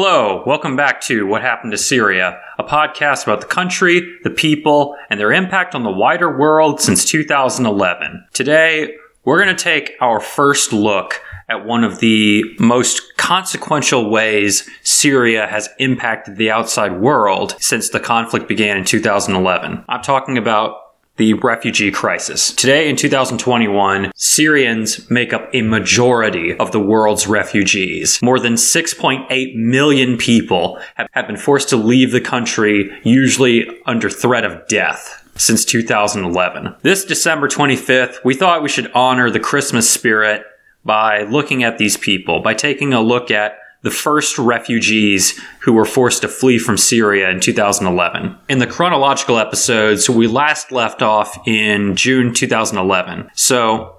Hello, 0.00 0.44
welcome 0.46 0.76
back 0.76 1.00
to 1.00 1.26
What 1.26 1.42
Happened 1.42 1.72
to 1.72 1.76
Syria, 1.76 2.40
a 2.56 2.62
podcast 2.62 3.24
about 3.24 3.40
the 3.40 3.48
country, 3.48 4.16
the 4.22 4.30
people, 4.30 4.94
and 5.10 5.18
their 5.18 5.32
impact 5.32 5.74
on 5.74 5.82
the 5.82 5.90
wider 5.90 6.38
world 6.38 6.80
since 6.80 7.04
2011. 7.04 8.24
Today, 8.32 8.94
we're 9.24 9.42
going 9.42 9.56
to 9.56 9.60
take 9.60 9.94
our 10.00 10.20
first 10.20 10.72
look 10.72 11.20
at 11.48 11.66
one 11.66 11.82
of 11.82 11.98
the 11.98 12.44
most 12.60 13.16
consequential 13.16 14.08
ways 14.08 14.70
Syria 14.84 15.48
has 15.48 15.68
impacted 15.80 16.36
the 16.36 16.52
outside 16.52 17.00
world 17.00 17.56
since 17.58 17.88
the 17.88 17.98
conflict 17.98 18.46
began 18.46 18.76
in 18.76 18.84
2011. 18.84 19.84
I'm 19.88 20.02
talking 20.02 20.38
about 20.38 20.76
the 21.18 21.34
refugee 21.34 21.90
crisis. 21.90 22.52
Today 22.52 22.88
in 22.88 22.96
2021, 22.96 24.12
Syrians 24.14 25.10
make 25.10 25.32
up 25.32 25.50
a 25.52 25.62
majority 25.62 26.56
of 26.56 26.72
the 26.72 26.80
world's 26.80 27.26
refugees. 27.26 28.20
More 28.22 28.40
than 28.40 28.54
6.8 28.54 29.54
million 29.56 30.16
people 30.16 30.80
have, 30.94 31.08
have 31.12 31.26
been 31.26 31.36
forced 31.36 31.68
to 31.70 31.76
leave 31.76 32.12
the 32.12 32.20
country, 32.20 32.90
usually 33.04 33.68
under 33.84 34.08
threat 34.08 34.44
of 34.44 34.66
death 34.68 35.28
since 35.36 35.64
2011. 35.64 36.74
This 36.82 37.04
December 37.04 37.48
25th, 37.48 38.24
we 38.24 38.34
thought 38.34 38.62
we 38.62 38.68
should 38.68 38.90
honor 38.92 39.30
the 39.30 39.40
Christmas 39.40 39.88
spirit 39.90 40.44
by 40.84 41.22
looking 41.22 41.62
at 41.62 41.78
these 41.78 41.96
people, 41.96 42.40
by 42.40 42.54
taking 42.54 42.92
a 42.92 43.00
look 43.00 43.30
at 43.30 43.58
the 43.82 43.90
first 43.90 44.38
refugees 44.38 45.38
who 45.60 45.72
were 45.72 45.84
forced 45.84 46.22
to 46.22 46.28
flee 46.28 46.58
from 46.58 46.76
Syria 46.76 47.30
in 47.30 47.40
2011. 47.40 48.36
In 48.48 48.58
the 48.58 48.66
chronological 48.66 49.38
episodes, 49.38 50.10
we 50.10 50.26
last 50.26 50.72
left 50.72 51.02
off 51.02 51.46
in 51.46 51.94
June 51.94 52.34
2011. 52.34 53.30
So 53.34 53.94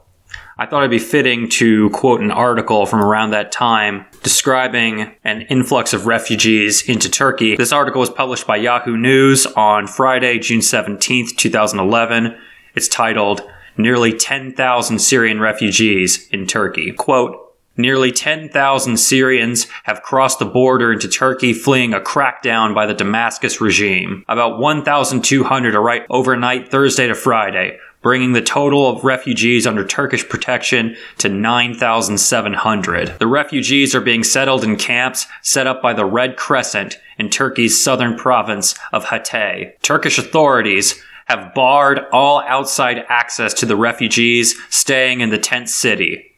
I 0.58 0.66
thought 0.66 0.80
it'd 0.80 0.92
be 0.92 1.00
fitting 1.00 1.48
to 1.52 1.90
quote 1.92 2.20
an 2.20 2.32
article 2.32 2.86
from 2.86 3.02
around 3.02 3.32
that 3.32 3.54
time 3.54 4.06
describing 4.24 5.16
an 5.24 5.44
influx 5.44 5.94
of 5.94 6.06
refugees 6.06 6.82
into 6.82 7.10
Turkey. 7.10 7.56
This 7.56 7.72
article 7.72 8.02
was 8.02 8.10
published 8.10 8.46
by 8.46 8.58
Yahoo 8.58 8.98
News 8.98 9.46
on 9.46 9.88
Friday, 9.88 10.38
June 10.40 10.60
17th, 10.60 11.38
2011. 11.38 12.38
It's 12.76 12.90
titled 12.90 13.42
Nearly 13.78 14.12
10,000 14.12 15.00
Syrian 15.00 15.40
Refugees 15.40 16.28
in 16.28 16.46
Turkey. 16.46 16.92
Quote, 16.92 17.49
Nearly 17.80 18.12
10,000 18.12 18.98
Syrians 18.98 19.66
have 19.86 20.04
crossed 20.04 20.40
the 20.40 20.46
border 20.46 20.92
into 20.92 21.08
Turkey 21.08 21.54
fleeing 21.54 21.94
a 21.94 22.02
crackdown 22.02 22.76
by 22.76 22.86
the 22.86 22.94
Damascus 22.94 23.62
regime. 23.62 24.26
About 24.28 24.60
1,200 24.60 25.76
arrived 25.76 26.06
overnight 26.10 26.70
Thursday 26.70 27.08
to 27.08 27.16
Friday, 27.16 27.78
bringing 28.02 28.34
the 28.34 28.42
total 28.42 28.90
of 28.90 29.06
refugees 29.06 29.66
under 29.66 29.88
Turkish 29.88 30.28
protection 30.28 30.98
to 31.20 31.30
9,700. 31.30 33.18
The 33.18 33.28
refugees 33.28 33.96
are 33.96 34.02
being 34.02 34.26
settled 34.26 34.66
in 34.66 34.76
camps 34.76 35.26
set 35.42 35.66
up 35.66 35.82
by 35.82 35.94
the 35.94 36.04
Red 36.04 36.36
Crescent 36.36 37.00
in 37.18 37.30
Turkey's 37.30 37.82
southern 37.82 38.18
province 38.18 38.76
of 38.92 39.06
Hatay. 39.06 39.80
Turkish 39.84 40.18
authorities 40.18 41.02
have 41.28 41.54
barred 41.54 42.02
all 42.12 42.44
outside 42.46 43.06
access 43.08 43.54
to 43.54 43.66
the 43.66 43.78
refugees 43.78 44.60
staying 44.70 45.22
in 45.22 45.30
the 45.30 45.38
tent 45.38 45.70
city. 45.70 46.29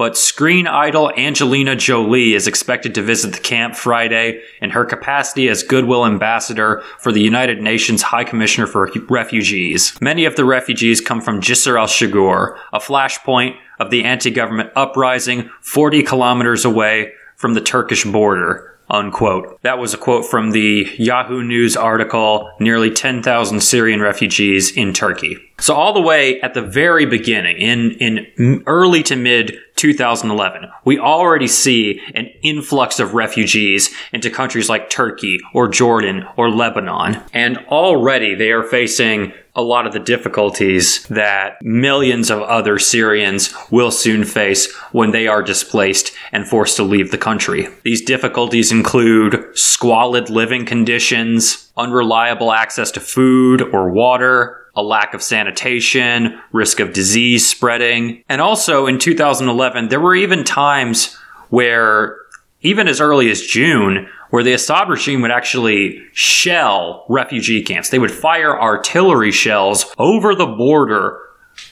But 0.00 0.16
screen 0.16 0.66
idol 0.66 1.12
Angelina 1.14 1.76
Jolie 1.76 2.32
is 2.32 2.46
expected 2.46 2.94
to 2.94 3.02
visit 3.02 3.34
the 3.34 3.38
camp 3.38 3.76
Friday 3.76 4.40
in 4.62 4.70
her 4.70 4.86
capacity 4.86 5.46
as 5.50 5.62
Goodwill 5.62 6.06
Ambassador 6.06 6.82
for 6.96 7.12
the 7.12 7.20
United 7.20 7.60
Nations 7.60 8.00
High 8.00 8.24
Commissioner 8.24 8.66
for 8.66 8.90
Refugees. 9.10 10.00
Many 10.00 10.24
of 10.24 10.36
the 10.36 10.46
refugees 10.46 11.02
come 11.02 11.20
from 11.20 11.42
Jisr 11.42 11.78
al 11.78 11.86
Shugur, 11.86 12.56
a 12.72 12.78
flashpoint 12.78 13.58
of 13.78 13.90
the 13.90 14.04
anti 14.04 14.30
government 14.30 14.70
uprising 14.74 15.50
40 15.60 16.02
kilometers 16.04 16.64
away 16.64 17.12
from 17.36 17.52
the 17.52 17.60
Turkish 17.60 18.04
border 18.04 18.70
unquote. 18.90 19.60
That 19.62 19.78
was 19.78 19.94
a 19.94 19.98
quote 19.98 20.26
from 20.26 20.50
the 20.50 20.88
Yahoo 20.98 21.42
News 21.42 21.76
article, 21.76 22.50
nearly 22.58 22.90
10,000 22.90 23.60
Syrian 23.60 24.00
refugees 24.00 24.72
in 24.72 24.92
Turkey. 24.92 25.38
So 25.58 25.74
all 25.74 25.92
the 25.92 26.00
way 26.00 26.40
at 26.40 26.54
the 26.54 26.62
very 26.62 27.06
beginning, 27.06 27.58
in, 27.58 27.92
in 27.92 28.62
early 28.66 29.02
to 29.04 29.16
mid 29.16 29.56
2011, 29.80 30.70
we 30.84 30.98
already 30.98 31.46
see 31.46 32.02
an 32.14 32.26
influx 32.42 33.00
of 33.00 33.14
refugees 33.14 33.90
into 34.12 34.28
countries 34.28 34.68
like 34.68 34.90
Turkey 34.90 35.38
or 35.54 35.68
Jordan 35.68 36.26
or 36.36 36.50
Lebanon. 36.50 37.22
And 37.32 37.56
already 37.68 38.34
they 38.34 38.50
are 38.50 38.62
facing 38.62 39.32
a 39.54 39.62
lot 39.62 39.86
of 39.86 39.92
the 39.92 39.98
difficulties 39.98 41.04
that 41.08 41.56
millions 41.62 42.30
of 42.30 42.42
other 42.42 42.78
Syrians 42.78 43.54
will 43.70 43.90
soon 43.90 44.24
face 44.24 44.72
when 44.92 45.10
they 45.10 45.26
are 45.26 45.42
displaced 45.42 46.12
and 46.30 46.46
forced 46.46 46.76
to 46.76 46.82
leave 46.82 47.10
the 47.10 47.18
country. 47.18 47.68
These 47.82 48.02
difficulties 48.02 48.70
include 48.70 49.46
squalid 49.54 50.28
living 50.30 50.66
conditions, 50.66 51.70
unreliable 51.76 52.52
access 52.52 52.90
to 52.92 53.00
food 53.00 53.62
or 53.62 53.90
water, 53.90 54.59
a 54.80 54.82
lack 54.82 55.14
of 55.14 55.22
sanitation, 55.22 56.40
risk 56.52 56.80
of 56.80 56.92
disease 56.92 57.48
spreading. 57.48 58.24
And 58.28 58.40
also 58.40 58.86
in 58.86 58.98
2011, 58.98 59.88
there 59.88 60.00
were 60.00 60.14
even 60.14 60.44
times 60.44 61.16
where, 61.50 62.16
even 62.62 62.88
as 62.88 63.00
early 63.00 63.30
as 63.30 63.42
June, 63.42 64.08
where 64.30 64.42
the 64.42 64.52
Assad 64.52 64.88
regime 64.88 65.22
would 65.22 65.30
actually 65.30 66.00
shell 66.12 67.04
refugee 67.08 67.62
camps. 67.62 67.90
They 67.90 67.98
would 67.98 68.10
fire 68.10 68.58
artillery 68.60 69.32
shells 69.32 69.86
over 69.98 70.34
the 70.34 70.46
border 70.46 71.18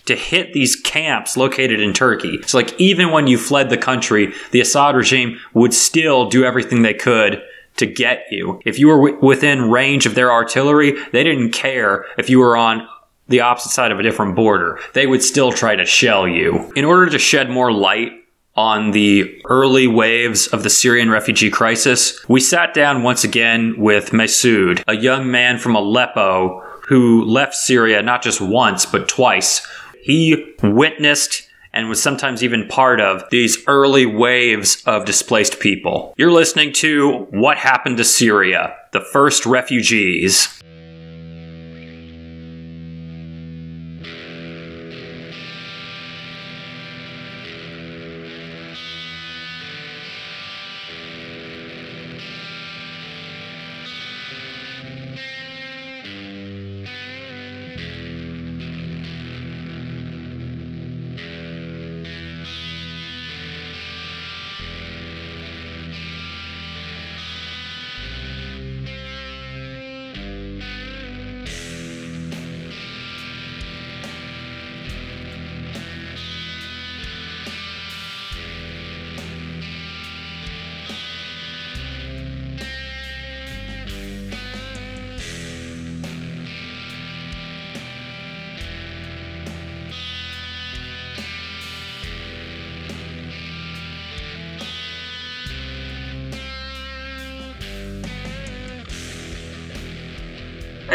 to 0.04 0.16
hit 0.16 0.52
these 0.52 0.76
camps 0.76 1.36
located 1.36 1.80
in 1.80 1.92
Turkey. 1.92 2.40
So, 2.46 2.58
like, 2.58 2.78
even 2.80 3.10
when 3.10 3.26
you 3.26 3.38
fled 3.38 3.70
the 3.70 3.78
country, 3.78 4.32
the 4.50 4.60
Assad 4.60 4.96
regime 4.96 5.38
would 5.54 5.72
still 5.72 6.28
do 6.28 6.44
everything 6.44 6.82
they 6.82 6.94
could 6.94 7.42
to 7.76 7.86
get 7.86 8.24
you. 8.30 8.60
If 8.64 8.78
you 8.78 8.88
were 8.88 8.96
w- 8.96 9.24
within 9.24 9.70
range 9.70 10.04
of 10.04 10.14
their 10.14 10.32
artillery, 10.32 10.96
they 11.12 11.24
didn't 11.24 11.52
care 11.52 12.04
if 12.18 12.28
you 12.28 12.40
were 12.40 12.56
on 12.56 12.86
the 13.28 13.40
opposite 13.40 13.70
side 13.70 13.92
of 13.92 14.00
a 14.00 14.02
different 14.02 14.34
border. 14.34 14.80
They 14.94 15.06
would 15.06 15.22
still 15.22 15.52
try 15.52 15.76
to 15.76 15.84
shell 15.84 16.26
you. 16.26 16.72
In 16.74 16.84
order 16.84 17.10
to 17.10 17.18
shed 17.18 17.50
more 17.50 17.72
light 17.72 18.12
on 18.56 18.90
the 18.90 19.40
early 19.44 19.86
waves 19.86 20.48
of 20.48 20.62
the 20.64 20.70
Syrian 20.70 21.10
refugee 21.10 21.50
crisis, 21.50 22.18
we 22.28 22.40
sat 22.40 22.74
down 22.74 23.02
once 23.02 23.22
again 23.22 23.74
with 23.78 24.10
Masoud, 24.10 24.82
a 24.88 24.96
young 24.96 25.30
man 25.30 25.58
from 25.58 25.76
Aleppo 25.76 26.60
who 26.88 27.24
left 27.24 27.54
Syria 27.54 28.02
not 28.02 28.22
just 28.22 28.40
once, 28.40 28.86
but 28.86 29.08
twice. 29.08 29.66
He 30.02 30.54
witnessed 30.62 31.48
and 31.72 31.88
was 31.88 32.02
sometimes 32.02 32.42
even 32.42 32.66
part 32.66 33.00
of 33.00 33.22
these 33.30 33.62
early 33.66 34.06
waves 34.06 34.82
of 34.86 35.04
displaced 35.04 35.60
people. 35.60 36.14
You're 36.16 36.32
listening 36.32 36.72
to 36.74 37.26
What 37.30 37.58
Happened 37.58 37.98
to 37.98 38.04
Syria, 38.04 38.74
the 38.92 39.02
First 39.02 39.44
Refugees. 39.46 40.48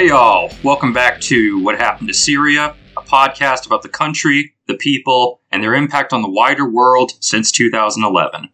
Hey, 0.03 0.09
y'all. 0.09 0.51
Welcome 0.63 0.91
back 0.91 1.21
to 1.21 1.63
What 1.63 1.77
Happened 1.77 2.09
to 2.09 2.13
Syria, 2.13 2.75
a 2.97 3.01
podcast 3.01 3.65
about 3.65 3.83
the 3.83 3.87
country, 3.87 4.53
the 4.67 4.73
people, 4.73 5.39
and 5.49 5.63
their 5.63 5.73
impact 5.73 6.11
on 6.11 6.21
the 6.21 6.29
wider 6.29 6.69
world 6.69 7.13
since 7.21 7.53
2011. 7.53 8.49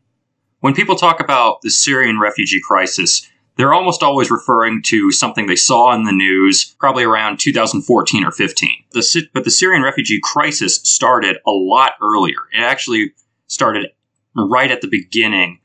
When 0.60 0.76
people 0.76 0.96
talk 0.96 1.20
about 1.20 1.64
the 1.64 1.72
Syrian 1.72 2.20
refugee 2.20 2.62
crisis, 2.62 3.28
they're 3.56 3.74
almost 3.74 4.04
always 4.04 4.30
referring 4.30 4.84
to 4.84 5.12
something 5.12 5.48
they 5.48 5.56
saw 5.56 5.92
in 5.96 6.04
the 6.04 6.12
news 6.12 6.76
probably 6.80 7.04
around 7.04 7.40
2014 7.40 8.24
or 8.24 8.32
15. 8.32 8.70
The, 8.92 9.28
but 9.34 9.44
the 9.44 9.50
Syrian 9.50 9.82
refugee 9.82 10.20
crisis 10.22 10.80
started 10.84 11.38
a 11.48 11.52
lot 11.52 11.94
earlier. 12.00 12.38
It 12.56 12.62
actually 12.62 13.14
started 13.48 13.88
right 14.36 14.70
at 14.70 14.82
the 14.82 14.88
beginning. 14.88 15.62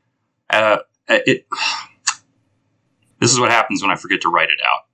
Uh, 0.49 0.77
it, 1.07 1.45
This 3.17 3.31
is 3.31 3.39
what 3.39 3.49
happens 3.49 3.81
when 3.81 3.91
I 3.91 3.95
forget 3.95 4.21
to 4.21 4.29
write 4.29 4.49
it 4.49 4.59
out. 4.61 4.84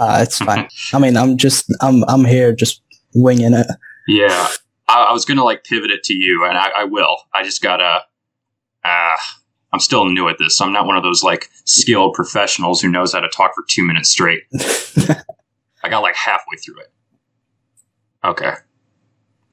Uh, 0.00 0.18
it's 0.22 0.38
fine. 0.38 0.68
I 0.92 0.98
mean, 0.98 1.16
I'm 1.16 1.36
just 1.36 1.72
I'm 1.80 2.04
I'm 2.04 2.24
here 2.24 2.52
just 2.52 2.82
winging 3.14 3.54
it. 3.54 3.66
Yeah, 4.06 4.48
I, 4.88 5.04
I 5.04 5.12
was 5.12 5.24
gonna 5.24 5.44
like 5.44 5.64
pivot 5.64 5.90
it 5.90 6.04
to 6.04 6.14
you, 6.14 6.44
and 6.44 6.56
I, 6.56 6.70
I 6.78 6.84
will. 6.84 7.16
I 7.34 7.42
just 7.44 7.62
gotta. 7.62 8.02
Ah, 8.84 9.14
uh, 9.14 9.16
I'm 9.72 9.80
still 9.80 10.06
new 10.06 10.28
at 10.28 10.38
this, 10.38 10.56
so 10.56 10.64
I'm 10.64 10.72
not 10.72 10.86
one 10.86 10.96
of 10.96 11.02
those 11.02 11.22
like 11.22 11.50
skilled 11.64 12.14
professionals 12.14 12.80
who 12.80 12.88
knows 12.88 13.12
how 13.12 13.20
to 13.20 13.28
talk 13.28 13.54
for 13.54 13.64
two 13.68 13.86
minutes 13.86 14.08
straight. 14.08 14.42
I 15.82 15.88
got 15.88 16.00
like 16.00 16.16
halfway 16.16 16.56
through 16.56 16.80
it. 16.80 16.92
Okay. 18.24 18.54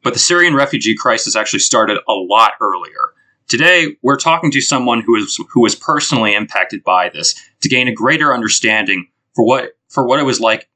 But 0.03 0.13
the 0.13 0.19
Syrian 0.19 0.53
refugee 0.53 0.95
crisis 0.95 1.35
actually 1.35 1.59
started 1.59 1.97
a 2.07 2.13
lot 2.13 2.53
earlier. 2.62 3.13
Today, 3.47 3.97
we're 4.01 4.17
talking 4.17 4.51
to 4.51 4.62
someone 4.62 5.01
who 5.01 5.15
is 5.15 5.39
who 5.51 5.62
was 5.62 5.75
personally 5.75 6.33
impacted 6.33 6.83
by 6.83 7.09
this 7.09 7.35
to 7.62 7.69
gain 7.69 7.88
a 7.88 7.94
greater 7.94 8.33
understanding 8.33 9.07
for 9.35 9.45
what 9.45 9.71
for 9.95 10.06
what 10.06 10.19
it 10.19 10.24
was 10.24 10.42
like 10.42 10.69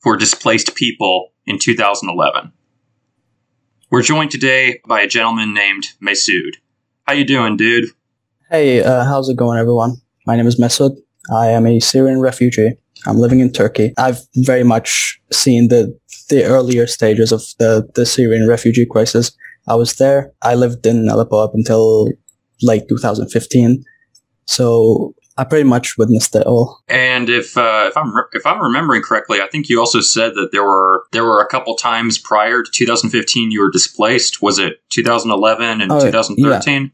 for 0.00 0.16
displaced 0.16 0.74
people 0.74 1.32
in 1.46 1.58
2011. 1.58 2.52
We're 3.90 4.02
joined 4.02 4.30
today 4.30 4.80
by 4.88 5.02
a 5.02 5.06
gentleman 5.06 5.52
named 5.52 5.88
Masood. 6.02 6.54
How 7.06 7.12
you 7.12 7.24
doing, 7.24 7.58
dude? 7.58 7.90
Hey, 8.50 8.82
uh, 8.82 9.04
how's 9.04 9.28
it 9.28 9.36
going, 9.36 9.58
everyone? 9.58 9.96
My 10.26 10.36
name 10.36 10.46
is 10.46 10.58
Masood. 10.58 10.96
I 11.30 11.48
am 11.48 11.66
a 11.66 11.80
Syrian 11.80 12.20
refugee. 12.20 12.72
I'm 13.06 13.18
living 13.18 13.40
in 13.40 13.52
Turkey. 13.52 13.92
I've 13.98 14.20
very 14.36 14.64
much 14.64 15.20
seen 15.30 15.68
the 15.68 15.96
the 16.30 16.44
earlier 16.44 16.86
stages 16.86 17.32
of 17.32 17.42
the, 17.58 17.90
the 17.94 18.06
Syrian 18.06 18.48
refugee 18.48 18.86
crisis. 18.86 19.32
I 19.68 19.74
was 19.74 19.96
there. 19.96 20.32
I 20.42 20.54
lived 20.54 20.86
in 20.86 21.08
Aleppo 21.08 21.38
up 21.38 21.52
until 21.54 22.08
late 22.62 22.88
2015. 22.88 23.84
So 24.46 25.14
I 25.40 25.44
pretty 25.44 25.64
much 25.64 25.96
witnessed 25.96 26.36
it 26.36 26.46
all. 26.46 26.82
And 26.86 27.30
if 27.30 27.56
uh, 27.56 27.86
if 27.88 27.96
I'm 27.96 28.14
re- 28.14 28.24
if 28.34 28.44
I'm 28.44 28.60
remembering 28.60 29.00
correctly, 29.00 29.40
I 29.40 29.48
think 29.48 29.70
you 29.70 29.80
also 29.80 30.00
said 30.00 30.34
that 30.34 30.50
there 30.52 30.62
were 30.62 31.04
there 31.12 31.24
were 31.24 31.40
a 31.40 31.46
couple 31.46 31.76
times 31.76 32.18
prior 32.18 32.62
to 32.62 32.70
2015 32.70 33.50
you 33.50 33.62
were 33.62 33.70
displaced. 33.70 34.42
Was 34.42 34.58
it 34.58 34.82
2011 34.90 35.80
and 35.80 35.90
2013? 35.90 36.82
Yeah. 36.82 36.88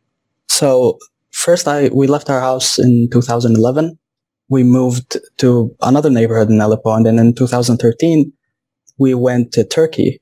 So 0.47 0.99
first, 1.33 1.67
I 1.67 1.89
we 1.93 2.07
left 2.07 2.31
our 2.31 2.41
house 2.41 2.79
in 2.79 3.09
2011. 3.11 3.99
We 4.49 4.63
moved 4.63 5.17
to 5.39 5.75
another 5.83 6.09
neighborhood 6.09 6.49
in 6.49 6.61
Aleppo, 6.61 6.95
and 6.95 7.05
then 7.05 7.19
in 7.19 7.35
2013 7.35 8.33
we 8.97 9.13
went 9.13 9.51
to 9.55 9.65
Turkey, 9.65 10.21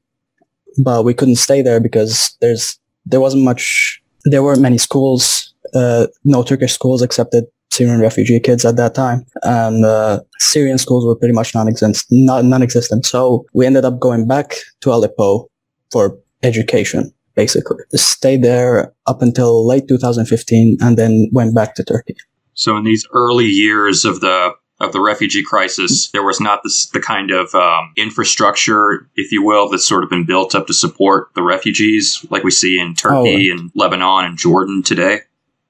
but 0.83 1.05
we 1.05 1.13
couldn't 1.13 1.37
stay 1.37 1.61
there 1.61 1.79
because 1.79 2.39
there's 2.41 2.79
there 3.05 3.21
wasn't 3.21 3.45
much. 3.45 4.01
There 4.25 4.43
weren't 4.43 4.63
many 4.63 4.79
schools, 4.79 5.53
uh, 5.75 6.07
no 6.25 6.43
Turkish 6.43 6.73
schools 6.73 7.03
accepted 7.03 7.45
Syrian 7.75 8.01
refugee 8.01 8.41
kids 8.41 8.65
at 8.65 8.77
that 8.77 8.95
time, 8.95 9.25
and 9.43 9.85
uh, 9.85 10.21
Syrian 10.39 10.79
schools 10.79 11.05
were 11.05 11.17
pretty 11.17 11.35
much 11.35 11.55
non-existent. 11.55 12.07
non-existent. 12.11 13.05
So 13.05 13.47
we 13.53 13.67
ended 13.67 13.85
up 13.85 13.99
going 13.99 14.27
back 14.27 14.55
to 14.81 14.93
Aleppo 14.93 15.49
for 15.91 16.17
education, 16.43 17.13
basically. 17.35 17.79
Stayed 17.95 18.43
there 18.43 18.95
up 19.07 19.23
until 19.23 19.67
late 19.67 19.89
2015, 19.89 20.79
and 20.81 20.97
then 20.97 21.29
went 21.33 21.55
back 21.55 21.75
to 21.75 21.85
Turkey. 21.85 22.17
So 22.55 22.77
in 22.77 22.85
these 22.85 23.07
early 23.13 23.47
years 23.47 24.05
of 24.05 24.21
the 24.21 24.55
of 24.81 24.93
the 24.93 25.01
refugee 25.01 25.43
crisis, 25.43 26.11
there 26.11 26.25
was 26.25 26.41
not 26.41 26.61
this, 26.65 26.87
the 26.87 27.01
kind 27.01 27.31
of 27.31 27.55
um, 27.55 27.93
infrastructure, 27.97 29.09
if 29.15 29.31
you 29.31 29.43
will, 29.43 29.69
that's 29.69 29.87
sort 29.87 30.03
of 30.03 30.11
been 30.11 30.27
built 30.27 30.55
up 30.55 30.67
to 30.67 30.75
support 30.75 31.29
the 31.35 31.43
refugees, 31.43 32.25
like 32.31 32.43
we 32.43 32.51
see 32.51 32.79
in 32.79 32.95
Turkey 32.95 33.51
oh. 33.51 33.55
and 33.55 33.71
Lebanon 33.75 34.25
and 34.25 34.39
Jordan 34.39 34.83
today. 34.83 35.21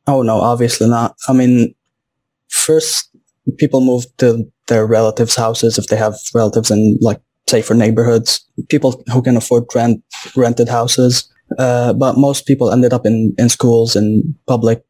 Oh 0.06 0.22
no, 0.22 0.36
obviously 0.36 0.88
not. 0.88 1.16
I 1.28 1.32
mean, 1.32 1.74
first 2.54 3.10
people 3.58 3.80
move 3.80 4.04
to 4.18 4.50
their 4.68 4.86
relatives' 4.86 5.36
houses 5.36 5.78
if 5.78 5.88
they 5.88 5.96
have 5.96 6.14
relatives 6.34 6.70
in 6.70 6.98
like 7.00 7.20
safer 7.48 7.74
neighborhoods. 7.74 8.44
People 8.68 9.02
who 9.12 9.22
can 9.22 9.36
afford 9.36 9.64
rent 9.74 10.02
rented 10.36 10.68
houses, 10.68 11.30
uh, 11.58 11.92
but 11.92 12.16
most 12.16 12.46
people 12.46 12.70
ended 12.70 12.92
up 12.92 13.04
in 13.04 13.34
in 13.38 13.48
schools 13.48 13.96
and 13.96 14.34
public 14.46 14.84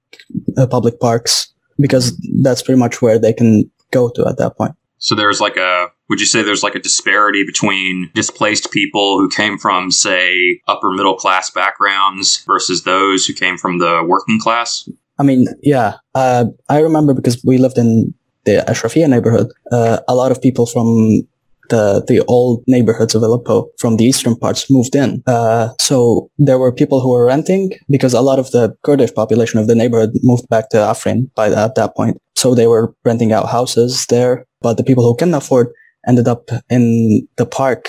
uh, 0.57 0.67
public 0.67 1.01
parks 1.01 1.53
because 1.79 2.17
that's 2.43 2.63
pretty 2.63 2.79
much 2.79 3.03
where 3.03 3.19
they 3.19 3.33
can 3.33 3.71
go 3.91 4.09
to 4.11 4.27
at 4.29 4.39
that 4.39 4.57
point. 4.57 4.75
So 4.99 5.15
there's 5.15 5.39
like 5.39 5.59
a, 5.59 5.89
would 6.09 6.19
you 6.19 6.25
say 6.25 6.43
there's 6.43 6.63
like 6.63 6.75
a 6.75 6.81
disparity 6.81 7.45
between 7.45 8.11
displaced 8.15 8.73
people 8.73 9.19
who 9.19 9.29
came 9.29 9.59
from, 9.59 9.91
say, 9.91 10.61
upper 10.67 10.93
middle 10.93 11.17
class 11.17 11.51
backgrounds 11.51 12.43
versus 12.47 12.85
those 12.85 13.27
who 13.27 13.35
came 13.35 13.59
from 13.59 13.79
the 13.79 14.03
working 14.07 14.41
class? 14.41 14.89
I 15.19 15.23
mean, 15.23 15.47
yeah. 15.63 15.95
Uh, 16.15 16.47
I 16.69 16.79
remember 16.81 17.15
because 17.15 17.43
we 17.45 17.59
lived 17.59 17.79
in 17.79 18.15
the 18.45 18.65
Ashrafia 18.69 19.09
neighborhood, 19.09 19.49
uh, 19.73 20.01
a 20.09 20.15
lot 20.15 20.33
of 20.33 20.41
people 20.43 20.67
from 20.67 21.23
the 21.71 22.05
the 22.07 22.23
old 22.27 22.63
neighborhoods 22.67 23.15
of 23.15 23.23
Aleppo 23.23 23.69
from 23.79 23.97
the 23.97 24.05
eastern 24.05 24.37
parts 24.37 24.71
moved 24.71 24.95
in. 24.95 25.23
Uh, 25.27 25.71
so 25.81 26.31
there 26.39 26.59
were 26.59 26.73
people 26.73 27.01
who 27.01 27.11
were 27.11 27.27
renting 27.27 27.73
because 27.89 28.13
a 28.13 28.21
lot 28.21 28.39
of 28.39 28.51
the 28.51 28.77
Kurdish 28.83 29.15
population 29.15 29.59
of 29.59 29.67
the 29.67 29.75
neighborhood 29.75 30.11
moved 30.23 30.49
back 30.49 30.69
to 30.71 30.77
Afrin 30.77 31.33
by 31.35 31.49
the, 31.49 31.57
at 31.57 31.75
that 31.77 31.97
point. 31.97 32.21
So 32.37 32.55
they 32.55 32.67
were 32.67 32.95
renting 33.05 33.33
out 33.33 33.49
houses 33.49 34.07
there, 34.07 34.47
but 34.61 34.77
the 34.77 34.85
people 34.85 35.05
who 35.05 35.17
can 35.17 35.33
afford 35.35 35.69
ended 36.07 36.29
up 36.29 36.51
in 36.69 37.27
the 37.37 37.47
park 37.47 37.89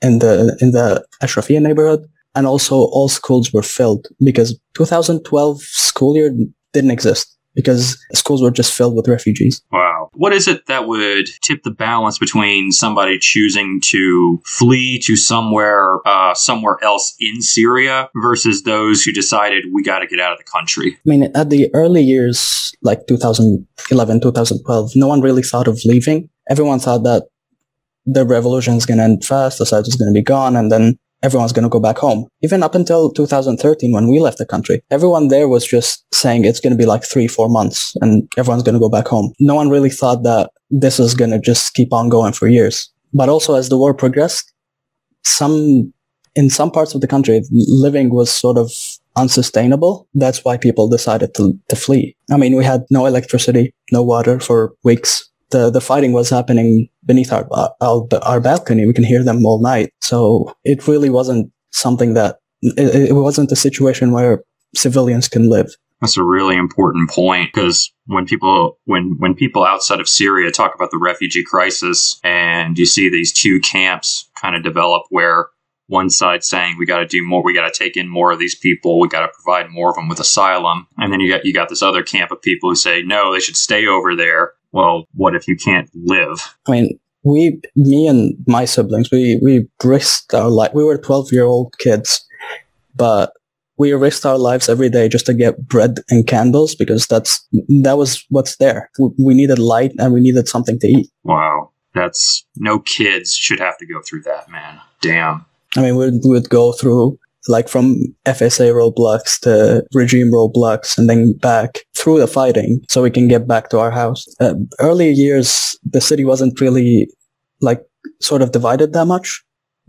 in 0.00 0.20
the 0.20 0.56
in 0.60 0.70
the 0.72 1.04
Ashrafia 1.22 1.60
neighborhood. 1.60 2.06
And 2.34 2.46
also 2.46 2.76
all 2.76 3.08
schools 3.08 3.52
were 3.52 3.62
filled 3.62 4.08
because 4.24 4.58
2012 4.74 5.62
school 5.62 6.16
year 6.16 6.34
didn't 6.72 6.90
exist 6.90 7.34
because 7.54 7.96
schools 8.12 8.42
were 8.42 8.50
just 8.50 8.72
filled 8.72 8.96
with 8.96 9.08
refugees. 9.08 9.62
Wow. 9.70 10.10
What 10.14 10.32
is 10.32 10.48
it 10.48 10.66
that 10.66 10.86
would 10.86 11.28
tip 11.42 11.62
the 11.62 11.70
balance 11.70 12.18
between 12.18 12.72
somebody 12.72 13.18
choosing 13.18 13.80
to 13.86 14.40
flee 14.44 15.00
to 15.04 15.16
somewhere 15.16 15.98
uh, 16.06 16.34
somewhere 16.34 16.78
else 16.82 17.14
in 17.20 17.40
Syria 17.42 18.10
versus 18.16 18.64
those 18.64 19.02
who 19.04 19.12
decided 19.12 19.66
we 19.72 19.82
got 19.82 20.00
to 20.00 20.06
get 20.06 20.20
out 20.20 20.32
of 20.32 20.38
the 20.38 20.44
country? 20.44 20.94
I 20.94 21.00
mean, 21.04 21.24
at 21.34 21.50
the 21.50 21.70
early 21.74 22.02
years, 22.02 22.74
like 22.82 23.06
2011, 23.06 24.20
2012, 24.20 24.92
no 24.96 25.06
one 25.06 25.20
really 25.20 25.42
thought 25.42 25.68
of 25.68 25.80
leaving. 25.84 26.28
Everyone 26.50 26.78
thought 26.78 27.04
that 27.04 27.28
the 28.06 28.26
revolution 28.26 28.74
is 28.74 28.84
going 28.84 28.98
to 28.98 29.04
end 29.04 29.24
fast, 29.24 29.58
the 29.58 29.64
Assad 29.64 29.86
is 29.86 29.96
going 29.96 30.12
to 30.12 30.18
be 30.18 30.22
gone, 30.22 30.56
and 30.56 30.70
then 30.70 30.98
everyone's 31.24 31.52
going 31.52 31.64
to 31.64 31.70
go 31.70 31.80
back 31.80 31.96
home. 31.96 32.28
Even 32.42 32.62
up 32.62 32.74
until 32.74 33.10
2013, 33.10 33.92
when 33.92 34.08
we 34.08 34.20
left 34.20 34.38
the 34.38 34.46
country, 34.46 34.82
everyone 34.90 35.28
there 35.28 35.48
was 35.48 35.66
just 35.66 36.04
saying 36.12 36.44
it's 36.44 36.60
going 36.60 36.72
to 36.72 36.76
be 36.76 36.84
like 36.84 37.02
three, 37.02 37.26
four 37.26 37.48
months 37.48 37.94
and 38.02 38.30
everyone's 38.36 38.62
going 38.62 38.74
to 38.74 38.80
go 38.80 38.90
back 38.90 39.08
home. 39.08 39.32
No 39.40 39.54
one 39.54 39.70
really 39.70 39.90
thought 39.90 40.22
that 40.22 40.50
this 40.70 41.00
is 41.00 41.14
going 41.14 41.30
to 41.30 41.38
just 41.38 41.72
keep 41.74 41.92
on 41.92 42.10
going 42.10 42.34
for 42.34 42.46
years. 42.46 42.92
But 43.14 43.28
also 43.28 43.54
as 43.54 43.70
the 43.70 43.78
war 43.78 43.94
progressed, 43.94 44.52
some, 45.24 45.92
in 46.36 46.50
some 46.50 46.70
parts 46.70 46.94
of 46.94 47.00
the 47.00 47.06
country, 47.06 47.42
living 47.50 48.10
was 48.10 48.30
sort 48.30 48.58
of 48.58 48.70
unsustainable. 49.16 50.06
That's 50.14 50.44
why 50.44 50.58
people 50.58 50.88
decided 50.88 51.34
to, 51.36 51.58
to 51.70 51.76
flee. 51.76 52.16
I 52.30 52.36
mean, 52.36 52.54
we 52.56 52.64
had 52.64 52.82
no 52.90 53.06
electricity, 53.06 53.72
no 53.90 54.02
water 54.02 54.40
for 54.40 54.74
weeks 54.82 55.30
the 55.50 55.70
the 55.70 55.80
fighting 55.80 56.12
was 56.12 56.30
happening 56.30 56.88
beneath 57.04 57.32
our, 57.32 57.46
uh, 57.50 57.68
our 57.80 58.06
our 58.22 58.40
balcony. 58.40 58.86
We 58.86 58.92
can 58.92 59.04
hear 59.04 59.22
them 59.22 59.44
all 59.44 59.60
night. 59.60 59.90
So 60.00 60.54
it 60.64 60.86
really 60.88 61.10
wasn't 61.10 61.52
something 61.70 62.14
that 62.14 62.38
it, 62.62 63.10
it 63.10 63.12
wasn't 63.12 63.52
a 63.52 63.56
situation 63.56 64.12
where 64.12 64.42
civilians 64.74 65.28
can 65.28 65.48
live. 65.48 65.74
That's 66.00 66.16
a 66.16 66.24
really 66.24 66.56
important 66.56 67.08
point 67.10 67.50
because 67.54 67.92
when 68.06 68.26
people 68.26 68.78
when 68.84 69.16
when 69.18 69.34
people 69.34 69.64
outside 69.64 70.00
of 70.00 70.08
Syria 70.08 70.50
talk 70.50 70.74
about 70.74 70.90
the 70.90 70.98
refugee 70.98 71.44
crisis 71.44 72.20
and 72.22 72.78
you 72.78 72.84
see 72.86 73.08
these 73.08 73.32
two 73.32 73.60
camps 73.60 74.28
kind 74.40 74.54
of 74.56 74.62
develop 74.62 75.04
where 75.08 75.48
one 75.86 76.10
side 76.10 76.42
saying 76.42 76.76
we 76.78 76.86
got 76.86 76.98
to 76.98 77.06
do 77.06 77.26
more, 77.26 77.42
we 77.42 77.54
got 77.54 77.72
to 77.72 77.78
take 77.78 77.96
in 77.96 78.08
more 78.08 78.32
of 78.32 78.38
these 78.38 78.54
people, 78.54 78.98
we 78.98 79.08
got 79.08 79.20
to 79.20 79.32
provide 79.32 79.70
more 79.70 79.90
of 79.90 79.96
them 79.96 80.08
with 80.08 80.18
asylum, 80.18 80.86
and 80.96 81.12
then 81.12 81.20
you 81.20 81.30
got 81.30 81.44
you 81.44 81.52
got 81.52 81.68
this 81.68 81.82
other 81.82 82.02
camp 82.02 82.30
of 82.30 82.42
people 82.42 82.70
who 82.70 82.74
say 82.74 83.02
no, 83.02 83.32
they 83.32 83.40
should 83.40 83.56
stay 83.56 83.86
over 83.86 84.16
there 84.16 84.52
well, 84.74 85.06
what 85.14 85.36
if 85.36 85.46
you 85.46 85.56
can't 85.56 85.88
live? 85.94 86.56
I 86.66 86.72
mean, 86.72 86.98
we, 87.22 87.60
me 87.76 88.08
and 88.08 88.36
my 88.48 88.64
siblings, 88.64 89.08
we, 89.10 89.38
we 89.40 89.68
risked 89.82 90.34
our 90.34 90.50
life. 90.50 90.72
We 90.74 90.84
were 90.84 90.98
12 90.98 91.32
year 91.32 91.44
old 91.44 91.78
kids, 91.78 92.26
but 92.96 93.32
we 93.78 93.92
risked 93.92 94.26
our 94.26 94.36
lives 94.36 94.68
every 94.68 94.90
day 94.90 95.08
just 95.08 95.26
to 95.26 95.34
get 95.34 95.68
bread 95.68 95.98
and 96.10 96.26
candles 96.26 96.74
because 96.74 97.06
that's, 97.06 97.46
that 97.82 97.96
was 97.96 98.24
what's 98.30 98.56
there. 98.56 98.90
We 98.98 99.34
needed 99.34 99.60
light 99.60 99.92
and 99.98 100.12
we 100.12 100.20
needed 100.20 100.48
something 100.48 100.78
to 100.80 100.86
eat. 100.88 101.08
Wow. 101.22 101.70
That's 101.94 102.44
no 102.56 102.80
kids 102.80 103.32
should 103.32 103.60
have 103.60 103.78
to 103.78 103.86
go 103.86 104.00
through 104.02 104.22
that, 104.22 104.50
man. 104.50 104.80
Damn. 105.00 105.46
I 105.76 105.82
mean, 105.82 105.96
we 105.96 106.10
would 106.24 106.48
go 106.50 106.72
through 106.72 107.16
like 107.48 107.68
from 107.68 107.96
FSA 108.26 108.72
roadblocks 108.72 109.38
to 109.40 109.84
regime 109.92 110.30
roadblocks 110.32 110.96
and 110.96 111.08
then 111.08 111.34
back 111.38 111.80
through 111.94 112.18
the 112.18 112.26
fighting 112.26 112.80
so 112.88 113.02
we 113.02 113.10
can 113.10 113.28
get 113.28 113.46
back 113.46 113.68
to 113.70 113.78
our 113.78 113.90
house. 113.90 114.26
Uh, 114.40 114.54
early 114.80 115.10
years, 115.10 115.78
the 115.84 116.00
city 116.00 116.24
wasn't 116.24 116.60
really 116.60 117.08
like 117.60 117.82
sort 118.20 118.42
of 118.42 118.52
divided 118.52 118.92
that 118.92 119.06
much 119.06 119.42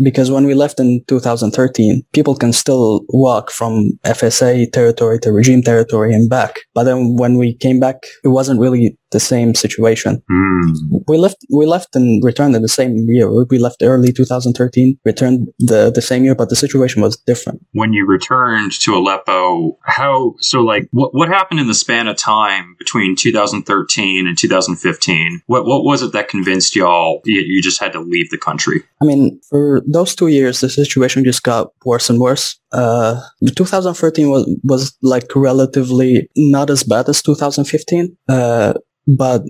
because 0.03 0.29
when 0.29 0.45
we 0.45 0.53
left 0.53 0.79
in 0.79 1.03
2013, 1.07 2.03
people 2.13 2.35
can 2.35 2.51
still 2.51 3.05
walk 3.09 3.49
from 3.51 3.91
FSA 4.03 4.71
territory 4.71 5.19
to 5.19 5.31
regime 5.31 5.61
territory 5.61 6.13
and 6.13 6.29
back. 6.29 6.59
But 6.73 6.83
then 6.83 7.15
when 7.15 7.37
we 7.37 7.55
came 7.55 7.79
back, 7.79 8.03
it 8.23 8.29
wasn't 8.29 8.59
really 8.59 8.97
the 9.15 9.19
same 9.21 9.55
situation. 9.55 10.21
Hmm. 10.29 10.73
We 11.07 11.17
left 11.17 11.37
we 11.49 11.65
left 11.65 11.95
and 11.95 12.21
returned 12.21 12.53
in 12.53 12.61
the 12.61 12.75
same 12.79 12.93
year. 13.07 13.27
We 13.49 13.57
left 13.57 13.81
early 13.81 14.11
2013, 14.11 14.99
returned 15.05 15.47
the 15.57 15.89
the 15.89 16.01
same 16.01 16.25
year, 16.25 16.35
but 16.35 16.49
the 16.49 16.59
situation 16.65 17.01
was 17.01 17.15
different. 17.31 17.65
When 17.71 17.93
you 17.93 18.05
returned 18.05 18.73
to 18.83 18.93
Aleppo, 18.93 19.77
how 19.83 20.35
so? 20.39 20.59
Like, 20.59 20.89
what 20.91 21.11
what 21.13 21.29
happened 21.29 21.61
in 21.61 21.67
the 21.67 21.81
span 21.85 22.09
of 22.09 22.17
time 22.17 22.75
between 22.77 23.15
2013 23.15 24.27
and 24.27 24.37
2015? 24.37 25.41
What 25.47 25.65
what 25.65 25.85
was 25.85 26.01
it 26.01 26.11
that 26.11 26.27
convinced 26.27 26.75
y'all 26.75 27.21
you, 27.23 27.39
you 27.39 27.61
just 27.61 27.79
had 27.79 27.93
to 27.93 28.01
leave 28.01 28.29
the 28.31 28.37
country? 28.37 28.83
I 29.01 29.05
mean, 29.05 29.39
for 29.49 29.81
those 29.87 30.13
two 30.13 30.27
years, 30.27 30.59
the 30.59 30.69
situation 30.69 31.23
just 31.23 31.43
got 31.43 31.71
worse 31.85 32.09
and 32.09 32.19
worse. 32.19 32.59
Uh, 32.75 33.21
2013 33.55 34.29
was 34.29 34.43
was 34.63 34.97
like 35.01 35.33
relatively 35.35 36.29
not 36.35 36.69
as 36.69 36.83
bad 36.83 37.07
as 37.07 37.21
2015. 37.21 38.15
Uh, 38.27 38.73
but 39.17 39.43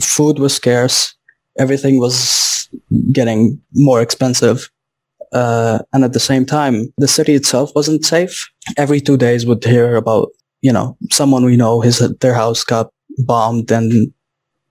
food 0.00 0.38
was 0.38 0.54
scarce. 0.54 1.14
Everything 1.58 1.98
was 1.98 2.68
getting 3.12 3.60
more 3.74 4.00
expensive. 4.00 4.70
Uh, 5.32 5.78
and 5.92 6.04
at 6.04 6.12
the 6.12 6.20
same 6.20 6.44
time, 6.44 6.92
the 6.98 7.08
city 7.08 7.34
itself 7.34 7.72
wasn't 7.74 8.04
safe. 8.04 8.48
Every 8.76 9.00
two 9.00 9.16
days 9.16 9.46
would 9.46 9.64
hear 9.64 9.96
about, 9.96 10.28
you 10.60 10.72
know, 10.72 10.96
someone 11.10 11.44
we 11.44 11.56
know, 11.56 11.80
his, 11.80 11.98
their 12.20 12.34
house 12.34 12.64
got 12.64 12.90
bombed 13.18 13.70
and 13.72 14.12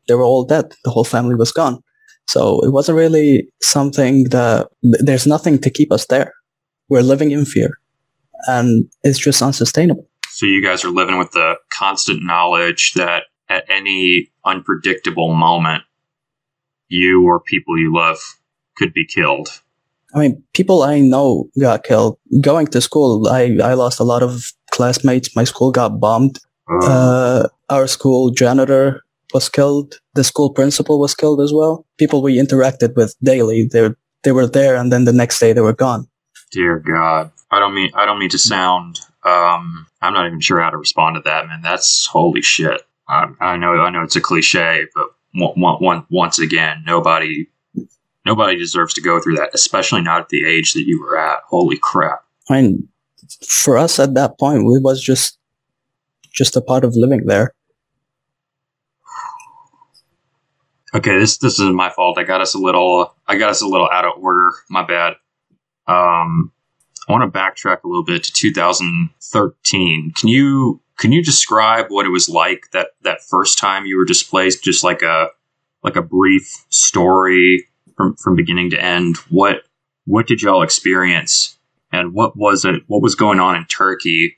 they 0.07 0.13
were 0.13 0.23
all 0.23 0.45
dead. 0.45 0.73
The 0.83 0.91
whole 0.91 1.03
family 1.03 1.35
was 1.35 1.51
gone. 1.51 1.81
So 2.27 2.63
it 2.63 2.71
wasn't 2.71 2.97
really 2.97 3.49
something 3.61 4.25
that 4.25 4.67
there's 4.83 5.27
nothing 5.27 5.59
to 5.59 5.69
keep 5.69 5.91
us 5.91 6.05
there. 6.07 6.31
We're 6.91 7.03
living 7.03 7.31
in 7.31 7.45
fear 7.45 7.79
and 8.47 8.91
it's 9.01 9.17
just 9.17 9.41
unsustainable. 9.41 10.09
So 10.31 10.45
you 10.45 10.61
guys 10.61 10.83
are 10.83 10.89
living 10.89 11.17
with 11.17 11.31
the 11.31 11.55
constant 11.69 12.19
knowledge 12.21 12.93
that 12.95 13.23
at 13.47 13.63
any 13.69 14.29
unpredictable 14.43 15.33
moment, 15.33 15.83
you 16.89 17.23
or 17.23 17.39
people 17.39 17.79
you 17.79 17.93
love 17.95 18.17
could 18.75 18.91
be 18.91 19.05
killed. 19.05 19.61
I 20.13 20.19
mean, 20.19 20.43
people 20.53 20.83
I 20.83 20.99
know 20.99 21.49
got 21.57 21.85
killed. 21.85 22.17
Going 22.41 22.67
to 22.67 22.81
school, 22.81 23.25
I, 23.29 23.57
I 23.63 23.73
lost 23.75 24.01
a 24.01 24.03
lot 24.03 24.21
of 24.21 24.51
classmates. 24.71 25.33
My 25.33 25.45
school 25.45 25.71
got 25.71 25.97
bombed. 26.01 26.39
Uh, 26.83 27.47
our 27.69 27.87
school 27.87 28.31
janitor 28.31 29.01
was 29.33 29.47
killed. 29.47 30.01
The 30.15 30.25
school 30.25 30.49
principal 30.49 30.99
was 30.99 31.15
killed 31.15 31.39
as 31.39 31.53
well. 31.53 31.85
People 31.97 32.21
we 32.21 32.37
interacted 32.37 32.97
with 32.97 33.15
daily, 33.23 33.69
they 33.71 33.91
they 34.23 34.33
were 34.33 34.47
there, 34.47 34.75
and 34.75 34.91
then 34.91 35.05
the 35.05 35.13
next 35.13 35.39
day 35.39 35.53
they 35.53 35.61
were 35.61 35.73
gone. 35.73 36.07
Dear 36.51 36.79
God, 36.79 37.31
I 37.49 37.59
don't 37.59 37.73
mean 37.73 37.91
I 37.95 38.05
don't 38.05 38.19
mean 38.19 38.29
to 38.29 38.37
sound. 38.37 38.99
Um, 39.23 39.87
I'm 40.01 40.13
not 40.13 40.27
even 40.27 40.41
sure 40.41 40.59
how 40.59 40.69
to 40.69 40.77
respond 40.77 41.15
to 41.15 41.21
that, 41.21 41.47
man. 41.47 41.61
That's 41.61 42.05
holy 42.07 42.41
shit. 42.41 42.81
I, 43.07 43.27
I 43.39 43.57
know 43.57 43.73
I 43.75 43.89
know 43.89 44.03
it's 44.03 44.15
a 44.15 44.21
cliche, 44.21 44.85
but 44.93 45.07
one, 45.33 45.77
one, 45.79 46.05
once 46.09 46.39
again, 46.39 46.83
nobody 46.85 47.47
nobody 48.25 48.57
deserves 48.57 48.93
to 48.95 49.01
go 49.01 49.19
through 49.19 49.35
that, 49.35 49.51
especially 49.53 50.01
not 50.01 50.21
at 50.21 50.29
the 50.29 50.45
age 50.45 50.73
that 50.73 50.85
you 50.85 51.01
were 51.01 51.17
at. 51.17 51.39
Holy 51.47 51.77
crap! 51.77 52.23
I 52.49 52.61
mean, 52.61 52.89
for 53.47 53.77
us 53.77 53.99
at 53.99 54.13
that 54.15 54.37
point, 54.37 54.59
it 54.59 54.83
was 54.83 55.01
just 55.01 55.37
just 56.31 56.55
a 56.55 56.61
part 56.61 56.83
of 56.83 56.95
living 56.95 57.25
there. 57.25 57.53
Okay, 60.93 61.17
this 61.17 61.37
this 61.37 61.59
is 61.59 61.69
my 61.69 61.89
fault. 61.89 62.17
I 62.17 62.23
got 62.23 62.41
us 62.41 62.53
a 62.53 62.59
little 62.59 63.15
I 63.27 63.37
got 63.37 63.49
us 63.49 63.61
a 63.61 63.67
little 63.67 63.89
out 63.91 64.05
of 64.05 64.21
order. 64.21 64.51
My 64.69 64.83
bad. 64.83 65.13
Um, 65.87 66.51
I 67.07 67.11
want 67.11 67.31
to 67.31 67.39
backtrack 67.39 67.83
a 67.83 67.87
little 67.87 68.03
bit 68.03 68.23
to 68.23 68.31
2013. 68.33 70.13
Can 70.15 70.29
you 70.29 70.81
can 70.97 71.11
you 71.11 71.23
describe 71.23 71.87
what 71.89 72.05
it 72.05 72.09
was 72.09 72.29
like 72.29 72.65
that 72.73 72.89
that 73.01 73.21
first 73.21 73.57
time 73.57 73.85
you 73.85 73.97
were 73.97 74.05
displaced? 74.05 74.63
Just 74.63 74.83
like 74.83 75.01
a 75.01 75.29
like 75.83 75.95
a 75.95 76.01
brief 76.01 76.63
story 76.69 77.67
from 77.97 78.15
from 78.15 78.35
beginning 78.35 78.69
to 78.69 78.81
end. 78.81 79.17
What 79.29 79.63
what 80.05 80.27
did 80.27 80.41
y'all 80.41 80.61
experience, 80.61 81.57
and 81.91 82.13
what 82.13 82.37
was 82.37 82.65
it? 82.65 82.83
What 82.87 83.01
was 83.01 83.15
going 83.15 83.39
on 83.39 83.55
in 83.55 83.65
Turkey 83.65 84.37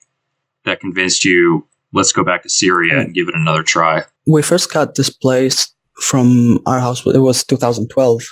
that 0.66 0.80
convinced 0.80 1.26
you? 1.26 1.68
Let's 1.92 2.12
go 2.12 2.24
back 2.24 2.42
to 2.44 2.50
Syria 2.50 3.00
and 3.00 3.14
give 3.14 3.28
it 3.28 3.36
another 3.36 3.62
try. 3.62 4.06
We 4.26 4.42
first 4.42 4.74
got 4.74 4.96
displaced 4.96 5.76
from 6.02 6.60
our 6.66 6.80
house. 6.80 7.06
It 7.06 7.20
was 7.20 7.44
2012. 7.44 8.24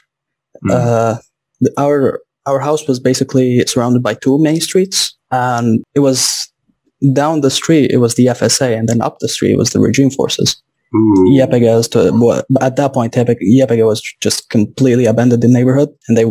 Mm. 0.66 0.72
Uh, 0.72 1.18
our 1.78 2.22
our 2.46 2.60
house 2.60 2.88
was 2.88 3.00
basically 3.00 3.60
surrounded 3.66 4.04
by 4.04 4.14
two 4.14 4.42
main 4.42 4.60
streets, 4.60 5.16
and 5.32 5.84
it 5.96 6.00
was 6.00 6.52
down 7.14 7.42
the 7.42 7.50
street 7.50 7.90
it 7.92 7.98
was 7.98 8.16
the 8.16 8.28
FSA, 8.28 8.78
and 8.78 8.88
then 8.88 9.02
up 9.02 9.20
the 9.20 9.28
street 9.28 9.58
was 9.58 9.72
the 9.72 9.80
regime 9.80 10.10
forces. 10.10 10.62
YPG 10.94 11.90
to 11.92 12.44
at 12.62 12.76
that 12.76 12.94
point 12.94 13.14
YPG 13.14 13.86
was 13.86 14.02
just 14.20 14.50
completely 14.50 15.06
abandoned 15.06 15.42
the 15.42 15.48
neighborhood, 15.48 15.90
and 16.08 16.18
they 16.18 16.26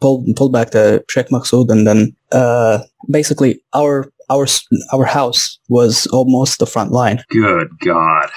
pulled 0.00 0.26
pulled 0.36 0.52
back 0.52 0.70
the 0.70 1.04
Sheikh 1.08 1.28
Maksud, 1.28 1.70
and 1.70 1.86
then 1.86 2.14
uh, 2.32 2.80
basically 3.10 3.60
our 3.74 4.10
our 4.28 4.46
our 4.92 5.04
house 5.04 5.58
was 5.68 6.06
almost 6.08 6.58
the 6.58 6.66
front 6.66 6.90
line. 6.90 7.22
Good 7.30 7.68
God. 7.84 8.30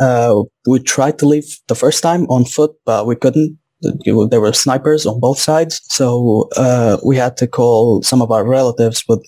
Uh, 0.00 0.42
we 0.66 0.80
tried 0.80 1.18
to 1.18 1.26
leave 1.26 1.58
the 1.68 1.74
first 1.74 2.02
time 2.02 2.26
on 2.26 2.44
foot, 2.44 2.72
but 2.84 3.06
we 3.06 3.14
couldn't 3.16 3.58
there 3.82 4.40
were 4.40 4.52
snipers 4.52 5.06
on 5.06 5.20
both 5.20 5.38
sides. 5.38 5.80
So 5.88 6.48
uh, 6.56 6.98
we 7.04 7.16
had 7.16 7.36
to 7.38 7.46
call 7.46 8.02
some 8.02 8.22
of 8.22 8.30
our 8.30 8.44
relatives, 8.44 9.04
but 9.06 9.20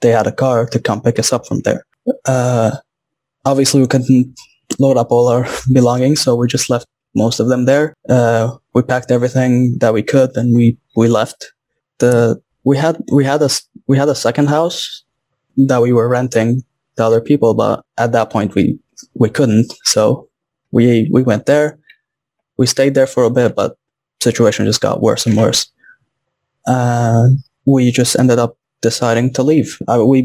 they 0.00 0.10
had 0.10 0.26
a 0.26 0.32
car 0.32 0.66
to 0.66 0.78
come 0.78 1.00
pick 1.00 1.18
us 1.18 1.32
up 1.32 1.46
from 1.46 1.60
there. 1.60 1.84
Uh, 2.24 2.76
obviously, 3.44 3.80
we 3.80 3.86
couldn't 3.86 4.38
load 4.78 4.96
up 4.96 5.10
all 5.10 5.28
our 5.28 5.46
belongings, 5.72 6.20
so 6.20 6.34
we 6.34 6.46
just 6.46 6.70
left 6.70 6.86
most 7.14 7.40
of 7.40 7.48
them 7.48 7.64
there. 7.64 7.94
Uh, 8.08 8.56
we 8.74 8.82
packed 8.82 9.10
everything 9.10 9.78
that 9.78 9.94
we 9.94 10.02
could, 10.02 10.36
and 10.36 10.54
we 10.54 10.78
we 10.94 11.08
left. 11.08 11.52
The 11.98 12.40
we 12.64 12.76
had 12.76 13.02
we 13.12 13.24
had 13.24 13.42
a 13.42 13.48
we 13.86 13.96
had 13.96 14.08
a 14.08 14.14
second 14.14 14.48
house 14.48 15.04
that 15.56 15.80
we 15.80 15.92
were 15.92 16.08
renting 16.08 16.62
to 16.96 17.04
other 17.04 17.20
people, 17.20 17.54
but 17.54 17.84
at 17.96 18.12
that 18.12 18.30
point 18.30 18.54
we 18.54 18.78
we 19.14 19.30
couldn't. 19.30 19.72
So 19.84 20.28
we 20.70 21.08
we 21.12 21.22
went 21.22 21.46
there. 21.46 21.78
We 22.58 22.66
stayed 22.66 22.94
there 22.94 23.06
for 23.06 23.24
a 23.24 23.30
bit, 23.30 23.54
but 23.54 23.76
situation 24.28 24.66
just 24.66 24.80
got 24.80 25.00
worse 25.00 25.26
and 25.26 25.36
worse. 25.36 25.62
And 26.66 27.38
we 27.64 27.90
just 27.90 28.18
ended 28.18 28.38
up 28.38 28.52
deciding 28.82 29.32
to 29.34 29.42
leave. 29.42 29.78
Uh, 29.88 30.04
we 30.04 30.18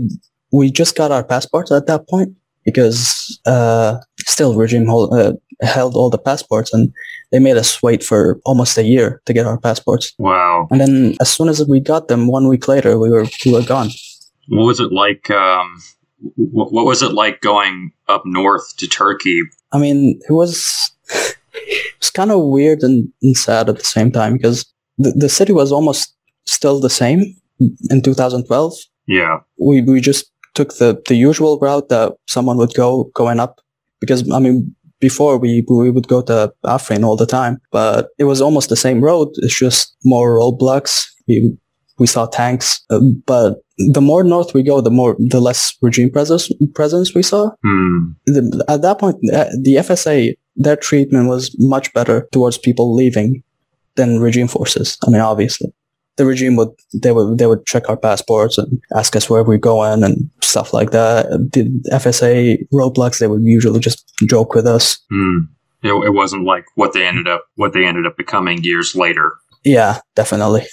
we 0.51 0.71
just 0.71 0.95
got 0.95 1.11
our 1.11 1.23
passports 1.23 1.71
at 1.71 1.87
that 1.87 2.07
point 2.09 2.29
because 2.65 3.39
uh, 3.45 3.97
still 4.19 4.55
regime 4.55 4.85
hold, 4.85 5.13
uh, 5.13 5.33
held 5.61 5.95
all 5.95 6.09
the 6.09 6.17
passports 6.17 6.73
and 6.73 6.91
they 7.31 7.39
made 7.39 7.57
us 7.57 7.81
wait 7.81 8.03
for 8.03 8.39
almost 8.45 8.77
a 8.77 8.83
year 8.83 9.21
to 9.25 9.33
get 9.33 9.45
our 9.45 9.59
passports. 9.59 10.13
Wow! 10.17 10.67
And 10.71 10.79
then 10.81 11.15
as 11.21 11.29
soon 11.29 11.47
as 11.47 11.65
we 11.67 11.79
got 11.79 12.07
them, 12.07 12.27
one 12.27 12.47
week 12.47 12.67
later, 12.67 12.99
we 12.99 13.09
were 13.09 13.25
we 13.45 13.53
were 13.53 13.63
gone. 13.63 13.89
What 14.49 14.65
was 14.65 14.79
it 14.79 14.91
like? 14.91 15.29
Um, 15.29 15.67
what, 16.35 16.71
what 16.71 16.85
was 16.85 17.01
it 17.01 17.13
like 17.13 17.41
going 17.41 17.91
up 18.07 18.23
north 18.25 18.75
to 18.77 18.87
Turkey? 18.87 19.41
I 19.71 19.79
mean, 19.79 20.19
it 20.27 20.33
was 20.33 20.91
it's 22.01 22.09
kind 22.09 22.31
of 22.31 22.43
weird 22.45 22.81
and, 22.81 23.07
and, 23.21 23.37
sad 23.37 23.69
at 23.69 23.77
the 23.77 23.83
same 23.83 24.11
time 24.11 24.33
because 24.33 24.65
the, 24.97 25.11
the 25.11 25.29
city 25.29 25.53
was 25.53 25.71
almost 25.71 26.15
still 26.45 26.79
the 26.79 26.89
same 26.89 27.35
in 27.91 28.01
2012. 28.01 28.73
Yeah. 29.07 29.37
We, 29.59 29.81
we 29.81 30.01
just 30.01 30.31
took 30.55 30.77
the, 30.77 30.99
the 31.07 31.15
usual 31.15 31.59
route 31.59 31.89
that 31.89 32.13
someone 32.27 32.57
would 32.57 32.73
go 32.73 33.11
going 33.13 33.39
up 33.39 33.61
because, 33.99 34.29
I 34.31 34.39
mean, 34.39 34.75
before 34.99 35.37
we, 35.37 35.63
we 35.69 35.91
would 35.91 36.07
go 36.07 36.23
to 36.23 36.51
Afrin 36.65 37.03
all 37.03 37.15
the 37.15 37.27
time, 37.27 37.59
but 37.71 38.09
it 38.17 38.23
was 38.23 38.41
almost 38.41 38.69
the 38.69 38.75
same 38.75 39.01
road. 39.01 39.29
It's 39.37 39.57
just 39.57 39.95
more 40.03 40.39
roadblocks. 40.39 41.05
We, 41.27 41.55
we 41.99 42.07
saw 42.07 42.25
tanks, 42.25 42.81
uh, 42.89 42.99
but 43.27 43.57
the 43.77 44.01
more 44.01 44.23
north 44.23 44.55
we 44.55 44.63
go, 44.63 44.81
the 44.81 44.89
more, 44.89 45.15
the 45.19 45.39
less 45.39 45.75
regime 45.83 46.09
presence, 46.09 46.49
presence 46.73 47.13
we 47.13 47.21
saw. 47.21 47.51
Hmm. 47.63 48.13
The, 48.25 48.65
at 48.67 48.81
that 48.81 48.97
point, 48.97 49.17
uh, 49.31 49.45
the 49.61 49.75
FSA 49.75 50.33
their 50.55 50.75
treatment 50.75 51.29
was 51.29 51.55
much 51.59 51.93
better 51.93 52.27
towards 52.31 52.57
people 52.57 52.93
leaving 52.93 53.43
than 53.95 54.19
regime 54.19 54.47
forces. 54.47 54.97
I 55.05 55.09
mean, 55.09 55.21
obviously, 55.21 55.73
the 56.17 56.25
regime 56.25 56.55
would 56.55 56.69
they 56.93 57.11
would 57.11 57.37
they 57.37 57.47
would 57.47 57.65
check 57.65 57.89
our 57.89 57.97
passports 57.97 58.57
and 58.57 58.81
ask 58.95 59.15
us 59.15 59.29
where 59.29 59.43
we're 59.43 59.57
going 59.57 60.03
and 60.03 60.29
stuff 60.41 60.73
like 60.73 60.91
that. 60.91 61.27
The 61.53 61.63
FSA 61.91 62.67
roadblocks 62.73 63.19
they 63.19 63.27
would 63.27 63.43
usually 63.43 63.79
just 63.79 64.11
joke 64.27 64.53
with 64.53 64.67
us. 64.67 64.99
Mm. 65.11 65.47
It, 65.83 65.93
it 65.93 66.13
wasn't 66.13 66.43
like 66.43 66.65
what 66.75 66.93
they 66.93 67.05
ended 67.05 67.27
up 67.27 67.45
what 67.55 67.73
they 67.73 67.85
ended 67.85 68.05
up 68.05 68.17
becoming 68.17 68.63
years 68.63 68.95
later. 68.95 69.33
Yeah, 69.63 69.99
definitely. 70.15 70.63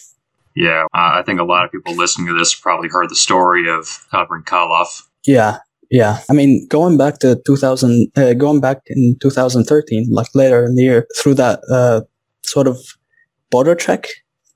Yeah, 0.55 0.85
uh, 0.93 1.21
I 1.21 1.23
think 1.25 1.41
a 1.41 1.45
lot 1.45 1.65
of 1.65 1.71
people 1.71 1.95
listening 1.95 2.27
to 2.27 2.35
this 2.35 2.55
probably 2.55 2.89
heard 2.89 3.11
the 3.11 3.17
story 3.17 3.71
of 3.71 3.85
Hevrin 4.13 4.45
Khalaf. 4.45 5.05
Yeah, 5.25 5.59
yeah, 5.90 6.18
I 6.30 6.33
mean, 6.33 6.66
going 6.68 6.97
back 6.99 7.18
to 7.21 7.40
2000, 7.47 8.12
uh, 8.16 8.35
going 8.35 8.61
back 8.61 8.83
in 8.87 9.16
2013, 9.21 10.09
like 10.11 10.28
later 10.35 10.64
in 10.64 10.75
the 10.75 10.83
year, 10.83 11.07
through 11.16 11.35
that 11.35 11.61
uh, 11.71 12.02
sort 12.42 12.66
of 12.66 12.76
border 13.50 13.75
check, 13.75 14.07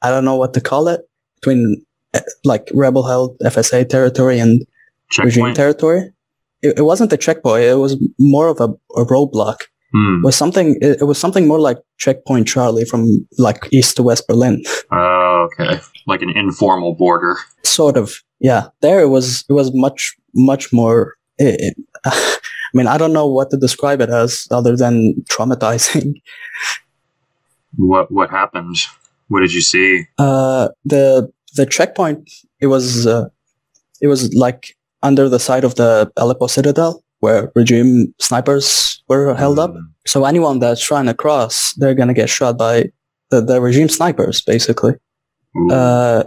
I 0.02 0.10
don't 0.10 0.24
know 0.24 0.36
what 0.36 0.54
to 0.54 0.60
call 0.60 0.88
it, 0.88 1.00
between 1.36 1.84
uh, 2.14 2.20
like 2.44 2.68
rebel 2.74 3.06
held 3.06 3.38
FSA 3.40 3.88
territory 3.88 4.38
and 4.38 4.64
Checkpoint. 5.10 5.36
regime 5.36 5.54
territory. 5.54 6.12
It, 6.62 6.78
it, 6.78 6.82
wasn't 6.82 7.12
a 7.12 7.16
checkpoint; 7.16 7.64
it 7.64 7.74
was 7.78 7.96
more 8.18 8.48
of 8.48 8.60
a, 8.60 8.68
a 9.00 9.04
roadblock 9.04 9.62
Hmm. 9.94 10.22
was 10.22 10.34
something. 10.36 10.78
It, 10.80 11.02
it 11.02 11.04
was 11.04 11.18
something 11.18 11.46
more 11.46 11.60
like 11.60 11.76
Checkpoint 11.98 12.48
Charlie 12.48 12.86
from 12.86 13.26
like 13.36 13.68
east 13.72 13.96
to 13.96 14.02
west 14.02 14.26
Berlin, 14.26 14.62
Oh, 14.90 15.48
okay. 15.52 15.80
Like 16.06 16.22
an 16.22 16.30
informal 16.30 16.94
border. 16.94 17.36
sort 17.62 17.98
of. 17.98 18.14
Yeah, 18.40 18.68
there 18.80 19.00
it 19.00 19.08
was. 19.08 19.44
It 19.50 19.52
was 19.52 19.70
much 19.74 20.16
much 20.34 20.72
more. 20.72 21.14
It, 21.42 21.60
it, 21.60 21.76
I 22.04 22.38
mean, 22.74 22.86
I 22.86 22.96
don't 22.96 23.12
know 23.12 23.26
what 23.26 23.50
to 23.50 23.56
describe 23.56 24.00
it 24.00 24.10
as 24.10 24.46
other 24.50 24.76
than 24.76 25.24
traumatizing. 25.30 26.14
What 27.78 28.12
what 28.12 28.28
happened? 28.28 28.76
What 29.28 29.40
did 29.40 29.54
you 29.54 29.62
see? 29.62 30.04
Uh, 30.18 30.68
the 30.84 31.32
the 31.56 31.64
checkpoint. 31.64 32.28
It 32.60 32.66
was. 32.66 33.06
Uh, 33.06 33.30
it 34.02 34.08
was 34.08 34.34
like 34.34 34.76
under 35.02 35.26
the 35.30 35.38
side 35.38 35.64
of 35.64 35.76
the 35.76 36.12
Aleppo 36.18 36.48
Citadel, 36.48 37.02
where 37.20 37.50
regime 37.54 38.12
snipers 38.20 39.02
were 39.08 39.34
held 39.34 39.58
up. 39.58 39.72
Hmm. 39.72 39.86
So 40.06 40.26
anyone 40.26 40.58
that's 40.58 40.84
trying 40.84 41.06
to 41.06 41.14
cross, 41.14 41.72
they're 41.78 41.94
gonna 41.94 42.12
get 42.12 42.28
shot 42.28 42.58
by 42.58 42.92
the, 43.30 43.40
the 43.40 43.60
regime 43.60 43.88
snipers, 43.88 44.40
basically. 44.40 44.94
Ooh. 45.56 45.70
Uh, 45.70 46.24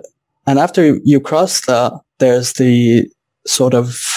and 0.47 0.59
after 0.59 0.97
you 1.03 1.19
cross 1.19 1.61
that, 1.67 1.93
there's 2.19 2.53
the 2.53 3.07
sort 3.45 3.73
of, 3.73 4.14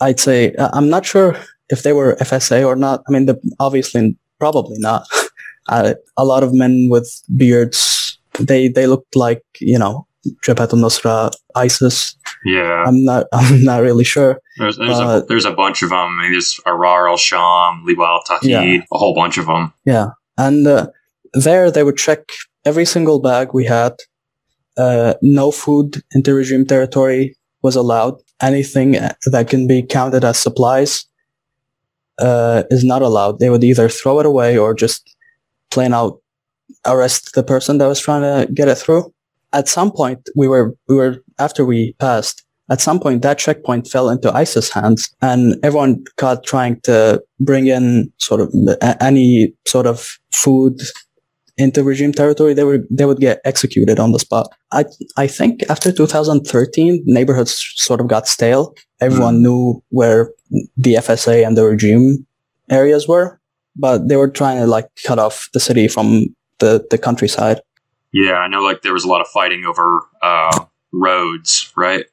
I'd 0.00 0.20
say, 0.20 0.54
I- 0.58 0.70
I'm 0.72 0.88
not 0.88 1.04
sure 1.06 1.36
if 1.70 1.82
they 1.82 1.92
were 1.92 2.16
FSA 2.20 2.66
or 2.66 2.76
not. 2.76 3.02
I 3.08 3.12
mean, 3.12 3.26
the, 3.26 3.36
obviously, 3.58 4.16
probably 4.38 4.76
not. 4.78 5.06
uh, 5.68 5.94
a 6.16 6.24
lot 6.24 6.42
of 6.42 6.52
men 6.54 6.88
with 6.90 7.08
beards, 7.36 8.18
they, 8.38 8.68
they 8.68 8.86
looked 8.86 9.14
like, 9.16 9.42
you 9.60 9.78
know, 9.78 10.06
Jabhat 10.44 10.72
al-Nusra, 10.74 11.32
ISIS. 11.54 12.14
yeah. 12.44 12.84
I'm 12.86 13.04
not, 13.04 13.26
I'm 13.32 13.62
not 13.64 13.82
really 13.82 14.04
sure. 14.04 14.40
There's 14.58 14.76
there's, 14.76 14.98
uh, 14.98 15.20
a, 15.22 15.26
there's 15.26 15.44
a 15.46 15.52
bunch 15.52 15.82
of 15.82 15.90
them. 15.90 15.98
I 16.18 16.22
mean, 16.22 16.32
there's 16.32 16.60
Ahrar 16.66 17.08
al 17.08 17.16
Sham, 17.16 17.84
Liwa 17.88 18.06
al 18.06 18.22
Tawhid, 18.28 18.42
Yeah. 18.48 18.82
a 18.92 18.98
whole 18.98 19.14
bunch 19.14 19.38
of 19.38 19.46
them. 19.46 19.72
Yeah. 19.86 20.08
And 20.36 20.66
uh, 20.66 20.88
there 21.34 21.70
they 21.70 21.82
would 21.84 21.96
check 21.96 22.20
every 22.64 22.84
single 22.84 23.20
bag 23.20 23.54
we 23.54 23.64
had. 23.66 23.94
Uh, 24.76 25.14
no 25.20 25.50
food 25.50 26.02
into 26.14 26.32
regime 26.34 26.64
territory 26.64 27.36
was 27.62 27.76
allowed. 27.76 28.20
Anything 28.40 28.92
that 28.92 29.48
can 29.48 29.66
be 29.66 29.82
counted 29.82 30.24
as 30.24 30.38
supplies 30.38 31.06
uh, 32.18 32.64
is 32.70 32.84
not 32.84 33.02
allowed. 33.02 33.38
They 33.38 33.50
would 33.50 33.64
either 33.64 33.88
throw 33.88 34.20
it 34.20 34.26
away 34.26 34.56
or 34.56 34.74
just 34.74 35.16
plain 35.70 35.92
out 35.92 36.20
arrest 36.86 37.34
the 37.34 37.42
person 37.42 37.78
that 37.78 37.86
was 37.86 38.00
trying 38.00 38.22
to 38.22 38.52
get 38.52 38.68
it 38.68 38.76
through. 38.76 39.12
At 39.52 39.68
some 39.68 39.90
point, 39.90 40.28
we 40.36 40.48
were 40.48 40.74
we 40.88 40.94
were 40.94 41.22
after 41.38 41.64
we 41.64 41.94
passed. 41.98 42.44
At 42.70 42.80
some 42.80 43.00
point, 43.00 43.22
that 43.22 43.38
checkpoint 43.38 43.88
fell 43.88 44.08
into 44.08 44.32
ISIS 44.32 44.70
hands, 44.70 45.12
and 45.20 45.56
everyone 45.64 46.04
got 46.16 46.44
trying 46.44 46.80
to 46.82 47.20
bring 47.40 47.66
in 47.66 48.12
sort 48.18 48.40
of 48.40 48.54
any 49.00 49.52
sort 49.66 49.86
of 49.86 50.18
food 50.30 50.80
into 51.60 51.84
regime 51.84 52.12
territory. 52.12 52.54
They 52.54 52.64
were 52.64 52.80
they 52.90 53.04
would 53.04 53.20
get 53.20 53.40
executed 53.44 53.98
on 53.98 54.12
the 54.12 54.18
spot. 54.18 54.48
I 54.72 54.84
I 55.16 55.26
think 55.26 55.62
after 55.68 55.92
2013, 55.92 57.02
neighborhoods 57.06 57.52
sort 57.76 58.00
of 58.00 58.08
got 58.08 58.26
stale. 58.26 58.74
Everyone 59.00 59.42
knew 59.42 59.82
where 59.90 60.32
the 60.76 60.94
FSA 60.94 61.46
and 61.46 61.56
the 61.56 61.64
regime 61.64 62.26
areas 62.68 63.08
were, 63.08 63.40
but 63.76 64.08
they 64.08 64.16
were 64.16 64.30
trying 64.30 64.58
to 64.58 64.66
like 64.66 64.88
cut 65.06 65.18
off 65.18 65.48
the 65.52 65.60
city 65.60 65.88
from 65.88 66.26
the 66.58 66.86
the 66.90 66.98
countryside. 66.98 67.60
Yeah, 68.12 68.34
I 68.34 68.48
know. 68.48 68.62
Like 68.62 68.82
there 68.82 68.92
was 68.92 69.04
a 69.04 69.08
lot 69.08 69.20
of 69.20 69.28
fighting 69.28 69.64
over 69.64 70.00
uh, 70.22 70.64
roads, 70.92 71.72
right? 71.76 72.06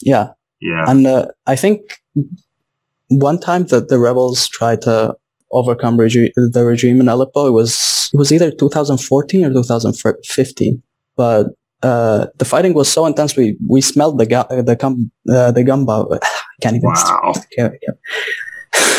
Yeah, 0.00 0.32
Yeah. 0.60 0.84
And 0.88 1.06
uh, 1.06 1.26
I 1.46 1.56
think 1.56 2.00
one 3.08 3.38
time 3.38 3.66
that 3.66 3.88
the 3.88 3.98
rebels 3.98 4.48
tried 4.48 4.82
to 4.82 5.16
overcome 5.50 5.98
regi- 5.98 6.32
the 6.36 6.64
regime 6.64 7.00
in 7.00 7.08
Aleppo, 7.08 7.46
it 7.46 7.52
was 7.52 8.10
it 8.12 8.16
was 8.18 8.32
either 8.32 8.50
2014 8.50 9.44
or 9.44 9.52
2015. 9.52 10.82
But 11.16 11.46
uh, 11.82 12.26
the 12.38 12.44
fighting 12.44 12.74
was 12.74 12.90
so 12.90 13.06
intense, 13.06 13.36
we 13.36 13.56
we 13.68 13.80
smelled 13.80 14.18
the 14.18 14.26
gu- 14.26 14.62
the 14.62 14.76
gum 14.76 15.10
uh, 15.30 15.50
the 15.52 15.64
gunpowder. 15.64 16.18
I 16.22 16.62
can't 16.62 16.76
even. 16.76 16.90
Wow. 16.90 17.32
Speak. 17.34 17.58
I 17.58 17.68
can't- 17.68 17.98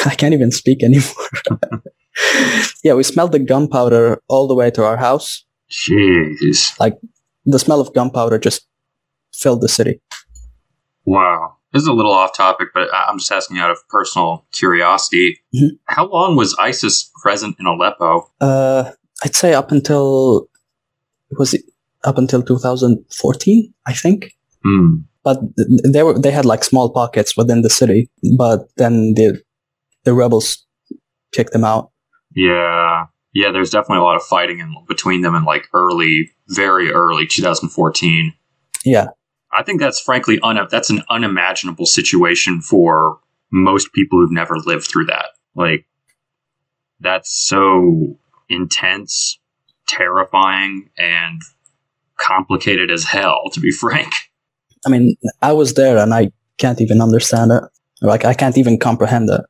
I 0.06 0.16
can't 0.16 0.34
even 0.34 0.52
speak 0.52 0.84
anymore. 0.84 1.30
yeah, 2.84 2.94
we 2.94 3.04
smelled 3.04 3.32
the 3.32 3.40
gunpowder 3.40 4.22
all 4.28 4.48
the 4.48 4.56
way 4.56 4.72
to 4.72 4.84
our 4.84 4.98
house. 4.98 5.46
Jeez. 5.70 6.78
Like 6.80 6.98
the 7.46 7.60
smell 7.60 7.80
of 7.80 7.94
gunpowder 7.94 8.40
just 8.40 8.66
filled 9.34 9.62
the 9.62 9.70
city. 9.70 10.02
Wow. 11.06 11.58
This 11.74 11.84
is 11.84 11.88
a 11.88 11.94
little 11.94 12.12
off 12.12 12.36
topic, 12.36 12.70
but 12.74 12.90
I'm 12.94 13.20
just 13.20 13.32
asking 13.32 13.60
out 13.60 13.70
of 13.70 13.78
personal 13.90 14.46
curiosity. 14.52 15.40
Mhm. 15.56 15.78
How 15.86 16.08
long 16.08 16.36
was 16.36 16.56
ISIS 16.58 17.12
present 17.22 17.56
in 17.60 17.66
Aleppo? 17.66 18.30
Uh, 18.42 18.92
I'd 19.24 19.36
say 19.36 19.54
up 19.54 19.72
until 19.72 20.48
was 21.38 21.54
it 21.54 21.64
up 22.04 22.18
until 22.18 22.42
2014, 22.42 23.74
I 23.86 23.94
think. 23.94 24.34
Hmm. 24.64 25.02
But 25.24 25.42
they 25.84 26.02
were 26.02 26.18
they 26.18 26.32
had 26.32 26.46
like 26.46 26.64
small 26.64 26.90
pockets 26.90 27.38
within 27.38 27.62
the 27.62 27.70
city, 27.70 28.10
but 28.38 28.70
then 28.78 29.14
the 29.16 29.42
the 30.06 30.14
rebels 30.14 30.66
kicked 31.32 31.54
them 31.54 31.64
out. 31.64 31.92
Yeah. 32.36 33.06
Yeah, 33.34 33.52
there's 33.52 33.70
definitely 33.70 34.00
a 34.00 34.04
lot 34.04 34.16
of 34.16 34.24
fighting 34.24 34.60
in, 34.60 34.74
between 34.88 35.22
them 35.22 35.36
in 35.36 35.44
like 35.44 35.68
early, 35.74 36.32
very 36.48 36.92
early 36.92 37.28
2014. 37.28 38.34
Yeah, 38.84 39.08
I 39.52 39.64
think 39.64 39.80
that's 39.80 40.00
frankly 40.00 40.40
un- 40.44 40.68
that's 40.70 40.90
an 40.90 41.04
unimaginable 41.10 41.86
situation 41.86 42.62
for 42.62 43.20
most 43.52 43.94
people 43.94 44.20
who've 44.20 44.32
never 44.32 44.58
lived 44.58 44.88
through 44.88 45.06
that. 45.06 45.30
Like 45.56 45.86
that's 47.00 47.32
so 47.32 48.18
intense, 48.50 49.40
terrifying, 49.88 50.90
and 50.98 51.42
complicated 52.18 52.92
as 52.92 53.06
hell. 53.06 53.50
To 53.54 53.60
be 53.60 53.72
frank. 53.80 54.14
I 54.86 54.90
mean, 54.90 55.16
I 55.42 55.54
was 55.54 55.74
there 55.74 55.98
and 55.98 56.14
I 56.14 56.32
can't 56.58 56.80
even 56.82 57.02
understand 57.02 57.52
it. 57.52 57.64
Like 58.02 58.26
I 58.26 58.34
can't 58.34 58.58
even 58.58 58.78
comprehend 58.78 59.30
it. 59.30 59.42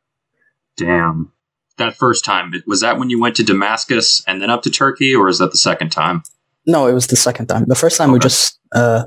Damn. 0.77 1.31
That 1.77 1.95
first 1.95 2.25
time 2.25 2.53
was 2.65 2.81
that 2.81 2.97
when 2.99 3.09
you 3.09 3.21
went 3.21 3.35
to 3.37 3.43
Damascus 3.43 4.23
and 4.27 4.41
then 4.41 4.49
up 4.49 4.63
to 4.63 4.69
Turkey, 4.69 5.15
or 5.15 5.29
is 5.29 5.37
that 5.37 5.51
the 5.51 5.57
second 5.57 5.91
time? 5.91 6.23
No, 6.65 6.87
it 6.87 6.93
was 6.93 7.07
the 7.07 7.15
second 7.15 7.47
time. 7.47 7.65
The 7.67 7.75
first 7.75 7.97
time 7.97 8.11
we 8.11 8.19
just 8.19 8.59
uh 8.73 9.03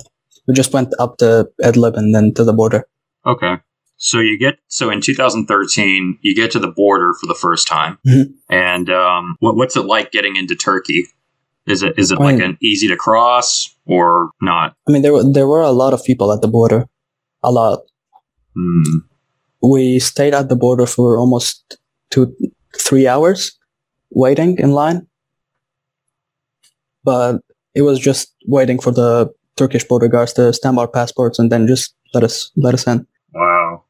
we 0.47 0.55
just 0.55 0.73
went 0.73 0.93
up 0.99 1.19
to 1.19 1.49
Idlib 1.63 1.97
and 1.97 2.15
then 2.15 2.33
to 2.35 2.45
the 2.45 2.53
border. 2.53 2.87
Okay. 3.27 3.57
So 3.97 4.19
you 4.19 4.39
get 4.39 4.59
so 4.69 4.91
in 4.91 5.01
2013 5.01 6.19
you 6.23 6.35
get 6.35 6.51
to 6.53 6.59
the 6.59 6.71
border 6.71 7.15
for 7.21 7.27
the 7.27 7.35
first 7.37 7.69
time, 7.69 7.99
Mhm. 8.07 8.35
and 8.51 8.91
um, 8.91 9.37
what, 9.41 9.55
what's 9.57 9.77
it 9.77 9.85
like 9.87 10.11
getting 10.11 10.35
into 10.37 10.57
Turkey? 10.57 11.05
Is 11.69 11.83
it 11.85 11.95
is 11.97 12.11
it 12.11 12.19
I 12.19 12.25
like 12.25 12.37
mean- 12.39 12.43
an 12.51 12.59
easy 12.61 12.89
to 12.89 12.97
cross 12.97 13.73
or 13.87 14.31
not? 14.41 14.75
I 14.89 14.93
mean, 14.93 15.03
there 15.03 15.13
were 15.13 15.23
there 15.33 15.47
were 15.47 15.61
a 15.63 15.71
lot 15.71 15.95
of 15.95 16.03
people 16.03 16.33
at 16.33 16.41
the 16.43 16.49
border, 16.49 16.87
a 17.45 17.53
lot. 17.53 17.81
Hmm. 18.55 18.99
we 19.63 20.01
stayed 20.01 20.35
at 20.35 20.49
the 20.49 20.57
border 20.57 20.87
for 20.87 21.17
almost 21.17 21.79
two, 22.11 22.35
three 22.77 23.07
hours 23.07 23.57
waiting 24.11 24.59
in 24.59 24.73
line. 24.73 25.07
But 27.05 27.41
it 27.75 27.83
was 27.83 27.99
just 28.01 28.35
waiting 28.47 28.79
for 28.81 28.91
the 28.91 29.31
Turkish 29.57 29.85
border 29.85 30.09
guards 30.09 30.33
to 30.35 30.53
stamp 30.53 30.79
our 30.79 30.89
passports 30.89 31.39
and 31.39 31.51
then 31.53 31.67
just 31.67 31.95
let 32.15 32.25
us, 32.25 32.51
let 32.57 32.75
us 32.75 32.87
in. 32.87 33.07
Wow. 33.35 33.85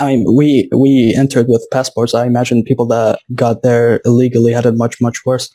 I 0.00 0.06
mean, 0.06 0.26
we, 0.36 0.68
we 0.76 1.14
entered 1.16 1.46
with 1.48 1.66
passports. 1.72 2.14
I 2.14 2.26
imagine 2.26 2.64
people 2.64 2.86
that 2.86 3.20
got 3.34 3.62
there 3.62 4.00
illegally 4.04 4.52
had 4.52 4.66
it 4.66 4.76
much, 4.76 5.00
much 5.00 5.24
worse. 5.24 5.50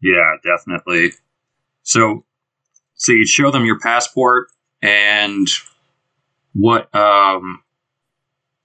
Yeah, 0.00 0.36
definitely. 0.44 1.12
So, 1.82 2.24
so 2.94 3.12
you 3.12 3.26
show 3.26 3.50
them 3.50 3.64
your 3.64 3.78
passport, 3.78 4.48
and 4.82 5.48
what 6.52 6.94
um, 6.94 7.62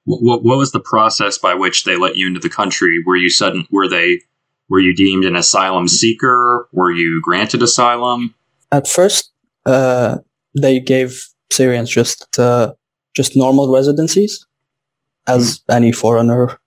what 0.06 0.44
what 0.44 0.58
was 0.58 0.72
the 0.72 0.80
process 0.80 1.38
by 1.38 1.54
which 1.54 1.86
they 1.86 1.96
let 1.96 2.16
you 2.16 2.28
into 2.28 2.40
the 2.40 2.50
country? 2.50 3.02
Were 3.06 3.16
you 3.16 3.30
sudden? 3.30 3.66
Were 3.72 3.88
they? 3.88 4.22
Were 4.74 4.80
you 4.80 4.96
deemed 4.96 5.24
an 5.24 5.36
asylum 5.36 5.88
seeker? 5.88 6.68
Were 6.72 6.92
you 6.92 7.22
granted 7.22 7.62
asylum? 7.62 8.34
At 8.72 8.88
first, 8.88 9.32
uh, 9.68 10.18
they 10.60 10.80
gave 10.80 11.22
Syrians 11.52 11.92
just, 11.92 12.40
uh, 12.40 12.74
just 13.16 13.38
normal 13.38 13.72
residencies 13.72 14.44
as 15.28 15.62
any 15.70 15.92
foreigner 15.92 16.58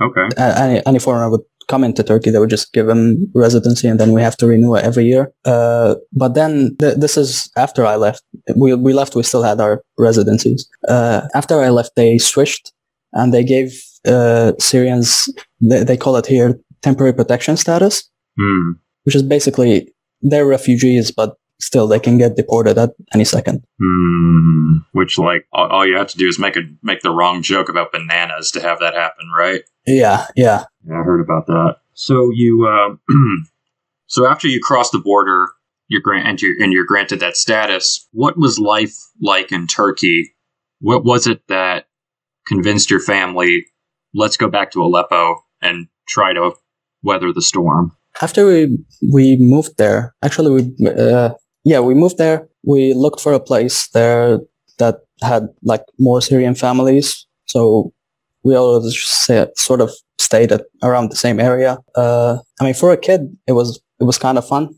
Okay. 0.00 0.26
any 0.38 0.80
any 0.86 0.98
foreigner 0.98 1.28
would 1.30 1.44
come 1.68 1.84
into 1.84 2.02
Turkey, 2.02 2.30
they 2.30 2.38
would 2.38 2.48
just 2.56 2.72
give 2.72 2.86
them 2.86 3.30
residency, 3.34 3.86
and 3.88 4.00
then 4.00 4.12
we 4.12 4.22
have 4.22 4.38
to 4.38 4.46
renew 4.46 4.74
it 4.76 4.82
every 4.90 5.04
year. 5.04 5.30
Uh, 5.44 5.96
but 6.22 6.32
then 6.32 6.76
th- 6.80 6.96
this 6.96 7.18
is 7.18 7.50
after 7.58 7.84
I 7.84 7.96
left. 7.96 8.22
We 8.56 8.68
we 8.86 8.94
left. 8.94 9.14
We 9.14 9.22
still 9.22 9.42
had 9.50 9.60
our 9.60 9.82
residencies. 9.98 10.66
Uh, 10.88 11.20
after 11.34 11.60
I 11.60 11.68
left, 11.68 11.90
they 11.96 12.16
switched, 12.16 12.72
and 13.12 13.34
they 13.34 13.44
gave 13.44 13.68
uh, 14.14 14.52
Syrians 14.58 15.28
they, 15.70 15.84
they 15.84 15.98
call 15.98 16.16
it 16.16 16.26
here 16.26 16.58
temporary 16.82 17.12
protection 17.12 17.56
status, 17.56 18.08
Hmm. 18.38 18.72
which 19.04 19.14
is 19.14 19.22
basically 19.22 19.92
they're 20.22 20.46
refugees, 20.46 21.10
but 21.10 21.36
still 21.58 21.86
they 21.86 21.98
can 22.00 22.16
get 22.18 22.36
deported 22.36 22.78
at 22.78 22.90
any 23.14 23.24
second. 23.24 23.62
Hmm. 23.82 24.78
which 24.92 25.18
like 25.18 25.46
all, 25.52 25.68
all 25.68 25.86
you 25.86 25.96
have 25.96 26.08
to 26.08 26.18
do 26.18 26.26
is 26.26 26.38
make 26.38 26.56
a 26.56 26.62
make 26.82 27.00
the 27.00 27.10
wrong 27.10 27.42
joke 27.42 27.68
about 27.68 27.92
bananas 27.92 28.50
to 28.52 28.60
have 28.60 28.80
that 28.80 28.94
happen, 28.94 29.30
right? 29.36 29.62
Yeah, 29.86 30.26
yeah. 30.36 30.64
Yeah, 30.86 31.00
I 31.00 31.02
heard 31.04 31.20
about 31.20 31.46
that. 31.46 31.76
So 31.94 32.30
you, 32.32 32.66
uh, 32.66 32.96
so 34.06 34.26
after 34.26 34.48
you 34.48 34.60
cross 34.62 34.90
the 34.90 34.98
border, 34.98 35.48
you're 35.88 36.00
grant 36.00 36.26
and 36.26 36.40
you're, 36.40 36.62
and 36.62 36.72
you're 36.72 36.84
granted 36.86 37.20
that 37.20 37.36
status. 37.36 38.08
What 38.12 38.38
was 38.38 38.58
life 38.58 38.96
like 39.20 39.52
in 39.52 39.66
Turkey? 39.66 40.34
What 40.80 41.04
was 41.04 41.26
it 41.26 41.42
that 41.48 41.86
convinced 42.46 42.90
your 42.90 43.00
family, 43.00 43.66
let's 44.14 44.36
go 44.36 44.48
back 44.48 44.72
to 44.72 44.82
Aleppo 44.82 45.36
and 45.62 45.86
try 46.08 46.32
to 46.32 46.52
weather 47.02 47.32
the 47.32 47.42
storm? 47.42 47.92
After 48.22 48.46
we 48.46 48.78
we 49.12 49.36
moved 49.36 49.76
there, 49.78 50.14
actually, 50.22 50.50
we 50.50 50.88
uh, 50.88 51.30
yeah, 51.64 51.80
we 51.80 51.94
moved 51.94 52.18
there. 52.18 52.48
We 52.64 52.92
looked 52.94 53.20
for 53.20 53.32
a 53.32 53.40
place 53.40 53.88
there 53.88 54.40
that 54.78 54.96
had 55.22 55.48
like 55.62 55.84
more 55.98 56.20
Syrian 56.20 56.54
families. 56.54 57.26
So 57.46 57.92
we 58.42 58.56
all 58.56 58.82
sort 59.54 59.80
of 59.80 59.90
stayed 60.18 60.52
at 60.52 60.62
around 60.82 61.10
the 61.10 61.16
same 61.16 61.40
area. 61.40 61.78
Uh, 61.94 62.38
I 62.60 62.64
mean, 62.64 62.74
for 62.74 62.92
a 62.92 62.96
kid, 62.96 63.36
it 63.46 63.52
was 63.52 63.80
it 64.00 64.04
was 64.04 64.18
kind 64.18 64.38
of 64.38 64.46
fun. 64.46 64.74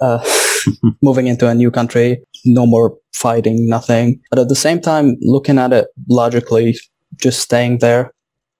Uh, 0.00 0.24
moving 1.02 1.26
into 1.26 1.48
a 1.48 1.54
new 1.54 1.70
country, 1.70 2.22
no 2.44 2.66
more 2.66 2.96
fighting, 3.12 3.68
nothing. 3.68 4.20
But 4.30 4.38
at 4.40 4.48
the 4.48 4.56
same 4.56 4.80
time, 4.80 5.16
looking 5.20 5.58
at 5.58 5.72
it 5.72 5.88
logically, 6.08 6.76
just 7.16 7.40
staying 7.40 7.78
there, 7.78 8.12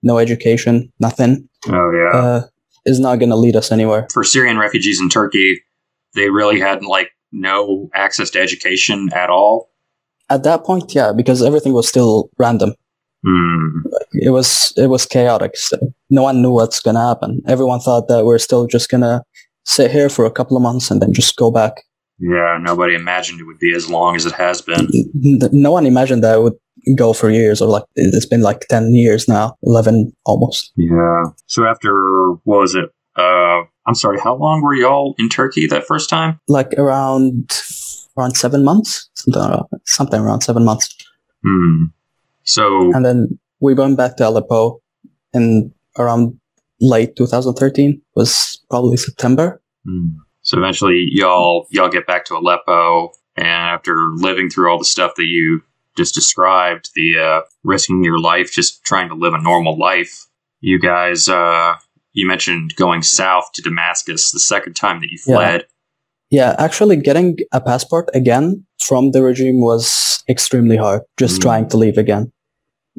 no 0.03 0.19
education, 0.19 0.93
nothing. 1.01 1.49
Oh 1.69 1.91
yeah, 1.93 2.19
uh, 2.19 2.43
is 2.85 3.01
not 3.01 3.19
going 3.19 3.31
to 3.31 3.37
lead 3.37 3.57
us 3.57 3.71
anywhere. 3.73 4.07
For 4.13 4.25
Syrian 4.25 4.59
refugees 4.59 5.01
in 5.01 5.09
Turkey, 5.09 5.63
they 6.15 6.31
really 6.31 6.61
had 6.61 6.85
like 6.85 7.11
no 7.33 7.89
access 7.95 8.31
to 8.31 8.41
education 8.41 9.09
at 9.15 9.31
all. 9.31 9.71
At 10.31 10.45
that 10.45 10.65
point, 10.65 10.95
yeah, 10.95 11.13
because 11.13 11.43
everything 11.43 11.73
was 11.73 11.89
still 11.89 12.31
random. 12.39 12.75
Hmm. 13.25 13.69
It 14.15 14.31
was 14.31 14.73
it 14.77 14.89
was 14.89 15.07
chaotic. 15.07 15.57
So 15.57 15.79
no 16.11 16.23
one 16.23 16.43
knew 16.43 16.51
what's 16.51 16.81
going 16.81 16.97
to 16.97 17.01
happen. 17.01 17.41
Everyone 17.47 17.81
thought 17.81 18.09
that 18.09 18.25
we're 18.25 18.39
still 18.39 18.67
just 18.67 18.91
going 18.91 19.03
to 19.03 19.23
sit 19.65 19.91
here 19.91 20.09
for 20.09 20.25
a 20.25 20.31
couple 20.31 20.57
of 20.57 20.63
months 20.63 20.91
and 20.91 21.01
then 21.01 21.13
just 21.13 21.37
go 21.37 21.51
back. 21.51 21.75
Yeah, 22.19 22.59
nobody 22.61 22.95
imagined 22.95 23.41
it 23.41 23.45
would 23.45 23.59
be 23.59 23.75
as 23.75 23.91
long 23.91 24.17
as 24.17 24.27
it 24.27 24.33
has 24.33 24.61
been. 24.61 24.89
No 25.15 25.73
one 25.73 25.87
imagined 25.87 26.23
that 26.25 26.39
it 26.39 26.43
would 26.43 26.55
go 26.97 27.13
for 27.13 27.31
years 27.31 27.61
or 27.61 27.69
like 27.69 27.85
it's 27.95 28.27
been 28.27 28.43
like 28.43 28.61
10 28.69 28.95
years 28.95 29.29
now 29.29 29.57
11 29.63 30.13
almost. 30.25 30.73
Yeah. 30.77 31.25
So 31.47 31.67
after 31.67 31.93
what 32.45 32.61
was 32.61 32.75
it? 32.75 32.91
Uh 33.17 33.63
i'm 33.87 33.95
sorry 33.95 34.19
how 34.19 34.35
long 34.35 34.63
were 34.63 34.75
y'all 34.75 35.15
in 35.19 35.29
turkey 35.29 35.67
that 35.67 35.85
first 35.87 36.09
time? 36.09 36.41
Like 36.49 36.73
around 36.79 37.51
around 38.17 38.37
seven 38.37 38.65
months 38.65 39.11
something 39.15 39.43
around, 39.43 39.67
something 39.85 40.21
around 40.21 40.41
seven 40.41 40.65
months. 40.65 40.95
Hmm. 41.45 41.85
So 42.45 42.93
and 42.95 43.05
then 43.05 43.39
we 43.61 43.75
went 43.75 43.97
back 43.97 44.17
to 44.17 44.29
aleppo 44.29 44.81
in 45.33 45.73
around 45.99 46.39
late 46.81 47.15
2013 47.17 48.01
was 48.17 48.61
probably 48.69 48.97
september. 48.97 49.61
Hmm. 49.85 50.17
so 50.43 50.59
eventually 50.59 51.07
y'all 51.11 51.67
y'all 51.71 51.89
get 51.89 52.07
back 52.07 52.25
to 52.27 52.35
aleppo 52.35 53.13
and 53.37 53.47
after 53.47 53.97
living 54.15 54.49
through 54.49 54.71
all 54.71 54.79
the 54.79 54.85
stuff 54.85 55.13
that 55.17 55.25
you 55.25 55.63
just 55.97 56.15
described 56.15 56.91
the 56.95 57.19
uh, 57.19 57.41
risking 57.65 58.05
your 58.05 58.19
life 58.19 58.53
just 58.53 58.85
trying 58.85 59.09
to 59.09 59.15
live 59.15 59.35
a 59.35 59.43
normal 59.43 59.79
life. 59.79 60.27
You 60.61 60.79
guys, 60.79 61.29
uh, 61.29 61.75
you 62.13 62.27
mentioned 62.27 62.75
going 62.77 63.03
south 63.03 63.51
to 63.55 63.63
Damascus 63.63 64.31
the 64.31 64.41
second 64.41 64.75
time 64.75 65.01
that 65.01 65.11
you 65.11 65.19
fled. 65.19 65.67
Yeah. 66.31 66.47
yeah, 66.47 66.57
actually, 66.59 66.97
getting 66.97 67.39
a 67.53 67.61
passport 67.61 68.09
again 68.15 68.65
from 68.81 69.11
the 69.11 69.23
regime 69.23 69.61
was 69.61 70.23
extremely 70.29 70.77
hard. 70.77 71.03
Just 71.19 71.39
mm. 71.39 71.43
trying 71.43 71.69
to 71.71 71.77
leave 71.77 71.99
again, 71.99 72.33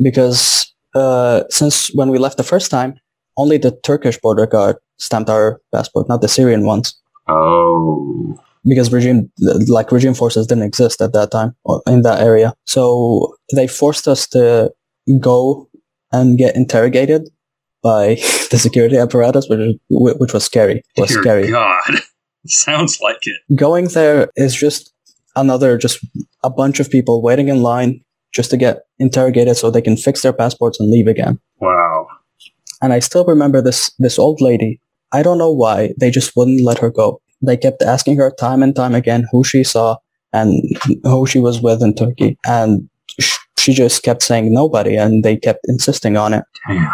because 0.01 0.73
uh, 0.93 1.43
since 1.49 1.93
when 1.95 2.09
we 2.09 2.17
left 2.17 2.37
the 2.37 2.43
first 2.43 2.69
time, 2.69 2.99
only 3.37 3.57
the 3.57 3.71
Turkish 3.83 4.19
border 4.19 4.45
guard 4.45 4.75
stamped 4.97 5.29
our 5.29 5.61
passport, 5.73 6.07
not 6.09 6.21
the 6.21 6.27
Syrian 6.27 6.65
ones. 6.65 6.99
Oh 7.27 8.37
because 8.65 8.91
regime 8.91 9.31
like 9.67 9.91
regime 9.91 10.13
forces 10.13 10.47
didn't 10.47 10.63
exist 10.63 11.01
at 11.01 11.13
that 11.13 11.31
time 11.31 11.55
in 11.87 12.01
that 12.03 12.21
area. 12.21 12.53
So 12.65 13.35
they 13.53 13.67
forced 13.67 14.07
us 14.07 14.27
to 14.27 14.71
go 15.19 15.69
and 16.11 16.37
get 16.37 16.55
interrogated 16.55 17.29
by 17.81 18.15
the 18.51 18.57
security 18.57 18.97
apparatus 18.97 19.47
which 19.49 19.77
which 19.89 20.33
was 20.33 20.45
scary 20.45 20.81
it 20.95 21.01
was 21.01 21.09
Dear 21.09 21.21
scary. 21.21 21.49
God. 21.49 21.99
Sounds 22.45 22.99
like 22.99 23.19
it. 23.23 23.57
Going 23.57 23.87
there 23.87 24.29
is 24.35 24.55
just 24.55 24.93
another 25.35 25.77
just 25.77 26.05
a 26.43 26.49
bunch 26.49 26.79
of 26.79 26.89
people 26.89 27.21
waiting 27.21 27.47
in 27.47 27.61
line 27.61 28.01
just 28.33 28.49
to 28.49 28.57
get 28.57 28.83
interrogated 28.99 29.55
so 29.55 29.69
they 29.69 29.81
can 29.81 29.95
fix 29.95 30.21
their 30.21 30.33
passports 30.33 30.79
and 30.79 30.89
leave 30.89 31.07
again. 31.07 31.39
Wow. 31.59 32.07
And 32.81 32.91
i 32.91 32.99
still 32.99 33.25
remember 33.25 33.61
this 33.61 33.91
this 33.99 34.19
old 34.19 34.41
lady. 34.41 34.79
I 35.13 35.21
don't 35.23 35.37
know 35.37 35.51
why. 35.51 35.93
They 35.99 36.09
just 36.09 36.35
wouldn't 36.35 36.65
let 36.65 36.79
her 36.79 36.89
go 36.89 37.21
they 37.43 37.57
kept 37.57 37.81
asking 37.81 38.17
her 38.17 38.31
time 38.31 38.63
and 38.63 38.75
time 38.75 38.95
again 38.95 39.27
who 39.31 39.43
she 39.43 39.63
saw 39.63 39.97
and 40.31 40.63
who 41.03 41.25
she 41.25 41.39
was 41.39 41.61
with 41.61 41.81
in 41.81 41.93
Turkey. 41.93 42.37
And 42.45 42.89
she 43.57 43.73
just 43.73 44.03
kept 44.03 44.23
saying 44.23 44.53
nobody 44.53 44.95
and 44.95 45.23
they 45.23 45.37
kept 45.37 45.61
insisting 45.65 46.17
on 46.17 46.33
it. 46.33 46.43
Damn. 46.67 46.91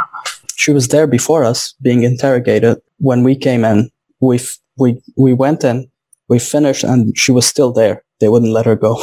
She 0.55 0.73
was 0.73 0.89
there 0.89 1.07
before 1.07 1.43
us 1.45 1.73
being 1.81 2.03
interrogated. 2.03 2.77
When 2.97 3.23
we 3.23 3.35
came 3.35 3.63
in, 3.63 3.89
we, 4.19 4.39
we, 4.77 5.01
we 5.15 5.33
went 5.33 5.63
in, 5.63 5.89
we 6.27 6.39
finished 6.39 6.83
and 6.83 7.17
she 7.17 7.31
was 7.31 7.45
still 7.45 7.71
there. 7.71 8.03
They 8.19 8.27
wouldn't 8.27 8.51
let 8.51 8.65
her 8.65 8.75
go. 8.75 9.01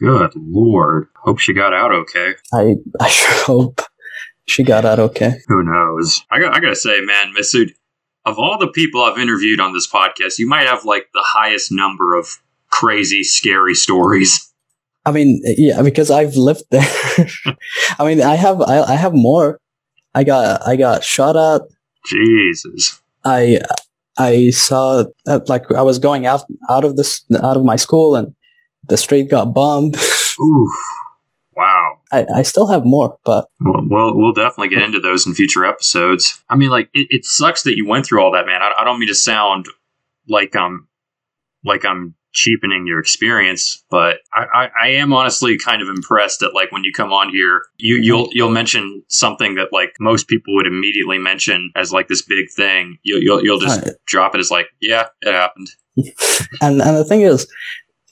Good 0.00 0.32
lord. 0.34 1.06
Hope 1.16 1.38
she 1.38 1.52
got 1.52 1.72
out 1.72 1.92
okay. 1.92 2.34
I, 2.52 2.74
I 3.00 3.08
sure 3.08 3.44
hope 3.44 3.80
she 4.46 4.64
got 4.64 4.84
out 4.84 4.98
okay. 4.98 5.38
Who 5.46 5.62
knows? 5.62 6.24
I, 6.30 6.40
got, 6.40 6.54
I 6.54 6.60
gotta 6.60 6.76
say, 6.76 7.00
man, 7.00 7.32
Masood, 7.34 7.74
of 8.24 8.38
all 8.38 8.58
the 8.58 8.68
people 8.68 9.02
I've 9.02 9.18
interviewed 9.18 9.60
on 9.60 9.72
this 9.72 9.90
podcast, 9.90 10.38
you 10.38 10.48
might 10.48 10.66
have 10.66 10.84
like 10.84 11.08
the 11.12 11.24
highest 11.24 11.70
number 11.70 12.14
of 12.14 12.38
crazy, 12.70 13.22
scary 13.22 13.74
stories. 13.74 14.52
I 15.06 15.12
mean, 15.12 15.42
yeah, 15.44 15.82
because 15.82 16.10
I've 16.10 16.34
lived 16.34 16.64
there. 16.70 16.86
I 17.98 18.06
mean, 18.06 18.22
I 18.22 18.36
have, 18.36 18.62
I, 18.62 18.80
I 18.80 18.94
have 18.94 19.12
more. 19.12 19.60
I 20.14 20.24
got, 20.24 20.66
I 20.66 20.76
got 20.76 21.04
shot 21.04 21.36
at. 21.36 21.68
Jesus. 22.06 23.02
I, 23.24 23.60
I 24.16 24.50
saw 24.50 25.04
that, 25.26 25.48
like 25.48 25.70
I 25.72 25.82
was 25.82 25.98
going 25.98 26.24
out, 26.26 26.42
out 26.70 26.84
of 26.84 26.96
this, 26.96 27.24
out 27.42 27.56
of 27.56 27.64
my 27.64 27.76
school, 27.76 28.16
and 28.16 28.34
the 28.88 28.96
street 28.96 29.30
got 29.30 29.52
bombed. 29.52 29.96
Ooh. 30.40 30.72
I, 32.14 32.26
I 32.38 32.42
still 32.42 32.66
have 32.68 32.84
more, 32.84 33.18
but 33.24 33.48
well, 33.60 33.82
we'll, 33.84 34.16
we'll 34.16 34.32
definitely 34.32 34.68
get 34.68 34.82
into 34.82 35.00
those 35.00 35.26
in 35.26 35.34
future 35.34 35.64
episodes. 35.64 36.42
I 36.48 36.56
mean, 36.56 36.70
like 36.70 36.88
it, 36.94 37.08
it 37.10 37.24
sucks 37.24 37.62
that 37.64 37.76
you 37.76 37.86
went 37.86 38.06
through 38.06 38.22
all 38.22 38.32
that, 38.32 38.46
man. 38.46 38.62
I, 38.62 38.72
I 38.80 38.84
don't 38.84 38.98
mean 38.98 39.08
to 39.08 39.14
sound 39.14 39.66
like 40.28 40.54
I'm 40.54 40.88
like 41.64 41.84
I'm 41.84 42.14
cheapening 42.32 42.86
your 42.86 42.98
experience, 42.98 43.82
but 43.90 44.18
I, 44.32 44.44
I, 44.54 44.70
I, 44.82 44.88
am 44.88 45.12
honestly 45.12 45.56
kind 45.56 45.80
of 45.80 45.88
impressed 45.88 46.40
that 46.40 46.52
like 46.52 46.72
when 46.72 46.84
you 46.84 46.92
come 46.92 47.12
on 47.12 47.30
here, 47.30 47.62
you 47.76 47.96
you'll 47.96 48.28
you'll 48.32 48.50
mention 48.50 49.02
something 49.08 49.54
that 49.54 49.72
like 49.72 49.94
most 50.00 50.28
people 50.28 50.54
would 50.54 50.66
immediately 50.66 51.18
mention 51.18 51.70
as 51.76 51.92
like 51.92 52.08
this 52.08 52.22
big 52.22 52.50
thing. 52.50 52.98
You'll 53.02 53.22
you'll, 53.22 53.44
you'll 53.44 53.60
just 53.60 53.82
right. 53.82 53.94
drop 54.06 54.34
it 54.34 54.40
as 54.40 54.50
like, 54.50 54.66
yeah, 54.80 55.06
it 55.22 55.32
happened. 55.32 55.68
and 56.60 56.82
and 56.82 56.96
the 56.96 57.04
thing 57.04 57.22
is, 57.22 57.46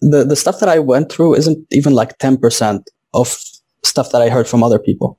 the 0.01 0.25
the 0.25 0.37
stuff 0.37 0.61
that 0.61 0.69
I 0.69 0.79
went 0.79 1.11
through 1.11 1.35
isn't 1.35 1.67
even 1.73 1.93
like 1.93 2.19
ten 2.19 2.37
percent 2.39 2.89
of 3.13 3.37
stuff 3.85 4.13
that 4.13 4.23
I 4.23 4.29
heard 4.29 4.49
from 4.49 4.63
other 4.63 4.79
people. 4.79 5.19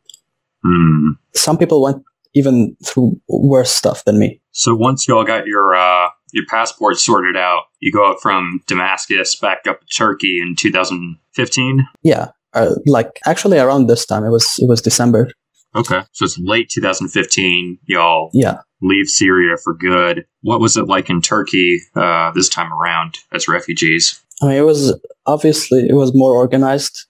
Mm. 0.66 1.18
Some 1.34 1.58
people 1.58 1.82
went 1.82 2.04
even 2.34 2.76
through 2.84 3.20
worse 3.28 3.72
stuff 3.72 4.06
than 4.06 4.20
me. 4.20 4.42
So 4.52 4.76
once 4.76 5.08
y'all 5.08 5.24
got 5.24 5.46
your 5.46 5.76
uh, 5.76 6.10
your 6.32 6.46
passport 6.48 6.98
sorted 6.98 7.38
out, 7.38 7.64
you 7.80 7.92
go 7.92 8.10
out 8.10 8.22
from 8.22 8.62
Damascus 8.68 9.36
back 9.36 9.68
up 9.68 9.82
to 9.82 9.88
Turkey 9.96 10.40
in 10.42 10.56
2015. 10.56 11.88
Yeah, 12.02 12.30
uh, 12.54 12.76
like 12.86 13.20
actually 13.26 13.60
around 13.60 13.88
this 13.88 14.06
time, 14.06 14.24
it 14.24 14.30
was 14.30 14.58
it 14.60 14.68
was 14.68 14.82
December. 14.82 15.32
Okay, 15.76 16.02
so 16.12 16.26
it's 16.26 16.38
late 16.40 16.70
2015. 16.70 17.80
Y'all 17.86 18.30
yeah 18.34 18.60
leave 18.82 19.08
Syria 19.08 19.56
for 19.64 19.74
good. 19.74 20.26
What 20.42 20.60
was 20.60 20.78
it 20.78 20.88
like 20.88 21.10
in 21.10 21.22
Turkey 21.22 21.80
uh, 21.96 22.32
this 22.32 22.50
time 22.50 22.72
around 22.72 23.18
as 23.32 23.48
refugees? 23.48 24.22
I 24.42 24.48
mean, 24.48 24.58
it 24.58 24.66
was 24.66 25.00
obviously 25.26 25.88
it 25.88 25.94
was 25.96 26.14
more 26.14 26.36
organized 26.36 27.06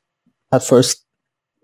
at 0.52 0.64
first, 0.64 1.03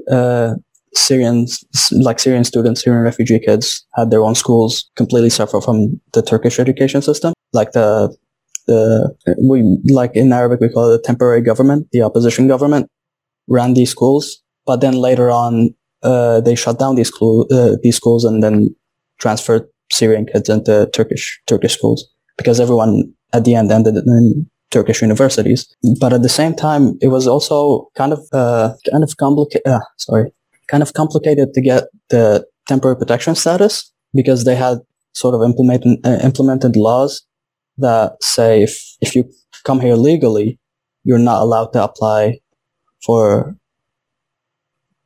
uh, 0.10 0.56
Syrians, 0.94 1.64
like 1.92 2.20
Syrian 2.20 2.44
students, 2.44 2.84
Syrian 2.84 3.04
refugee 3.04 3.40
kids 3.40 3.86
had 3.96 4.10
their 4.10 4.24
own 4.24 4.36
schools 4.36 4.90
completely 4.96 5.30
separate 5.30 5.64
from 5.64 6.00
the 6.14 6.22
Turkish 6.22 6.60
education 6.60 7.02
system. 7.02 7.34
Like 7.54 7.72
the, 7.74 8.16
the, 8.68 9.16
we, 9.38 9.80
like 9.94 10.16
in 10.16 10.34
Arabic, 10.34 10.60
we 10.60 10.70
call 10.70 10.92
it 10.92 10.98
the 10.98 11.04
temporary 11.04 11.42
government, 11.42 11.88
the 11.92 12.02
opposition 12.02 12.48
government 12.48 12.90
ran 13.48 13.74
these 13.74 13.92
schools. 13.92 14.42
But 14.66 14.82
then 14.82 14.94
later 14.94 15.30
on, 15.30 15.76
uh, 16.02 16.42
they 16.42 16.56
shut 16.56 16.80
down 16.80 16.96
these, 16.96 17.10
school, 17.10 17.48
uh, 17.52 17.76
these 17.84 17.98
schools 17.98 18.26
and 18.26 18.42
then 18.42 18.76
transferred 19.20 19.68
Syrian 19.92 20.26
kids 20.26 20.50
into 20.50 20.90
Turkish, 20.94 21.42
Turkish 21.46 21.74
schools 21.74 22.08
because 22.38 22.60
everyone 22.60 23.14
at 23.34 23.44
the 23.46 23.56
end 23.56 23.72
ended 23.72 23.96
in 23.96 24.50
Turkish 24.72 25.02
universities. 25.02 25.68
But 26.00 26.14
at 26.14 26.22
the 26.22 26.30
same 26.30 26.56
time, 26.56 26.98
it 27.02 27.08
was 27.08 27.28
also 27.28 27.90
kind 27.96 28.14
of 28.14 28.20
uh, 28.32 28.74
kind 28.92 29.04
of 29.04 29.18
complicated. 29.18 29.68
Uh, 29.68 29.80
sorry, 29.98 30.32
kind 30.68 30.84
of 30.84 30.94
complicated 30.94 31.54
to 31.54 31.62
get 31.62 31.86
the 32.10 32.46
temporary 32.68 32.98
protection 32.98 33.36
status 33.36 33.92
because 34.14 34.44
they 34.44 34.56
had 34.56 34.80
sort 35.14 35.36
of 35.36 35.42
implemented 35.42 36.00
uh, 36.06 36.20
implemented 36.24 36.76
laws 36.76 37.26
that 37.78 38.22
say 38.22 38.64
if 38.64 38.96
if 39.02 39.16
you 39.16 39.30
come 39.64 39.80
here 39.80 39.96
legally, 39.96 40.60
you're 41.04 41.18
not 41.18 41.42
allowed 41.42 41.74
to 41.74 41.84
apply 41.84 42.40
for 43.06 43.56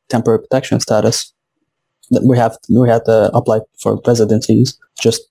temporary 0.10 0.40
protection 0.40 0.80
status. 0.80 1.34
We 2.24 2.38
have 2.38 2.58
we 2.70 2.90
had 2.90 3.06
to 3.06 3.32
apply 3.34 3.62
for 3.82 4.00
residencies, 4.06 4.78
just 5.00 5.22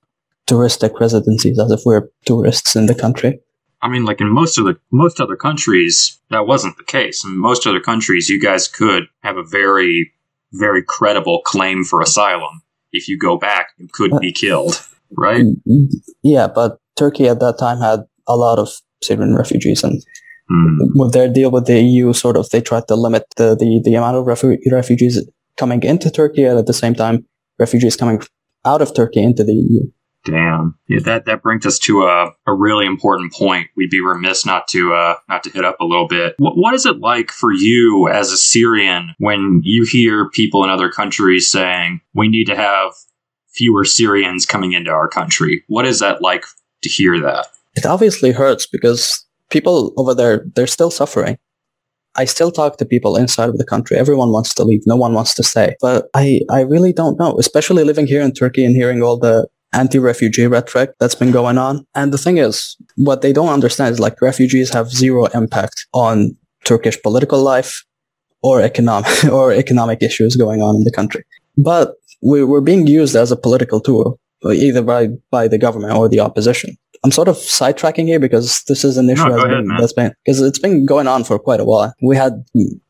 touristic 0.46 0.98
residencies, 0.98 1.58
as 1.58 1.70
if 1.70 1.80
we're 1.84 2.08
tourists 2.24 2.74
in 2.76 2.86
the 2.86 2.94
country. 2.94 3.40
I 3.82 3.88
mean, 3.88 4.04
like 4.04 4.20
in 4.20 4.32
most 4.32 4.58
of 4.58 4.64
the 4.64 4.76
most 4.92 5.20
other 5.20 5.36
countries, 5.36 6.18
that 6.30 6.46
wasn't 6.46 6.76
the 6.78 6.84
case. 6.84 7.24
In 7.24 7.36
most 7.36 7.66
other 7.66 7.80
countries, 7.80 8.28
you 8.28 8.40
guys 8.40 8.68
could 8.68 9.04
have 9.22 9.36
a 9.36 9.42
very, 9.42 10.12
very 10.52 10.82
credible 10.86 11.40
claim 11.44 11.82
for 11.84 12.00
asylum. 12.00 12.62
If 12.92 13.08
you 13.08 13.18
go 13.18 13.36
back, 13.38 13.68
you 13.78 13.88
could 13.92 14.12
be 14.20 14.32
killed, 14.32 14.74
right? 15.16 15.44
Yeah, 16.22 16.46
but 16.46 16.78
Turkey 16.96 17.26
at 17.28 17.40
that 17.40 17.58
time 17.58 17.80
had 17.80 18.00
a 18.28 18.36
lot 18.36 18.58
of 18.58 18.68
Syrian 19.02 19.34
refugees, 19.36 19.82
and 19.84 20.00
Hmm. 20.48 20.98
with 20.98 21.12
their 21.12 21.28
deal 21.32 21.50
with 21.50 21.66
the 21.66 21.80
EU, 21.80 22.12
sort 22.12 22.36
of 22.36 22.50
they 22.50 22.60
tried 22.60 22.86
to 22.88 22.96
limit 22.96 23.24
the 23.36 23.54
the, 23.56 23.80
the 23.84 23.94
amount 23.94 24.16
of 24.16 24.26
refu- 24.26 24.58
refugees 24.70 25.22
coming 25.56 25.82
into 25.82 26.10
Turkey, 26.10 26.44
and 26.44 26.58
at 26.58 26.66
the 26.66 26.72
same 26.74 26.94
time, 26.94 27.24
refugees 27.58 27.96
coming 27.96 28.20
out 28.64 28.82
of 28.82 28.92
Turkey 28.94 29.22
into 29.22 29.44
the 29.44 29.54
EU. 29.54 29.82
Damn. 30.24 30.78
Yeah, 30.86 31.00
that 31.00 31.24
that 31.24 31.42
brings 31.42 31.66
us 31.66 31.78
to 31.80 32.04
a, 32.04 32.32
a 32.46 32.54
really 32.54 32.86
important 32.86 33.32
point. 33.32 33.68
We'd 33.76 33.90
be 33.90 34.00
remiss 34.00 34.46
not 34.46 34.68
to 34.68 34.94
uh, 34.94 35.16
not 35.28 35.42
to 35.44 35.50
hit 35.50 35.64
up 35.64 35.80
a 35.80 35.84
little 35.84 36.06
bit. 36.06 36.36
What, 36.38 36.54
what 36.56 36.74
is 36.74 36.86
it 36.86 37.00
like 37.00 37.30
for 37.30 37.52
you 37.52 38.08
as 38.08 38.30
a 38.30 38.36
Syrian 38.36 39.14
when 39.18 39.60
you 39.64 39.84
hear 39.84 40.30
people 40.30 40.62
in 40.62 40.70
other 40.70 40.90
countries 40.90 41.50
saying 41.50 42.00
we 42.14 42.28
need 42.28 42.44
to 42.46 42.56
have 42.56 42.92
fewer 43.48 43.84
Syrians 43.84 44.46
coming 44.46 44.72
into 44.72 44.92
our 44.92 45.08
country? 45.08 45.64
What 45.66 45.86
is 45.86 45.98
that 45.98 46.22
like 46.22 46.44
to 46.82 46.88
hear 46.88 47.20
that? 47.20 47.48
It 47.74 47.84
obviously 47.84 48.30
hurts 48.30 48.66
because 48.66 49.26
people 49.50 49.92
over 49.96 50.14
there 50.14 50.46
they're 50.54 50.68
still 50.68 50.90
suffering. 50.90 51.36
I 52.14 52.26
still 52.26 52.52
talk 52.52 52.76
to 52.76 52.84
people 52.84 53.16
inside 53.16 53.48
of 53.48 53.58
the 53.58 53.64
country. 53.64 53.96
Everyone 53.96 54.30
wants 54.30 54.54
to 54.54 54.64
leave. 54.64 54.82
No 54.86 54.96
one 54.96 55.14
wants 55.14 55.34
to 55.34 55.42
stay. 55.42 55.76
But 55.80 56.08
I, 56.14 56.42
I 56.50 56.60
really 56.60 56.92
don't 56.92 57.18
know, 57.18 57.38
especially 57.38 57.84
living 57.84 58.06
here 58.06 58.20
in 58.20 58.32
Turkey 58.32 58.64
and 58.64 58.76
hearing 58.76 59.02
all 59.02 59.18
the 59.18 59.48
anti-refugee 59.72 60.46
rhetoric 60.46 60.90
that's 60.98 61.14
been 61.14 61.30
going 61.30 61.58
on. 61.58 61.86
And 61.94 62.12
the 62.12 62.18
thing 62.18 62.38
is, 62.38 62.76
what 62.96 63.22
they 63.22 63.32
don't 63.32 63.48
understand 63.48 63.92
is 63.92 64.00
like 64.00 64.20
refugees 64.20 64.70
have 64.72 64.90
zero 64.90 65.26
impact 65.26 65.86
on 65.92 66.36
Turkish 66.64 67.00
political 67.02 67.42
life 67.42 67.84
or 68.42 68.60
economic 68.60 69.24
or 69.32 69.52
economic 69.52 70.02
issues 70.02 70.36
going 70.36 70.62
on 70.62 70.76
in 70.76 70.84
the 70.84 70.92
country. 70.92 71.24
But 71.56 71.94
we, 72.22 72.44
we're 72.44 72.60
being 72.60 72.86
used 72.86 73.16
as 73.16 73.32
a 73.32 73.36
political 73.36 73.80
tool, 73.80 74.18
either 74.44 74.82
by, 74.82 75.08
by 75.30 75.48
the 75.48 75.58
government 75.58 75.94
or 75.94 76.08
the 76.08 76.20
opposition. 76.20 76.76
I'm 77.04 77.10
sort 77.10 77.28
of 77.28 77.34
sidetracking 77.36 78.06
here 78.06 78.20
because 78.20 78.62
this 78.68 78.84
is 78.84 78.96
an 78.96 79.10
issue 79.10 79.24
No, 79.24 79.30
that's 79.30 79.44
ahead, 79.44 79.64
been, 79.64 79.76
that's 79.76 79.92
been 79.92 80.14
because 80.24 80.40
it's 80.40 80.58
been 80.58 80.86
going 80.86 81.08
on 81.08 81.24
for 81.24 81.36
quite 81.38 81.58
a 81.58 81.64
while. 81.64 81.92
We 82.00 82.16
had 82.16 82.44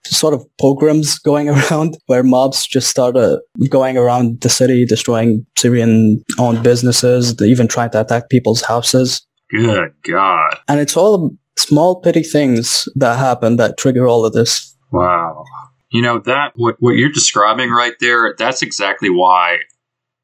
sort 0.04 0.34
of 0.34 0.44
pogroms 0.58 1.18
going 1.24 1.48
around 1.48 1.96
where 2.06 2.22
mobs 2.22 2.66
just 2.66 2.88
started 2.88 3.40
going 3.70 3.96
around 3.96 4.42
the 4.42 4.50
city, 4.50 4.84
destroying 4.84 5.46
Syrian-owned 5.56 6.62
businesses, 6.62 7.36
they 7.36 7.46
even 7.46 7.68
trying 7.68 7.90
to 7.90 8.00
attack 8.02 8.28
people's 8.28 8.62
houses. 8.62 9.26
Good 9.50 9.94
God. 10.02 10.58
And 10.68 10.80
it's 10.80 10.96
all 10.96 11.34
small, 11.58 12.00
petty 12.00 12.22
things 12.22 12.88
that 12.96 13.18
happen 13.18 13.56
that 13.56 13.78
trigger 13.78 14.06
all 14.06 14.26
of 14.26 14.32
this. 14.34 14.76
Wow. 14.90 15.44
You 15.90 16.02
know 16.02 16.18
that 16.20 16.52
what 16.56 16.76
what 16.80 16.96
you're 16.96 17.12
describing 17.12 17.70
right 17.70 17.94
there, 18.00 18.34
that's 18.38 18.62
exactly 18.62 19.10
why 19.10 19.58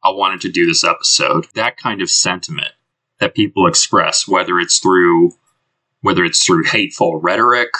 I 0.03 0.11
wanted 0.11 0.40
to 0.42 0.51
do 0.51 0.66
this 0.66 0.83
episode. 0.83 1.46
That 1.55 1.77
kind 1.77 2.01
of 2.01 2.11
sentiment 2.11 2.72
that 3.21 3.35
people 3.35 3.67
express 3.67 4.27
whether 4.27 4.59
it's 4.59 4.79
through 4.79 5.33
whether 6.01 6.25
it's 6.25 6.45
through 6.45 6.65
hateful 6.65 7.21
rhetoric 7.21 7.71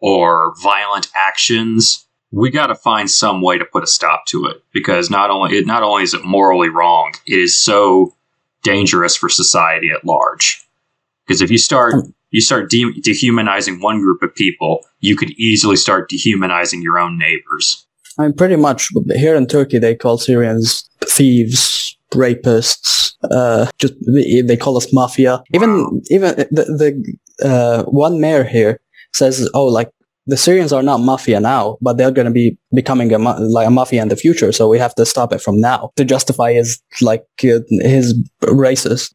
or 0.00 0.54
violent 0.62 1.08
actions, 1.14 2.06
we 2.30 2.50
got 2.50 2.66
to 2.66 2.74
find 2.74 3.10
some 3.10 3.40
way 3.40 3.56
to 3.56 3.64
put 3.64 3.82
a 3.82 3.86
stop 3.86 4.26
to 4.26 4.46
it 4.46 4.62
because 4.72 5.10
not 5.10 5.30
only 5.30 5.58
it 5.58 5.66
not 5.66 5.82
only 5.82 6.02
is 6.02 6.14
it 6.14 6.24
morally 6.24 6.68
wrong, 6.68 7.12
it 7.26 7.38
is 7.38 7.56
so 7.56 8.14
dangerous 8.62 9.16
for 9.16 9.28
society 9.28 9.90
at 9.90 10.04
large. 10.04 10.64
Because 11.26 11.40
if 11.42 11.50
you 11.50 11.58
start 11.58 11.94
you 12.30 12.40
start 12.40 12.70
de- 12.70 13.00
dehumanizing 13.00 13.80
one 13.80 14.00
group 14.00 14.22
of 14.22 14.34
people, 14.34 14.84
you 15.00 15.16
could 15.16 15.30
easily 15.32 15.76
start 15.76 16.08
dehumanizing 16.08 16.82
your 16.82 16.98
own 16.98 17.18
neighbors. 17.18 17.86
I 18.18 18.22
mean, 18.22 18.32
pretty 18.34 18.56
much 18.56 18.88
here 19.14 19.36
in 19.36 19.46
Turkey, 19.46 19.78
they 19.78 19.94
call 19.94 20.18
Syrians 20.18 20.88
thieves, 21.04 21.96
rapists. 22.12 23.14
Uh, 23.30 23.66
just 23.78 23.94
they 24.46 24.56
call 24.56 24.76
us 24.76 24.92
mafia. 24.92 25.42
Even 25.54 26.02
even 26.10 26.34
the 26.50 26.64
the 27.40 27.48
uh, 27.48 27.84
one 27.84 28.20
mayor 28.20 28.44
here 28.44 28.80
says, 29.12 29.48
"Oh, 29.54 29.66
like 29.66 29.90
the 30.26 30.36
Syrians 30.36 30.72
are 30.72 30.82
not 30.82 30.98
mafia 30.98 31.40
now, 31.40 31.78
but 31.80 31.96
they're 31.96 32.10
going 32.10 32.26
to 32.26 32.32
be 32.32 32.56
becoming 32.74 33.12
a 33.12 33.18
ma- 33.18 33.38
like 33.38 33.66
a 33.66 33.70
mafia 33.70 34.02
in 34.02 34.08
the 34.08 34.16
future. 34.16 34.52
So 34.52 34.68
we 34.68 34.78
have 34.78 34.94
to 34.94 35.04
stop 35.04 35.32
it 35.32 35.40
from 35.40 35.60
now 35.60 35.90
to 35.96 36.04
justify 36.04 36.52
his 36.52 36.80
like 37.00 37.24
uh, 37.44 37.60
his 37.80 38.14
racist, 38.42 39.12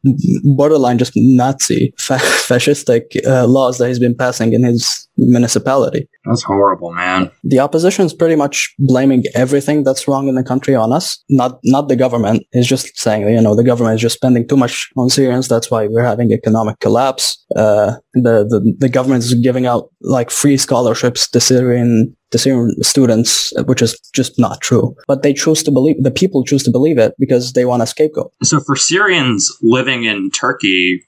borderline 0.56 0.98
just 0.98 1.12
Nazi, 1.16 1.92
fa- 1.98 2.14
fascistic 2.48 3.02
uh, 3.26 3.46
laws 3.46 3.78
that 3.78 3.88
he's 3.88 3.98
been 3.98 4.14
passing 4.16 4.52
in 4.52 4.64
his 4.64 5.08
municipality." 5.16 6.08
That's 6.24 6.42
horrible, 6.42 6.92
man. 6.92 7.30
the 7.44 7.58
opposition 7.58 8.04
is 8.04 8.12
pretty 8.12 8.36
much 8.36 8.74
blaming 8.78 9.24
everything 9.34 9.82
that's 9.84 10.06
wrong 10.06 10.28
in 10.28 10.34
the 10.34 10.44
country 10.44 10.74
on 10.74 10.92
us, 10.92 11.22
not 11.30 11.58
not 11.64 11.88
the 11.88 11.96
government. 11.96 12.44
It's 12.52 12.68
just 12.68 12.96
saying, 12.98 13.28
you 13.28 13.40
know, 13.40 13.54
the 13.54 13.64
government 13.64 13.94
is 13.96 14.02
just 14.02 14.16
spending 14.16 14.46
too 14.46 14.56
much 14.56 14.90
on 14.96 15.08
Syrians. 15.10 15.48
That's 15.48 15.70
why 15.70 15.86
we're 15.86 16.04
having 16.04 16.32
economic 16.32 16.80
collapse. 16.80 17.44
Uh, 17.56 17.96
the, 18.14 18.44
the 18.44 18.74
the 18.78 18.88
government 18.88 19.24
is 19.24 19.34
giving 19.34 19.66
out 19.66 19.90
like 20.02 20.30
free 20.30 20.56
scholarships 20.56 21.28
to 21.30 21.40
Syrian 21.40 22.14
to 22.30 22.38
Syrian 22.38 22.82
students, 22.82 23.52
which 23.66 23.80
is 23.82 23.98
just 24.14 24.38
not 24.38 24.60
true. 24.60 24.94
But 25.06 25.22
they 25.22 25.32
choose 25.32 25.62
to 25.64 25.70
believe 25.70 26.02
the 26.02 26.10
people 26.10 26.44
choose 26.44 26.62
to 26.64 26.70
believe 26.70 26.98
it 26.98 27.14
because 27.18 27.52
they 27.54 27.64
want 27.64 27.82
a 27.82 27.86
scapegoat. 27.86 28.32
So 28.42 28.60
for 28.60 28.76
Syrians 28.76 29.56
living 29.62 30.04
in 30.04 30.30
Turkey 30.30 31.02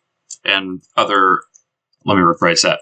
and 0.45 0.83
other, 0.97 1.43
let 2.07 2.15
me 2.17 2.23
rephrase 2.23 2.63
that. 2.63 2.81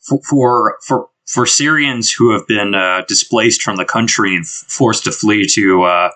For 0.00 0.20
for 0.28 0.78
for, 0.86 1.08
for 1.26 1.46
Syrians 1.46 2.12
who 2.12 2.32
have 2.32 2.46
been 2.46 2.74
uh, 2.74 3.02
displaced 3.08 3.62
from 3.62 3.76
the 3.76 3.84
country 3.84 4.34
and 4.34 4.44
f- 4.44 4.48
forced 4.68 5.04
to 5.04 5.12
flee 5.12 5.46
to 5.54 5.82
uh, 5.84 6.10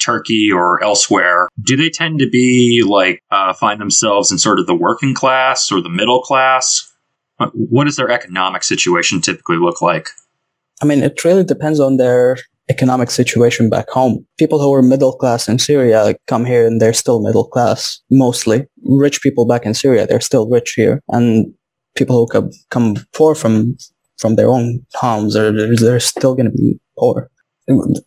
Turkey 0.00 0.48
or 0.54 0.82
elsewhere, 0.82 1.48
do 1.62 1.76
they 1.76 1.90
tend 1.90 2.20
to 2.20 2.28
be 2.30 2.82
like 2.86 3.20
uh, 3.30 3.52
find 3.52 3.80
themselves 3.80 4.30
in 4.32 4.38
sort 4.38 4.58
of 4.58 4.66
the 4.66 4.74
working 4.74 5.14
class 5.14 5.70
or 5.70 5.80
the 5.82 5.88
middle 5.90 6.22
class? 6.22 6.88
What- 7.36 7.50
What 7.54 7.84
does 7.84 7.96
their 7.96 8.10
economic 8.10 8.62
situation 8.62 9.20
typically 9.20 9.56
look 9.56 9.82
like? 9.82 10.08
I 10.82 10.84
mean, 10.84 11.02
it 11.02 11.24
really 11.24 11.44
depends 11.44 11.78
on 11.78 11.96
their 11.96 12.36
economic 12.68 13.10
situation 13.10 13.70
back 13.70 13.88
home. 13.88 14.26
People 14.38 14.60
who 14.60 14.72
are 14.74 14.82
middle 14.82 15.12
class 15.12 15.48
in 15.48 15.58
Syria 15.58 16.14
come 16.26 16.44
here 16.44 16.66
and 16.66 16.80
they're 16.80 16.92
still 16.92 17.22
middle 17.22 17.46
class, 17.46 18.00
mostly. 18.10 18.66
Rich 18.84 19.22
people 19.22 19.46
back 19.46 19.64
in 19.64 19.74
Syria, 19.74 20.06
they're 20.06 20.20
still 20.20 20.48
rich 20.48 20.72
here. 20.74 21.00
And 21.08 21.54
people 21.94 22.16
who 22.16 22.50
come, 22.70 22.96
poor 23.14 23.34
from, 23.34 23.76
from 24.18 24.34
their 24.36 24.48
own 24.48 24.84
homes, 24.94 25.36
are, 25.36 25.52
they're, 25.52 25.76
they're 25.76 26.00
still 26.00 26.34
going 26.34 26.50
to 26.50 26.56
be 26.56 26.80
poor. 26.98 27.30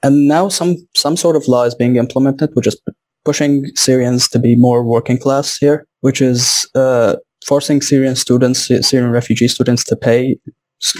And 0.03 0.27
now 0.27 0.49
some, 0.49 0.75
some 0.95 1.15
sort 1.15 1.37
of 1.37 1.47
law 1.47 1.63
is 1.63 1.75
being 1.75 1.95
implemented, 1.95 2.49
which 2.53 2.67
is 2.67 2.79
pushing 3.23 3.65
Syrians 3.75 4.27
to 4.29 4.39
be 4.39 4.55
more 4.57 4.83
working 4.83 5.17
class 5.17 5.57
here, 5.57 5.87
which 6.01 6.21
is, 6.21 6.69
uh, 6.75 7.15
forcing 7.45 7.79
Syrian 7.81 8.15
students, 8.15 8.67
Syrian 8.67 9.11
refugee 9.11 9.47
students 9.47 9.83
to 9.85 9.95
pay 9.95 10.37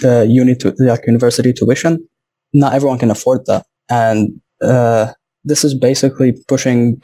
uh, 0.03 0.21
uni 0.21 0.55
to, 0.55 0.73
like 0.79 1.05
university 1.07 1.53
tuition. 1.53 2.07
Not 2.53 2.73
everyone 2.73 2.99
can 2.99 3.11
afford 3.11 3.45
that, 3.47 3.65
and 3.89 4.39
uh, 4.61 5.11
this 5.43 5.63
is 5.63 5.73
basically 5.73 6.33
pushing 6.47 7.01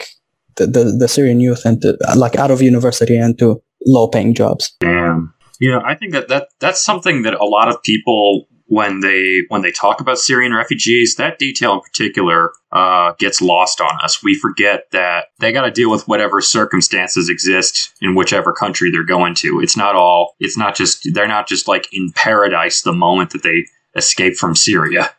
the, 0.55 0.67
the, 0.67 0.95
the 0.99 1.07
Syrian 1.07 1.39
youth 1.39 1.65
into 1.65 1.97
like 2.15 2.35
out 2.35 2.51
of 2.51 2.61
university 2.61 3.17
into 3.17 3.61
low 3.85 4.07
paying 4.07 4.33
jobs. 4.33 4.75
Damn. 4.79 5.33
Yeah, 5.59 5.79
I 5.85 5.95
think 5.95 6.13
that, 6.13 6.27
that 6.29 6.47
that's 6.59 6.83
something 6.83 7.21
that 7.21 7.35
a 7.35 7.45
lot 7.45 7.69
of 7.69 7.83
people 7.83 8.47
when 8.71 9.01
they 9.01 9.41
when 9.49 9.61
they 9.61 9.71
talk 9.71 9.99
about 9.99 10.17
Syrian 10.17 10.53
refugees, 10.53 11.15
that 11.15 11.37
detail 11.37 11.73
in 11.73 11.81
particular 11.81 12.53
uh, 12.71 13.11
gets 13.19 13.41
lost 13.41 13.81
on 13.81 13.99
us. 14.01 14.23
We 14.23 14.33
forget 14.33 14.85
that 14.91 15.25
they 15.39 15.51
got 15.51 15.63
to 15.63 15.71
deal 15.71 15.91
with 15.91 16.07
whatever 16.07 16.39
circumstances 16.39 17.27
exist 17.27 17.93
in 18.01 18.15
whichever 18.15 18.53
country 18.53 18.89
they're 18.89 19.03
going 19.03 19.35
to. 19.35 19.59
It's 19.59 19.75
not 19.75 19.95
all. 19.95 20.37
It's 20.39 20.57
not 20.57 20.73
just 20.73 21.05
they're 21.13 21.27
not 21.27 21.49
just 21.49 21.67
like 21.67 21.89
in 21.91 22.13
paradise 22.13 22.83
the 22.83 22.93
moment 22.93 23.31
that 23.31 23.43
they 23.43 23.65
escape 23.97 24.37
from 24.37 24.55
Syria. 24.55 25.13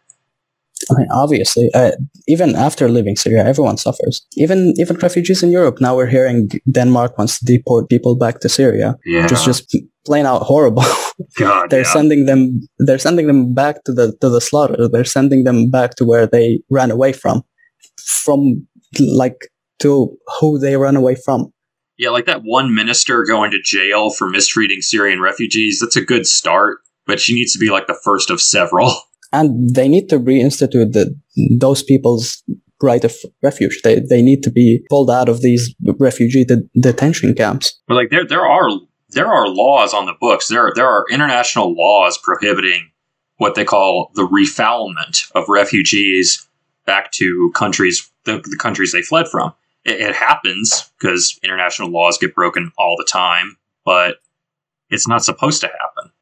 I 0.90 0.98
mean, 0.98 1.08
obviously, 1.12 1.70
uh, 1.74 1.92
even 2.26 2.54
after 2.56 2.88
leaving 2.88 3.16
Syria, 3.16 3.44
everyone 3.44 3.76
suffers. 3.76 4.26
Even 4.36 4.74
even 4.76 4.96
refugees 4.96 5.42
in 5.42 5.50
Europe. 5.50 5.80
Now 5.80 5.96
we're 5.96 6.06
hearing 6.10 6.48
Denmark 6.70 7.18
wants 7.18 7.38
to 7.38 7.44
deport 7.44 7.88
people 7.88 8.16
back 8.16 8.40
to 8.40 8.48
Syria, 8.48 8.96
Yeah. 9.04 9.22
which 9.22 9.32
is 9.32 9.44
just 9.44 9.76
plain 10.06 10.26
out 10.26 10.42
horrible. 10.42 10.84
God, 11.38 11.70
they're 11.70 11.80
yeah. 11.86 11.92
sending 11.92 12.26
them 12.26 12.60
they're 12.78 12.98
sending 12.98 13.26
them 13.26 13.54
back 13.54 13.84
to 13.84 13.92
the 13.92 14.16
to 14.20 14.28
the 14.28 14.40
slaughter. 14.40 14.88
They're 14.88 15.04
sending 15.04 15.44
them 15.44 15.70
back 15.70 15.94
to 15.96 16.04
where 16.04 16.26
they 16.26 16.60
ran 16.70 16.90
away 16.90 17.12
from. 17.12 17.42
From 18.24 18.66
like 19.00 19.48
to 19.80 20.16
who 20.40 20.58
they 20.58 20.76
ran 20.76 20.96
away 20.96 21.14
from. 21.14 21.52
Yeah, 21.98 22.10
like 22.10 22.26
that 22.26 22.42
one 22.44 22.74
minister 22.74 23.24
going 23.24 23.50
to 23.52 23.60
jail 23.62 24.10
for 24.10 24.28
mistreating 24.28 24.80
Syrian 24.80 25.20
refugees, 25.20 25.78
that's 25.80 25.96
a 25.96 26.04
good 26.04 26.26
start, 26.26 26.78
but 27.06 27.20
she 27.20 27.34
needs 27.34 27.52
to 27.52 27.58
be 27.58 27.70
like 27.70 27.86
the 27.86 27.98
first 28.04 28.30
of 28.30 28.40
several. 28.40 28.92
And 29.32 29.74
they 29.74 29.88
need 29.88 30.08
to 30.10 30.18
reinstitute 30.18 30.92
the, 30.92 31.18
those 31.58 31.82
people's 31.82 32.42
right 32.82 33.04
of 33.04 33.14
refuge. 33.42 33.80
They, 33.82 34.00
they 34.00 34.22
need 34.22 34.42
to 34.42 34.50
be 34.50 34.84
pulled 34.90 35.10
out 35.10 35.28
of 35.28 35.40
these 35.40 35.74
refugee 35.98 36.44
de- 36.44 36.68
detention 36.80 37.34
camps. 37.34 37.80
But 37.86 37.94
like 37.94 38.10
there 38.10 38.26
there 38.26 38.44
are 38.44 38.68
there 39.10 39.28
are 39.28 39.48
laws 39.48 39.94
on 39.94 40.06
the 40.06 40.14
books. 40.20 40.48
There 40.48 40.72
there 40.74 40.88
are 40.88 41.04
international 41.10 41.74
laws 41.74 42.18
prohibiting 42.18 42.90
what 43.36 43.54
they 43.54 43.64
call 43.64 44.10
the 44.14 44.26
refoulement 44.26 45.30
of 45.34 45.48
refugees 45.48 46.46
back 46.84 47.12
to 47.12 47.52
countries 47.54 48.10
the, 48.24 48.38
the 48.44 48.58
countries 48.58 48.92
they 48.92 49.02
fled 49.02 49.28
from. 49.28 49.54
It, 49.84 50.00
it 50.00 50.14
happens 50.14 50.90
because 50.98 51.38
international 51.42 51.90
laws 51.90 52.18
get 52.18 52.34
broken 52.34 52.72
all 52.76 52.96
the 52.98 53.08
time, 53.10 53.56
but 53.84 54.16
it's 54.90 55.08
not 55.08 55.24
supposed 55.24 55.60
to 55.62 55.68
happen. 55.68 56.12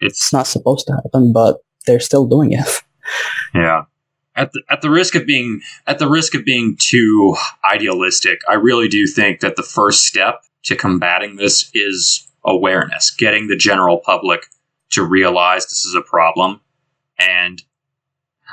It's 0.00 0.18
It's 0.18 0.32
not 0.32 0.46
supposed 0.46 0.86
to 0.88 0.94
happen, 0.94 1.32
but 1.32 1.58
they're 1.86 2.00
still 2.00 2.26
doing 2.26 2.52
it. 2.52 2.66
Yeah. 3.54 3.84
At 4.34 4.52
the, 4.52 4.62
at 4.68 4.82
the 4.82 4.90
risk 4.90 5.14
of 5.14 5.24
being 5.24 5.62
at 5.86 5.98
the 5.98 6.08
risk 6.08 6.34
of 6.34 6.44
being 6.44 6.76
too 6.78 7.36
idealistic, 7.64 8.40
I 8.48 8.54
really 8.54 8.88
do 8.88 9.06
think 9.06 9.40
that 9.40 9.56
the 9.56 9.62
first 9.62 10.02
step 10.04 10.42
to 10.64 10.76
combating 10.76 11.36
this 11.36 11.70
is 11.72 12.26
awareness, 12.44 13.14
getting 13.16 13.46
the 13.46 13.56
general 13.56 13.98
public 14.04 14.42
to 14.90 15.02
realize 15.04 15.64
this 15.64 15.84
is 15.86 15.94
a 15.94 16.02
problem. 16.02 16.60
And 17.18 17.62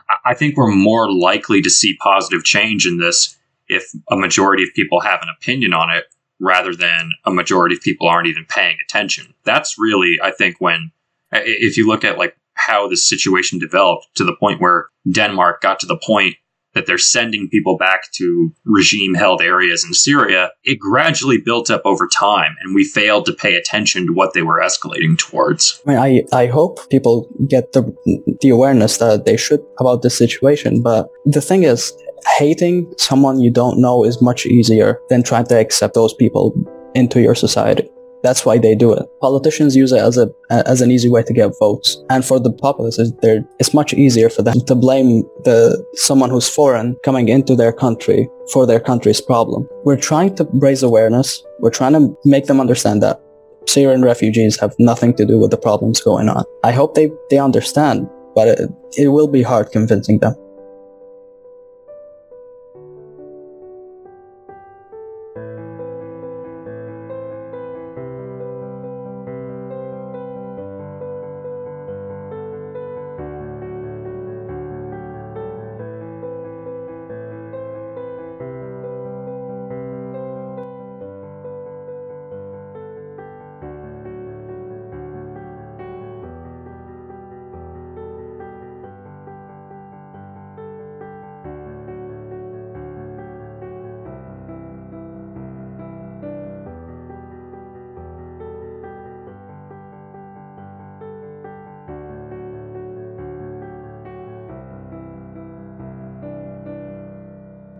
I- 0.08 0.32
I 0.32 0.34
think 0.36 0.56
we're 0.56 0.72
more 0.72 1.12
likely 1.12 1.62
to 1.64 1.70
see 1.70 1.98
positive 1.98 2.44
change 2.46 2.86
in 2.86 3.00
this 3.00 3.36
if 3.68 3.92
a 4.10 4.16
majority 4.16 4.64
of 4.64 4.70
people 4.76 5.02
have 5.02 5.22
an 5.22 5.30
opinion 5.36 5.74
on 5.74 5.90
it 5.90 6.06
rather 6.40 6.76
than 6.76 7.12
a 7.26 7.32
majority 7.32 7.76
of 7.76 7.82
people 7.82 8.08
aren't 8.08 8.28
even 8.28 8.46
paying 8.46 8.78
attention. 8.88 9.34
That's 9.44 9.76
really, 9.78 10.18
I 10.24 10.32
think, 10.32 10.58
when 10.60 10.92
if 11.32 11.78
you 11.78 11.88
look 11.88 12.04
at 12.04 12.18
like 12.18 12.38
how 12.56 12.88
this 12.88 13.08
situation 13.08 13.60
developed 13.60 14.08
to 14.16 14.24
the 14.24 14.36
point 14.40 14.62
where 14.62 14.88
Denmark 15.12 15.62
got 15.62 15.80
to 15.82 15.88
the 15.88 15.98
point 15.98 16.36
that 16.74 16.88
they're 16.88 16.98
sending 16.98 17.50
people 17.50 17.78
back 17.78 18.12
to 18.14 18.52
regime 18.66 19.14
held 19.14 19.42
areas 19.42 19.86
in 19.86 19.94
Syria, 19.94 20.52
it 20.64 20.80
gradually 20.80 21.38
built 21.38 21.70
up 21.70 21.84
over 21.86 22.08
time 22.08 22.56
and 22.62 22.74
we 22.74 22.84
failed 22.84 23.26
to 23.28 23.34
pay 23.34 23.56
attention 23.56 24.08
to 24.08 24.14
what 24.14 24.34
they 24.34 24.42
were 24.42 24.60
escalating 24.60 25.18
towards. 25.18 25.82
I 25.86 25.90
mean, 25.90 26.00
I, 26.00 26.24
I 26.34 26.48
hope 26.48 26.90
people 26.90 27.30
get 27.48 27.74
the, 27.74 27.84
the 28.42 28.50
awareness 28.50 28.98
that 28.98 29.26
they 29.26 29.38
should 29.38 29.62
about 29.80 30.02
this 30.02 30.18
situation. 30.18 30.82
But 30.82 31.08
the 31.26 31.42
thing 31.42 31.64
is, 31.64 31.94
hating 32.38 32.92
someone 32.98 33.40
you 33.40 33.52
don't 33.52 33.80
know 33.80 34.04
is 34.04 34.22
much 34.22 34.46
easier 34.46 35.00
than 35.10 35.24
trying 35.24 35.46
to 35.46 35.60
accept 35.60 35.94
those 35.94 36.14
people 36.14 36.54
into 36.96 37.22
your 37.22 37.36
society. 37.36 37.88
That's 38.24 38.46
why 38.46 38.58
they 38.58 38.74
do 38.74 38.94
it. 38.94 39.06
Politicians 39.22 39.76
use 39.76 39.92
it 39.92 40.00
as 40.00 40.18
a 40.18 40.30
as 40.50 40.82
an 40.82 40.90
easy 40.92 41.10
way 41.10 41.24
to 41.24 41.34
get 41.34 41.52
votes, 41.60 42.02
and 42.10 42.24
for 42.24 42.40
the 42.40 42.52
populace, 42.52 42.98
it's- 42.98 43.74
much 43.74 43.94
easier 43.94 44.30
for 44.30 44.44
them 44.44 44.60
to 44.70 44.76
blame 44.76 45.24
the 45.44 45.84
someone 45.96 46.30
who's 46.30 46.48
foreign 46.48 46.96
coming 47.04 47.28
into 47.28 47.56
their 47.56 47.74
country 47.74 48.30
for 48.54 48.66
their 48.66 48.80
country's 48.80 49.22
problem. 49.22 49.68
We're 49.84 49.98
trying 50.12 50.36
to 50.36 50.48
raise 50.54 50.84
awareness. 50.84 51.44
We're 51.60 51.72
trying 51.80 51.94
to 51.94 52.16
make 52.24 52.46
them 52.46 52.60
understand 52.62 53.02
that 53.04 53.20
Syrian 53.68 54.04
refugees 54.04 54.60
have 54.60 54.74
nothing 54.80 55.14
to 55.16 55.26
do 55.26 55.40
with 55.40 55.52
the 55.52 55.58
problems 55.58 56.02
going 56.02 56.30
on. 56.30 56.44
I 56.64 56.72
hope 56.72 56.94
they 56.94 57.12
they 57.30 57.40
understand, 57.40 58.08
but 58.36 58.48
it, 58.48 58.60
it 58.98 59.08
will 59.08 59.28
be 59.28 59.42
hard 59.42 59.72
convincing 59.72 60.20
them. 60.20 60.36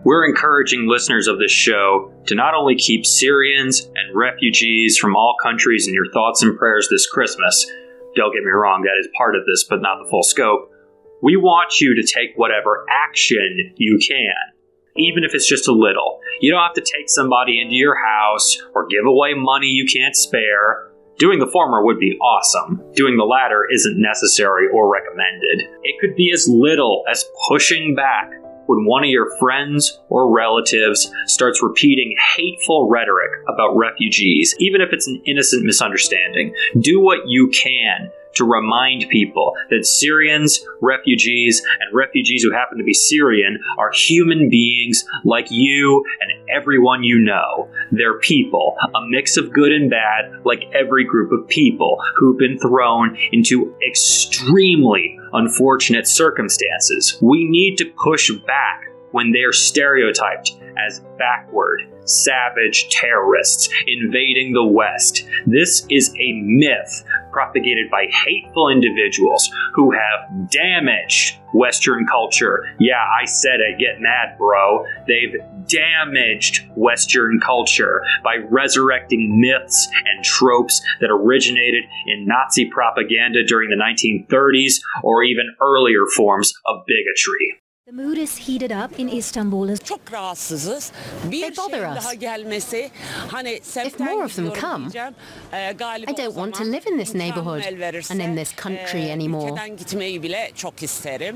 We're 0.04 0.26
encouraging 0.28 0.86
listeners 0.86 1.28
of 1.28 1.38
this 1.38 1.50
show 1.50 2.12
to 2.26 2.34
not 2.34 2.52
only 2.52 2.76
keep 2.76 3.06
Syrians 3.06 3.88
and 3.94 4.14
refugees 4.14 4.98
from 4.98 5.16
all 5.16 5.34
countries 5.42 5.88
in 5.88 5.94
your 5.94 6.10
thoughts 6.12 6.42
and 6.42 6.58
prayers 6.58 6.88
this 6.90 7.08
Christmas, 7.08 7.66
don't 8.14 8.34
get 8.34 8.44
me 8.44 8.50
wrong, 8.50 8.82
that 8.82 9.00
is 9.00 9.08
part 9.16 9.34
of 9.34 9.46
this, 9.46 9.64
but 9.64 9.80
not 9.80 9.96
the 10.02 10.08
full 10.10 10.22
scope. 10.22 10.70
We 11.22 11.36
want 11.36 11.80
you 11.80 11.94
to 11.94 12.02
take 12.02 12.36
whatever 12.36 12.84
action 12.90 13.72
you 13.76 13.98
can, 13.98 14.34
even 14.94 15.24
if 15.24 15.34
it's 15.34 15.48
just 15.48 15.68
a 15.68 15.72
little. 15.72 16.20
You 16.42 16.52
don't 16.52 16.62
have 16.62 16.74
to 16.74 16.82
take 16.82 17.08
somebody 17.08 17.58
into 17.62 17.74
your 17.74 17.96
house 17.96 18.60
or 18.74 18.86
give 18.86 19.06
away 19.06 19.32
money 19.34 19.68
you 19.68 19.86
can't 19.90 20.14
spare. 20.14 20.92
Doing 21.18 21.38
the 21.38 21.50
former 21.50 21.82
would 21.82 21.98
be 21.98 22.18
awesome. 22.18 22.82
Doing 22.92 23.16
the 23.16 23.24
latter 23.24 23.66
isn't 23.72 23.98
necessary 23.98 24.66
or 24.70 24.92
recommended. 24.92 25.62
It 25.82 25.98
could 25.98 26.14
be 26.14 26.30
as 26.30 26.46
little 26.46 27.04
as 27.10 27.24
pushing 27.48 27.94
back 27.94 28.30
when 28.66 28.86
one 28.86 29.04
of 29.04 29.10
your 29.10 29.36
friends 29.38 30.00
or 30.08 30.34
relatives 30.34 31.10
starts 31.26 31.62
repeating 31.62 32.14
hateful 32.36 32.88
rhetoric 32.88 33.30
about 33.48 33.76
refugees, 33.76 34.54
even 34.58 34.80
if 34.80 34.90
it's 34.92 35.06
an 35.06 35.22
innocent 35.26 35.64
misunderstanding. 35.64 36.54
Do 36.80 37.00
what 37.00 37.20
you 37.26 37.48
can 37.48 38.10
to 38.34 38.44
remind 38.44 39.08
people 39.08 39.54
that 39.70 39.86
Syrians, 39.86 40.64
refugees, 40.80 41.62
and 41.80 41.96
refugees 41.96 42.42
who 42.42 42.52
happen 42.52 42.78
to 42.78 42.84
be 42.84 42.94
Syrian 42.94 43.58
are 43.78 43.90
human 43.92 44.48
beings 44.50 45.04
like 45.24 45.46
you 45.50 46.04
and 46.20 46.50
everyone 46.50 47.04
you 47.04 47.18
know. 47.18 47.68
They're 47.92 48.18
people, 48.18 48.76
a 48.94 49.00
mix 49.08 49.36
of 49.36 49.52
good 49.52 49.72
and 49.72 49.90
bad, 49.90 50.32
like 50.44 50.64
every 50.74 51.04
group 51.04 51.32
of 51.32 51.48
people 51.48 51.98
who've 52.16 52.38
been 52.38 52.58
thrown 52.58 53.16
into 53.32 53.74
extremely 53.88 55.18
unfortunate 55.34 56.08
circumstances. 56.08 57.18
We 57.20 57.44
need 57.48 57.76
to 57.78 57.92
push 58.02 58.30
back 58.46 58.88
when 59.14 59.30
they 59.30 59.44
are 59.44 59.52
stereotyped 59.52 60.56
as 60.76 61.00
backward, 61.16 61.82
savage 62.04 62.88
terrorists 62.88 63.68
invading 63.86 64.52
the 64.52 64.66
West. 64.66 65.24
This 65.46 65.86
is 65.88 66.12
a 66.18 66.32
myth 66.42 67.04
propagated 67.30 67.88
by 67.92 68.06
hateful 68.24 68.70
individuals 68.70 69.48
who 69.72 69.92
have 69.92 70.50
damaged 70.50 71.38
Western 71.54 72.08
culture. 72.08 72.64
Yeah, 72.80 72.98
I 72.98 73.24
said 73.24 73.60
it, 73.60 73.78
get 73.78 74.00
mad, 74.00 74.36
bro. 74.36 74.84
They've 75.06 75.40
damaged 75.68 76.68
Western 76.74 77.38
culture 77.38 78.02
by 78.24 78.38
resurrecting 78.50 79.40
myths 79.40 79.88
and 80.06 80.24
tropes 80.24 80.82
that 81.00 81.12
originated 81.12 81.84
in 82.08 82.26
Nazi 82.26 82.68
propaganda 82.68 83.44
during 83.46 83.70
the 83.70 83.76
1930s 83.76 84.80
or 85.04 85.22
even 85.22 85.54
earlier 85.60 86.04
forms 86.16 86.52
of 86.66 86.82
bigotry. 86.88 87.63
The 87.86 87.92
mood 87.92 88.16
is 88.16 88.38
heated 88.38 88.72
up 88.72 88.98
in 88.98 89.08
Istanbul 89.08 89.68
as 89.68 89.80
Çok 89.84 90.12
rahatsızız. 90.12 90.92
Bir 91.24 91.40
They 91.40 91.56
bother 91.56 91.78
şeyin 91.78 91.96
us. 91.96 92.04
daha 92.04 92.14
gelmesi 92.14 92.90
hani 93.28 93.60
semtten 93.62 94.14
more 94.14 94.24
of 94.24 94.36
them 94.36 94.52
come, 94.60 94.78
diyeceğim. 94.78 95.14
I 95.52 96.16
don't 96.16 96.34
want 96.34 96.54
to 96.54 96.64
live 96.64 96.90
in 96.90 96.98
this 96.98 97.14
neighborhood 97.14 97.78
verirse, 97.80 98.14
and 98.14 98.20
in 98.20 98.36
this 98.36 98.56
country 98.56 99.08
e, 99.08 99.12
anymore. 99.12 99.52
Bile 100.22 100.50
çok. 100.54 100.74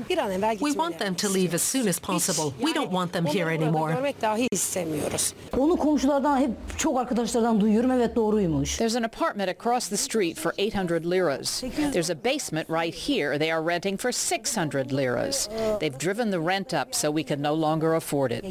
Bir 0.09 0.17
an 0.17 0.31
evvel 0.31 0.57
We 0.57 0.71
want 0.71 0.99
them 0.99 1.15
to 1.15 1.33
leave 1.33 1.53
as 1.55 1.61
soon 1.61 1.87
as 1.87 1.99
possible. 1.99 2.65
We 2.65 2.75
don't 2.75 2.89
want 2.89 3.13
them 3.13 3.25
here 3.25 3.55
anymore. 3.55 3.93
Görmek 3.93 4.21
dahi 4.21 4.47
istemiyoruz. 4.51 5.33
Onu 5.57 5.75
komşulardan 5.75 6.37
hep 6.37 6.51
çok 6.77 6.99
arkadaşlardan 6.99 7.61
duyuyorum 7.61 7.91
evet 7.91 8.15
doğruymuş. 8.15 8.77
There's 8.77 8.95
an 8.95 9.03
apartment 9.03 9.49
across 9.49 9.89
the 9.89 9.97
street 9.97 10.37
for 10.37 10.51
800 10.57 11.11
liras. 11.11 11.61
There's 11.93 12.09
a 12.09 12.23
basement 12.25 12.69
right 12.69 13.09
here 13.09 13.39
they 13.39 13.53
are 13.53 13.73
renting 13.73 13.99
for 14.01 14.11
600 14.11 14.91
liras. 14.93 15.49
They've 15.79 15.99
driven 15.99 16.31
the 16.31 16.39
rent 16.49 16.73
up 16.73 16.95
so 16.95 17.11
we 17.11 17.23
can 17.23 17.41
no 17.41 17.53
longer 17.53 17.93
afford 17.95 18.31
it. 18.31 18.43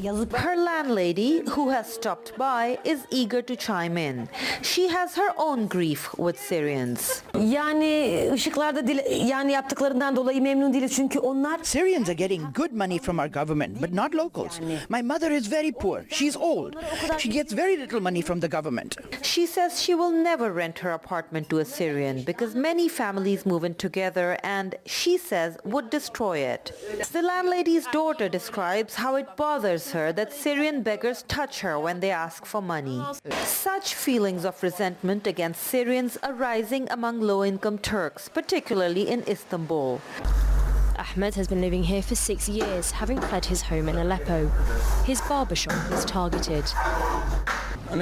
Her 0.47 0.57
landlady, 0.57 1.43
who 1.55 1.71
has 1.71 1.87
stopped 1.99 2.39
by, 2.39 2.79
is 2.85 3.01
eager 3.11 3.43
to 3.43 3.57
chime 3.57 3.97
in. 4.09 4.29
She 4.63 4.89
has 4.89 5.17
her 5.17 5.31
own 5.37 5.69
grief 5.69 6.15
with 6.17 6.39
Syrians. 6.39 7.23
Yani 7.35 8.29
ışıklarda 8.33 8.87
dile, 8.87 9.15
yani 9.15 9.53
yaptıklarından 9.53 10.17
dolayı 10.17 10.43
memnun 10.43 10.73
değiliz 10.73 10.93
çünkü 10.97 11.19
onlar 11.19 11.61
Syrians 11.63 12.09
are 12.09 12.15
getting 12.15 12.43
good 12.55 12.73
money 12.73 12.99
from 12.99 13.19
our 13.19 13.29
government, 13.33 13.83
but 13.83 13.93
not 13.93 14.15
locals. 14.15 14.61
My 14.89 15.03
mother 15.03 15.31
is 15.31 15.53
very 15.53 15.73
poor. 15.73 16.03
She's 16.11 16.37
old. 16.37 16.75
She 17.19 17.29
gets 17.29 17.53
very 17.57 17.81
little 17.81 18.01
money 18.01 18.23
from 18.23 18.41
the 18.41 18.49
government. 18.49 18.97
She 19.23 19.47
says 19.47 19.81
she 19.83 19.95
will 19.95 20.23
never 20.25 20.53
rent 20.57 20.79
her 20.79 20.93
apartment 20.93 21.49
to 21.49 21.59
a 21.59 21.65
Syrian 21.65 22.23
because 22.27 22.59
many 22.59 22.89
families 22.89 23.47
move 23.47 23.67
in 23.67 23.75
together 23.75 24.39
and 24.43 24.75
she 24.87 25.19
says 25.19 25.57
would 25.65 25.91
destroy 25.91 26.39
it. 26.39 26.73
The 27.13 27.23
landlady's 27.79 27.93
daughter 27.93 28.29
describes 28.29 28.95
how 28.95 29.17
it 29.17 29.37
bothers 29.37 29.93
her 29.93 30.13
that 30.13 30.33
Syrian 30.33 30.83
beggars 30.83 31.23
touch 31.29 31.61
her 31.61 31.79
when 31.79 32.01
they 32.01 32.11
ask 32.11 32.45
for 32.45 32.61
money. 32.61 33.03
Such 33.45 33.95
feelings 33.95 34.45
of 34.45 34.61
resentment 34.63 35.27
against 35.27 35.63
Syrians 35.63 36.19
are 36.23 36.33
rising 36.33 36.89
among 36.91 37.21
low-income 37.21 37.79
Turks, 37.79 38.29
particularly 38.29 39.09
in 39.09 39.23
Istanbul. 39.29 40.01
Ahmed 40.99 41.35
has 41.37 41.47
been 41.47 41.61
living 41.61 41.85
here 41.85 42.03
for 42.03 42.17
six 42.17 42.49
years, 42.49 42.91
having 42.91 43.21
fled 43.21 43.45
his 43.45 43.63
home 43.63 43.89
in 43.89 43.97
Aleppo. 43.97 44.49
His 45.05 45.21
barbershop 45.21 45.91
was 45.91 46.05
targeted. 46.05 46.65
I 47.91 47.95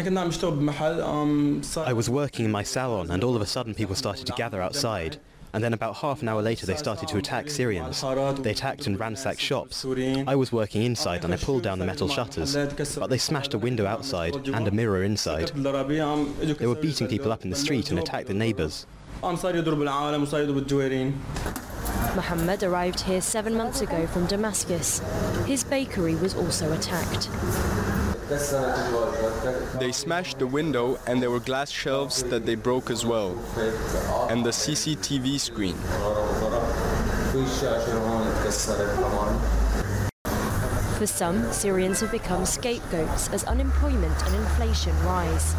was 1.92 2.10
working 2.10 2.46
in 2.46 2.50
my 2.50 2.62
salon 2.62 3.10
and 3.10 3.22
all 3.22 3.36
of 3.36 3.42
a 3.42 3.46
sudden 3.46 3.74
people 3.74 3.94
started 3.94 4.26
to 4.26 4.32
gather 4.32 4.62
outside. 4.62 5.18
And 5.56 5.64
then 5.64 5.72
about 5.72 5.96
half 5.96 6.20
an 6.20 6.28
hour 6.28 6.42
later 6.42 6.66
they 6.66 6.76
started 6.76 7.08
to 7.08 7.16
attack 7.16 7.48
Syrians. 7.48 8.02
They 8.42 8.50
attacked 8.50 8.86
and 8.86 9.00
ransacked 9.00 9.40
shops. 9.40 9.86
I 9.86 10.34
was 10.34 10.52
working 10.52 10.82
inside 10.82 11.24
and 11.24 11.32
I 11.32 11.38
pulled 11.38 11.62
down 11.62 11.78
the 11.78 11.86
metal 11.86 12.08
shutters, 12.08 12.54
but 12.94 13.08
they 13.08 13.16
smashed 13.16 13.54
a 13.54 13.58
window 13.58 13.86
outside 13.86 14.34
and 14.48 14.68
a 14.68 14.70
mirror 14.70 15.02
inside. 15.02 15.48
They 15.54 16.66
were 16.66 16.74
beating 16.74 17.08
people 17.08 17.32
up 17.32 17.44
in 17.44 17.48
the 17.48 17.56
street 17.56 17.88
and 17.88 17.98
attacked 17.98 18.26
the 18.26 18.34
neighbours. 18.34 18.86
Mohammed 22.14 22.62
arrived 22.62 23.00
here 23.00 23.22
seven 23.22 23.54
months 23.54 23.80
ago 23.80 24.06
from 24.08 24.26
Damascus. 24.26 25.00
His 25.46 25.64
bakery 25.64 26.16
was 26.16 26.34
also 26.34 26.70
attacked. 26.74 27.30
They 28.28 29.92
smashed 29.92 30.40
the 30.40 30.48
window 30.48 30.98
and 31.06 31.22
there 31.22 31.30
were 31.30 31.38
glass 31.38 31.70
shelves 31.70 32.24
that 32.24 32.44
they 32.44 32.56
broke 32.56 32.90
as 32.90 33.06
well. 33.06 33.38
And 34.28 34.44
the 34.44 34.50
CCTV 34.50 35.38
screen. 35.38 35.76
For 40.98 41.06
some, 41.06 41.52
Syrians 41.52 42.00
have 42.00 42.10
become 42.10 42.44
scapegoats 42.46 43.28
as 43.28 43.44
unemployment 43.44 44.20
and 44.26 44.34
inflation 44.34 44.98
rise. 45.04 45.54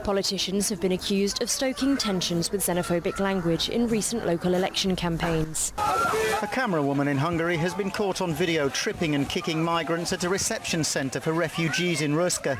Politicians 0.00 0.68
have 0.68 0.80
been 0.80 0.92
accused 0.92 1.42
of 1.42 1.50
stoking 1.50 1.96
tensions 1.96 2.50
with 2.50 2.60
xenophobic 2.60 3.20
language 3.20 3.68
in 3.68 3.86
recent 3.86 4.26
local 4.26 4.54
election 4.54 4.96
campaigns. 4.96 5.72
A 6.42 6.48
camera 6.50 6.82
woman 6.82 7.06
in 7.06 7.16
Hungary 7.16 7.56
has 7.58 7.72
been 7.72 7.90
caught 7.90 8.20
on 8.20 8.34
video 8.34 8.68
tripping 8.68 9.14
and 9.14 9.28
kicking 9.28 9.62
migrants 9.62 10.12
at 10.12 10.24
a 10.24 10.28
reception 10.28 10.82
centre 10.82 11.20
for 11.20 11.32
refugees 11.32 12.00
in 12.00 12.14
Röszke. 12.14 12.56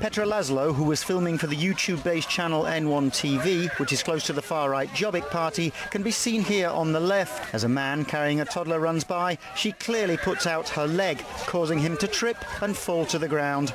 Petra 0.00 0.24
Laszlo, 0.24 0.72
who 0.72 0.84
was 0.84 1.02
filming 1.02 1.36
for 1.36 1.48
the 1.48 1.56
YouTube-based 1.56 2.30
channel 2.30 2.62
N1 2.62 3.10
TV, 3.10 3.68
which 3.80 3.92
is 3.92 4.04
close 4.04 4.24
to 4.26 4.32
the 4.32 4.40
far-right 4.40 4.88
Jobbik 4.90 5.28
party, 5.30 5.72
can 5.90 6.04
be 6.04 6.12
seen 6.12 6.44
here 6.44 6.68
on 6.68 6.92
the 6.92 7.00
left. 7.00 7.52
As 7.52 7.64
a 7.64 7.68
man 7.68 8.04
carrying 8.04 8.40
a 8.40 8.44
toddler 8.44 8.78
runs 8.78 9.02
by, 9.02 9.36
she 9.56 9.72
clearly 9.72 10.16
puts 10.16 10.46
out 10.46 10.68
her 10.68 10.86
leg, 10.86 11.18
causing 11.46 11.80
him 11.80 11.96
to 11.96 12.06
trip 12.06 12.36
and 12.62 12.76
fall 12.76 13.04
to 13.06 13.18
the 13.18 13.26
ground. 13.26 13.74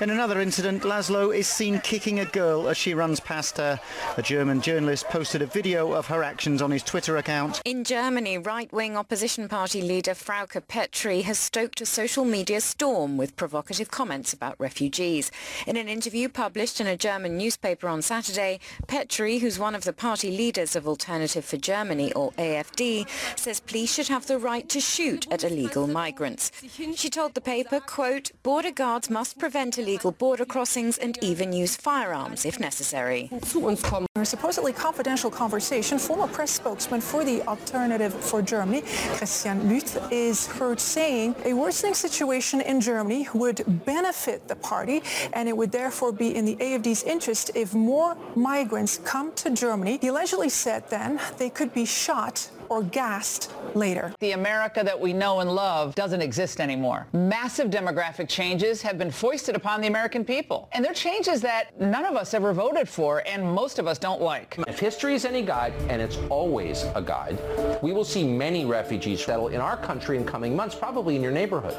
In 0.00 0.08
another 0.08 0.40
incident, 0.40 0.84
Laszlo 0.84 1.36
is 1.36 1.46
seen 1.46 1.80
kicking 1.80 2.20
a 2.20 2.24
girl 2.28 2.68
as 2.68 2.76
she 2.76 2.94
runs 2.94 3.20
past 3.20 3.56
her. 3.56 3.80
A 4.16 4.22
German 4.22 4.60
journalist 4.60 5.06
posted 5.08 5.42
a 5.42 5.46
video 5.46 5.92
of 5.92 6.06
her 6.06 6.22
actions 6.22 6.60
on 6.60 6.70
his 6.70 6.82
Twitter 6.82 7.16
account. 7.16 7.62
In 7.64 7.84
Germany, 7.84 8.38
right-wing 8.38 8.96
opposition 8.96 9.48
party 9.48 9.80
leader 9.80 10.12
Frauke 10.12 10.60
Petry 10.66 11.22
has 11.22 11.38
stoked 11.38 11.80
a 11.80 11.86
social 11.86 12.24
media 12.24 12.60
storm 12.60 13.16
with 13.16 13.36
provocative 13.36 13.90
comments 13.90 14.32
about 14.32 14.58
refugees. 14.58 15.30
In 15.66 15.76
an 15.76 15.88
interview 15.88 16.28
published 16.28 16.80
in 16.80 16.86
a 16.86 16.96
German 16.96 17.38
newspaper 17.38 17.88
on 17.88 18.02
Saturday, 18.02 18.60
Petry, 18.86 19.40
who's 19.40 19.58
one 19.58 19.74
of 19.74 19.84
the 19.84 19.92
party 19.92 20.30
leaders 20.30 20.76
of 20.76 20.86
Alternative 20.86 21.44
for 21.44 21.56
Germany, 21.56 22.12
or 22.12 22.32
AFD, 22.32 23.08
says 23.38 23.60
police 23.60 23.94
should 23.94 24.08
have 24.08 24.26
the 24.26 24.38
right 24.38 24.68
to 24.68 24.80
shoot 24.80 25.26
at 25.30 25.44
illegal 25.44 25.86
migrants. 25.86 26.52
She 26.94 27.10
told 27.10 27.34
the 27.34 27.40
paper, 27.40 27.80
quote, 27.80 28.32
border 28.42 28.72
guards 28.72 29.08
must 29.08 29.38
prevent 29.38 29.78
illegal 29.78 30.12
border 30.12 30.44
crossings 30.44 30.98
and 30.98 31.18
even 31.22 31.52
use 31.52 31.76
firearms 31.76 32.17
if 32.44 32.58
necessary. 32.60 33.30
In 33.32 34.22
a 34.22 34.24
supposedly 34.24 34.72
confidential 34.72 35.30
conversation, 35.30 35.98
former 35.98 36.26
press 36.26 36.50
spokesman 36.50 37.00
for 37.00 37.24
the 37.24 37.42
Alternative 37.42 38.12
for 38.12 38.42
Germany, 38.42 38.82
Christian 39.16 39.60
Lüth, 39.68 39.96
is 40.10 40.46
heard 40.46 40.80
saying 40.80 41.36
a 41.44 41.54
worsening 41.54 41.94
situation 41.94 42.60
in 42.60 42.80
Germany 42.80 43.28
would 43.34 43.62
benefit 43.84 44.48
the 44.48 44.56
party 44.56 45.02
and 45.32 45.48
it 45.48 45.56
would 45.56 45.70
therefore 45.70 46.12
be 46.12 46.34
in 46.34 46.44
the 46.44 46.56
AFD's 46.56 47.04
interest 47.04 47.50
if 47.54 47.74
more 47.74 48.16
migrants 48.34 48.98
come 49.04 49.32
to 49.34 49.50
Germany. 49.50 49.98
He 50.00 50.08
allegedly 50.08 50.48
said 50.48 50.88
then 50.90 51.20
they 51.38 51.50
could 51.50 51.72
be 51.72 51.84
shot 51.84 52.50
or 52.68 52.82
gassed 52.82 53.52
later. 53.74 54.14
The 54.20 54.32
America 54.32 54.82
that 54.84 54.98
we 54.98 55.12
know 55.12 55.40
and 55.40 55.50
love 55.54 55.94
doesn't 55.94 56.22
exist 56.22 56.60
anymore. 56.60 57.06
Massive 57.12 57.68
demographic 57.70 58.28
changes 58.28 58.82
have 58.82 58.98
been 58.98 59.10
foisted 59.10 59.56
upon 59.56 59.80
the 59.80 59.86
American 59.86 60.24
people. 60.24 60.68
And 60.72 60.84
they're 60.84 60.92
changes 60.92 61.40
that 61.42 61.78
none 61.80 62.04
of 62.04 62.16
us 62.16 62.34
ever 62.34 62.52
voted 62.52 62.88
for 62.88 63.22
and 63.26 63.44
most 63.44 63.78
of 63.78 63.86
us 63.86 63.98
don't 63.98 64.20
like. 64.20 64.56
If 64.66 64.78
history 64.78 65.14
is 65.14 65.24
any 65.24 65.42
guide, 65.42 65.72
and 65.88 66.00
it's 66.02 66.18
always 66.28 66.84
a 66.94 67.02
guide, 67.02 67.38
we 67.82 67.92
will 67.92 68.04
see 68.04 68.26
many 68.26 68.64
refugees 68.64 69.24
settle 69.24 69.48
in 69.48 69.60
our 69.60 69.76
country 69.76 70.16
in 70.16 70.24
coming 70.24 70.54
months, 70.56 70.74
probably 70.74 71.16
in 71.16 71.22
your 71.22 71.32
neighborhood. 71.32 71.74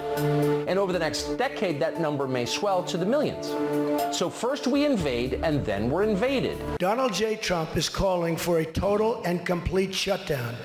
And 0.67 0.77
over 0.79 0.93
the 0.93 0.99
next 0.99 1.35
decade, 1.37 1.79
that 1.79 1.99
number 1.99 2.27
may 2.27 2.45
swell 2.45 2.83
to 2.83 2.97
the 2.97 3.05
millions. 3.05 3.47
So 4.15 4.29
first 4.29 4.67
we 4.67 4.85
invade, 4.85 5.35
and 5.43 5.65
then 5.65 5.89
we're 5.89 6.03
invaded. 6.03 6.57
Donald 6.77 7.13
J. 7.13 7.35
Trump 7.35 7.75
is 7.77 7.89
calling 7.89 8.35
for 8.35 8.59
a 8.59 8.65
total 8.65 9.21
and 9.25 9.45
complete 9.45 9.93
shutdown 9.93 10.55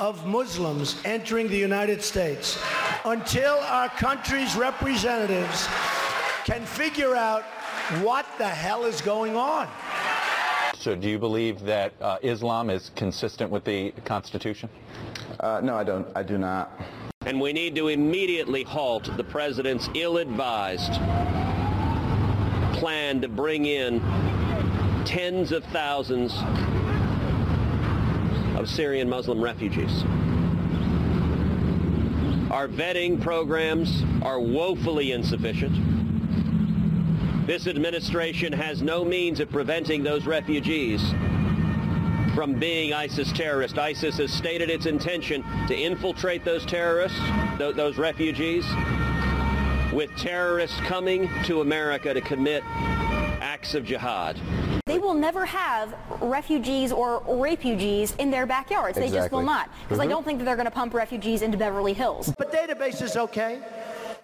of 0.00 0.26
Muslims 0.26 1.00
entering 1.04 1.48
the 1.48 1.56
United 1.56 2.02
States 2.02 2.58
until 3.04 3.54
our 3.60 3.88
country's 3.88 4.54
representatives 4.56 5.66
can 6.44 6.64
figure 6.64 7.14
out 7.14 7.44
what 8.02 8.26
the 8.38 8.48
hell 8.48 8.84
is 8.84 9.00
going 9.00 9.36
on. 9.36 9.68
So 10.74 10.96
do 10.96 11.08
you 11.08 11.18
believe 11.18 11.60
that 11.60 11.92
uh, 12.00 12.18
Islam 12.22 12.68
is 12.68 12.90
consistent 12.96 13.50
with 13.50 13.64
the 13.64 13.92
Constitution? 14.04 14.68
Uh, 15.38 15.60
no, 15.62 15.76
I 15.76 15.84
don't. 15.84 16.06
I 16.16 16.22
do 16.22 16.38
not. 16.38 16.80
And 17.24 17.40
we 17.40 17.52
need 17.52 17.76
to 17.76 17.88
immediately 17.88 18.64
halt 18.64 19.16
the 19.16 19.22
president's 19.22 19.88
ill-advised 19.94 20.94
plan 22.74 23.20
to 23.20 23.28
bring 23.28 23.66
in 23.66 24.00
tens 25.04 25.52
of 25.52 25.64
thousands 25.66 26.32
of 28.56 28.68
Syrian 28.68 29.08
Muslim 29.08 29.40
refugees. 29.40 30.02
Our 32.50 32.68
vetting 32.68 33.20
programs 33.20 34.02
are 34.22 34.38
woefully 34.38 35.12
insufficient. 35.12 35.74
This 37.46 37.66
administration 37.66 38.52
has 38.52 38.82
no 38.82 39.04
means 39.04 39.40
of 39.40 39.50
preventing 39.50 40.02
those 40.02 40.26
refugees 40.26 41.02
from 42.34 42.54
being 42.58 42.92
ISIS 42.92 43.32
terrorists. 43.32 43.78
ISIS 43.78 44.18
has 44.18 44.32
stated 44.32 44.70
its 44.70 44.86
intention 44.86 45.44
to 45.66 45.74
infiltrate 45.74 46.44
those 46.44 46.64
terrorists, 46.64 47.18
th- 47.58 47.74
those 47.74 47.98
refugees, 47.98 48.64
with 49.92 50.10
terrorists 50.16 50.78
coming 50.80 51.28
to 51.44 51.60
America 51.60 52.14
to 52.14 52.20
commit 52.20 52.62
acts 53.42 53.74
of 53.74 53.84
jihad. 53.84 54.38
They 54.92 54.98
will 54.98 55.14
never 55.14 55.46
have 55.46 55.94
refugees 56.20 56.92
or 56.92 57.22
refugees 57.26 58.14
in 58.18 58.30
their 58.30 58.44
backyards. 58.46 58.98
They 58.98 59.08
just 59.08 59.32
will 59.32 59.42
not. 59.42 59.70
Because 59.82 60.00
I 60.00 60.06
Mhm. 60.06 60.10
don't 60.10 60.24
think 60.24 60.38
that 60.38 60.44
they're 60.44 60.56
going 60.56 60.66
to 60.66 60.70
pump 60.70 60.92
refugees 60.92 61.40
into 61.42 61.56
Beverly 61.56 61.94
Hills. 61.94 62.32
But 62.36 62.52
database 62.52 63.00
is 63.00 63.16
okay, 63.16 63.60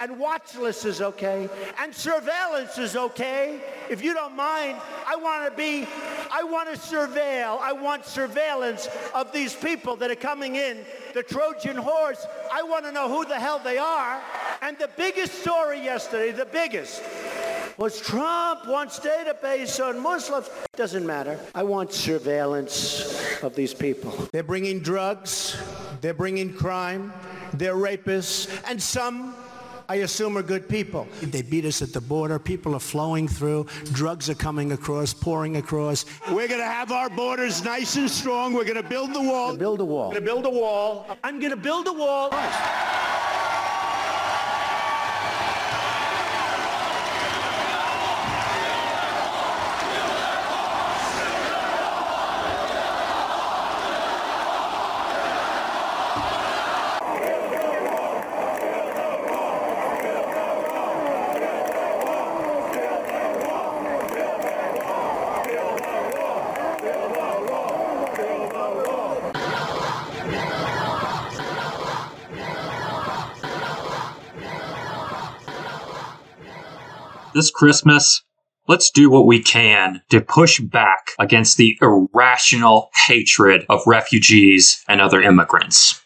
and 0.01 0.19
watch 0.19 0.55
list 0.57 0.85
is 0.85 1.01
okay, 1.01 1.49
and 1.81 1.95
surveillance 1.95 2.77
is 2.77 2.97
okay. 2.97 3.61
If 3.89 4.03
you 4.05 4.13
don't 4.13 4.37
mind, 4.37 4.77
I 5.07 5.17
want 5.17 5.47
to 5.47 5.51
be, 5.57 5.89
I 6.31 6.43
want 6.43 6.73
to 6.73 6.79
surveil, 6.79 7.59
I 7.61 7.73
want 7.73 8.05
surveillance 8.05 8.89
of 9.15 9.33
these 9.33 9.55
people 9.55 9.97
that 9.97 10.11
are 10.11 10.15
coming 10.31 10.57
in, 10.57 10.85
the 11.15 11.23
Trojan 11.23 11.77
horse. 11.77 12.27
I 12.53 12.63
want 12.63 12.85
to 12.85 12.93
know 12.93 13.09
who 13.09 13.25
the 13.25 13.41
hell 13.41 13.59
they 13.59 13.79
are. 13.79 14.21
And 14.61 14.77
the 14.77 14.89
biggest 14.97 15.41
story 15.41 15.81
yesterday, 15.81 16.33
the 16.33 16.45
biggest, 16.45 17.03
was 17.79 18.01
Trump 18.01 18.67
wants 18.67 18.99
database 18.99 19.83
on 19.83 19.99
Muslims. 20.01 20.51
Doesn't 20.77 21.07
matter. 21.07 21.39
I 21.55 21.63
want 21.63 21.93
surveillance 21.93 23.43
of 23.43 23.55
these 23.55 23.73
people. 23.73 24.11
They're 24.33 24.43
bringing 24.43 24.81
drugs. 24.81 25.57
They're 26.01 26.13
bringing 26.15 26.53
crime. 26.53 27.13
they're 27.55 27.77
rapists, 27.77 28.49
and 28.69 28.83
some 28.83 29.35
I 29.91 29.97
assume 29.97 30.37
are 30.37 30.43
good 30.43 30.69
people. 30.69 31.09
They 31.23 31.41
beat 31.41 31.65
us 31.65 31.81
at 31.81 31.95
the 31.95 32.01
border. 32.03 32.39
People 32.39 32.75
are 32.75 32.81
flowing 32.81 33.27
through. 33.27 33.67
Drugs 33.93 34.29
are 34.29 34.35
coming 34.35 34.73
across, 34.73 35.15
pouring 35.15 35.57
across. 35.57 36.05
We're 36.31 36.47
going 36.47 36.61
to 36.61 36.67
have 36.67 36.93
our 36.93 37.09
borders 37.09 37.65
nice 37.65 37.97
and 37.97 38.11
strong. 38.11 38.53
We're 38.53 38.65
going 38.65 38.83
to 38.83 38.89
build 38.89 39.15
the 39.15 39.23
wall. 39.23 39.57
Build 39.57 39.81
a 39.81 39.85
wall. 39.87 40.11
Going 40.11 40.27
to 40.27 40.31
build 40.31 40.45
a 40.45 40.51
wall. 40.51 41.07
I'm 41.25 41.41
going 41.41 41.53
to 41.53 41.57
build 41.57 41.87
a 41.87 41.93
wall. 41.95 42.29
This 77.39 77.53
Christmas, 77.53 78.25
let's 78.67 78.91
do 78.91 79.11
what 79.11 79.29
we 79.29 79.41
can 79.41 80.03
to 80.09 80.21
push 80.21 80.59
back 80.59 81.13
against 81.21 81.57
the 81.57 81.79
irrational 81.81 82.91
hatred 83.07 83.65
of 83.69 83.81
refugees 83.87 84.85
and 84.89 85.01
other 85.01 85.23
immigrants. 85.23 86.03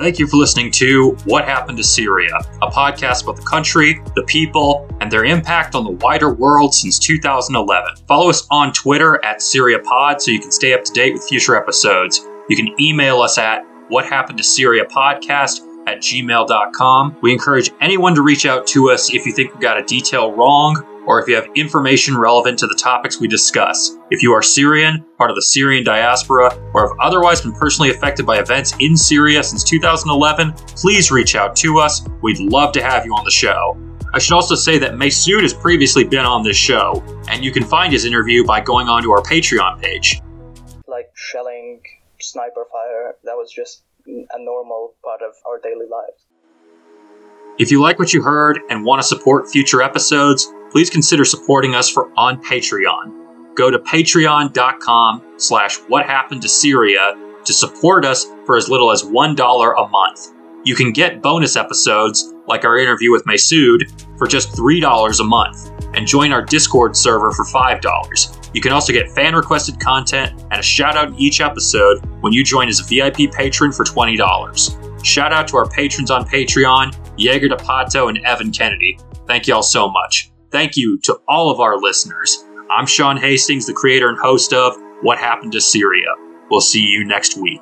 Thank 0.00 0.18
you 0.18 0.26
for 0.26 0.36
listening 0.36 0.72
to 0.72 1.16
What 1.26 1.44
Happened 1.44 1.78
to 1.78 1.84
Syria, 1.84 2.36
a 2.60 2.66
podcast 2.72 3.22
about 3.22 3.36
the 3.36 3.46
country, 3.48 4.02
the 4.16 4.24
people, 4.24 4.88
and 5.00 5.12
their 5.12 5.24
impact 5.24 5.76
on 5.76 5.84
the 5.84 5.92
wider 5.92 6.34
world 6.34 6.74
since 6.74 6.98
2011. 6.98 8.04
Follow 8.08 8.30
us 8.30 8.44
on 8.50 8.72
Twitter 8.72 9.24
at 9.24 9.38
SyriaPod 9.38 10.20
so 10.20 10.32
you 10.32 10.40
can 10.40 10.50
stay 10.50 10.74
up 10.74 10.82
to 10.82 10.92
date 10.92 11.12
with 11.12 11.22
future 11.22 11.54
episodes. 11.54 12.26
You 12.48 12.56
can 12.56 12.74
email 12.80 13.20
us 13.20 13.38
at 13.38 13.64
What 13.88 14.06
Happened 14.06 14.38
to 14.38 14.44
Syria 14.44 14.84
Podcast 14.84 15.60
at 15.86 15.98
gmail.com. 15.98 17.16
We 17.22 17.32
encourage 17.32 17.70
anyone 17.80 18.14
to 18.14 18.22
reach 18.22 18.46
out 18.46 18.66
to 18.68 18.90
us 18.90 19.12
if 19.12 19.26
you 19.26 19.32
think 19.32 19.54
we 19.54 19.60
got 19.60 19.78
a 19.78 19.84
detail 19.84 20.32
wrong 20.32 20.84
or 21.06 21.20
if 21.20 21.28
you 21.28 21.34
have 21.34 21.46
information 21.54 22.16
relevant 22.16 22.58
to 22.58 22.66
the 22.66 22.74
topics 22.74 23.20
we 23.20 23.28
discuss. 23.28 23.96
If 24.10 24.22
you 24.22 24.32
are 24.32 24.42
Syrian, 24.42 25.04
part 25.18 25.30
of 25.30 25.36
the 25.36 25.42
Syrian 25.42 25.84
diaspora, 25.84 26.54
or 26.72 26.88
have 26.88 26.98
otherwise 27.00 27.42
been 27.42 27.52
personally 27.52 27.90
affected 27.90 28.24
by 28.24 28.38
events 28.38 28.74
in 28.80 28.96
Syria 28.96 29.42
since 29.42 29.62
2011, 29.64 30.52
please 30.52 31.10
reach 31.10 31.34
out 31.36 31.56
to 31.56 31.78
us. 31.78 32.06
We'd 32.22 32.38
love 32.38 32.72
to 32.72 32.82
have 32.82 33.04
you 33.04 33.12
on 33.14 33.24
the 33.24 33.30
show. 33.30 33.78
I 34.14 34.18
should 34.18 34.34
also 34.34 34.54
say 34.54 34.78
that 34.78 34.92
Masood 34.92 35.42
has 35.42 35.52
previously 35.52 36.04
been 36.04 36.24
on 36.24 36.42
this 36.42 36.56
show, 36.56 37.02
and 37.28 37.44
you 37.44 37.52
can 37.52 37.64
find 37.64 37.92
his 37.92 38.04
interview 38.04 38.44
by 38.44 38.60
going 38.60 38.88
onto 38.88 39.10
our 39.10 39.22
Patreon 39.22 39.82
page. 39.82 40.22
Like 40.86 41.10
shelling, 41.14 41.82
sniper 42.24 42.66
fire, 42.70 43.16
that 43.24 43.34
was 43.34 43.52
just 43.52 43.82
a 44.06 44.38
normal 44.38 44.94
part 45.04 45.22
of 45.22 45.34
our 45.46 45.58
daily 45.60 45.86
lives. 45.90 46.26
If 47.58 47.70
you 47.70 47.80
like 47.80 47.98
what 47.98 48.12
you 48.12 48.22
heard 48.22 48.60
and 48.68 48.84
want 48.84 49.00
to 49.00 49.06
support 49.06 49.48
future 49.48 49.80
episodes, 49.80 50.52
please 50.72 50.90
consider 50.90 51.24
supporting 51.24 51.74
us 51.74 51.88
for 51.88 52.10
on 52.16 52.42
Patreon. 52.42 53.54
Go 53.54 53.70
to 53.70 53.78
patreon.com 53.78 55.34
slash 55.36 55.76
what 55.88 56.06
happened 56.06 56.42
to 56.42 56.48
Syria 56.48 57.14
to 57.44 57.52
support 57.52 58.04
us 58.04 58.26
for 58.44 58.56
as 58.56 58.68
little 58.68 58.90
as 58.90 59.02
$1 59.04 59.84
a 59.84 59.88
month. 59.88 60.32
You 60.64 60.74
can 60.74 60.92
get 60.92 61.22
bonus 61.22 61.56
episodes, 61.56 62.32
like 62.48 62.64
our 62.64 62.78
interview 62.78 63.12
with 63.12 63.24
Masood, 63.24 63.82
for 64.18 64.26
just 64.26 64.50
$3 64.52 65.20
a 65.20 65.24
month, 65.24 65.70
and 65.94 66.06
join 66.06 66.32
our 66.32 66.42
Discord 66.42 66.96
server 66.96 67.30
for 67.30 67.44
$5. 67.44 68.43
You 68.54 68.60
can 68.60 68.72
also 68.72 68.92
get 68.92 69.10
fan 69.10 69.34
requested 69.34 69.80
content 69.80 70.40
and 70.50 70.60
a 70.60 70.62
shout 70.62 70.96
out 70.96 71.08
in 71.08 71.14
each 71.16 71.40
episode 71.40 72.06
when 72.20 72.32
you 72.32 72.44
join 72.44 72.68
as 72.68 72.80
a 72.80 72.84
VIP 72.84 73.32
patron 73.32 73.72
for 73.72 73.84
$20. 73.84 75.04
Shout 75.04 75.32
out 75.32 75.48
to 75.48 75.56
our 75.56 75.68
patrons 75.68 76.10
on 76.10 76.24
Patreon, 76.24 76.96
Jaeger 77.18 77.48
DePato 77.48 78.08
and 78.08 78.24
Evan 78.24 78.52
Kennedy. 78.52 78.98
Thank 79.26 79.48
you 79.48 79.54
all 79.54 79.62
so 79.62 79.90
much. 79.90 80.30
Thank 80.50 80.76
you 80.76 80.98
to 81.00 81.20
all 81.26 81.50
of 81.50 81.58
our 81.58 81.78
listeners. 81.78 82.44
I'm 82.70 82.86
Sean 82.86 83.16
Hastings, 83.16 83.66
the 83.66 83.72
creator 83.72 84.08
and 84.08 84.18
host 84.18 84.52
of 84.52 84.76
What 85.02 85.18
Happened 85.18 85.52
to 85.52 85.60
Syria. 85.60 86.06
We'll 86.48 86.60
see 86.60 86.82
you 86.82 87.04
next 87.04 87.36
week. 87.36 87.60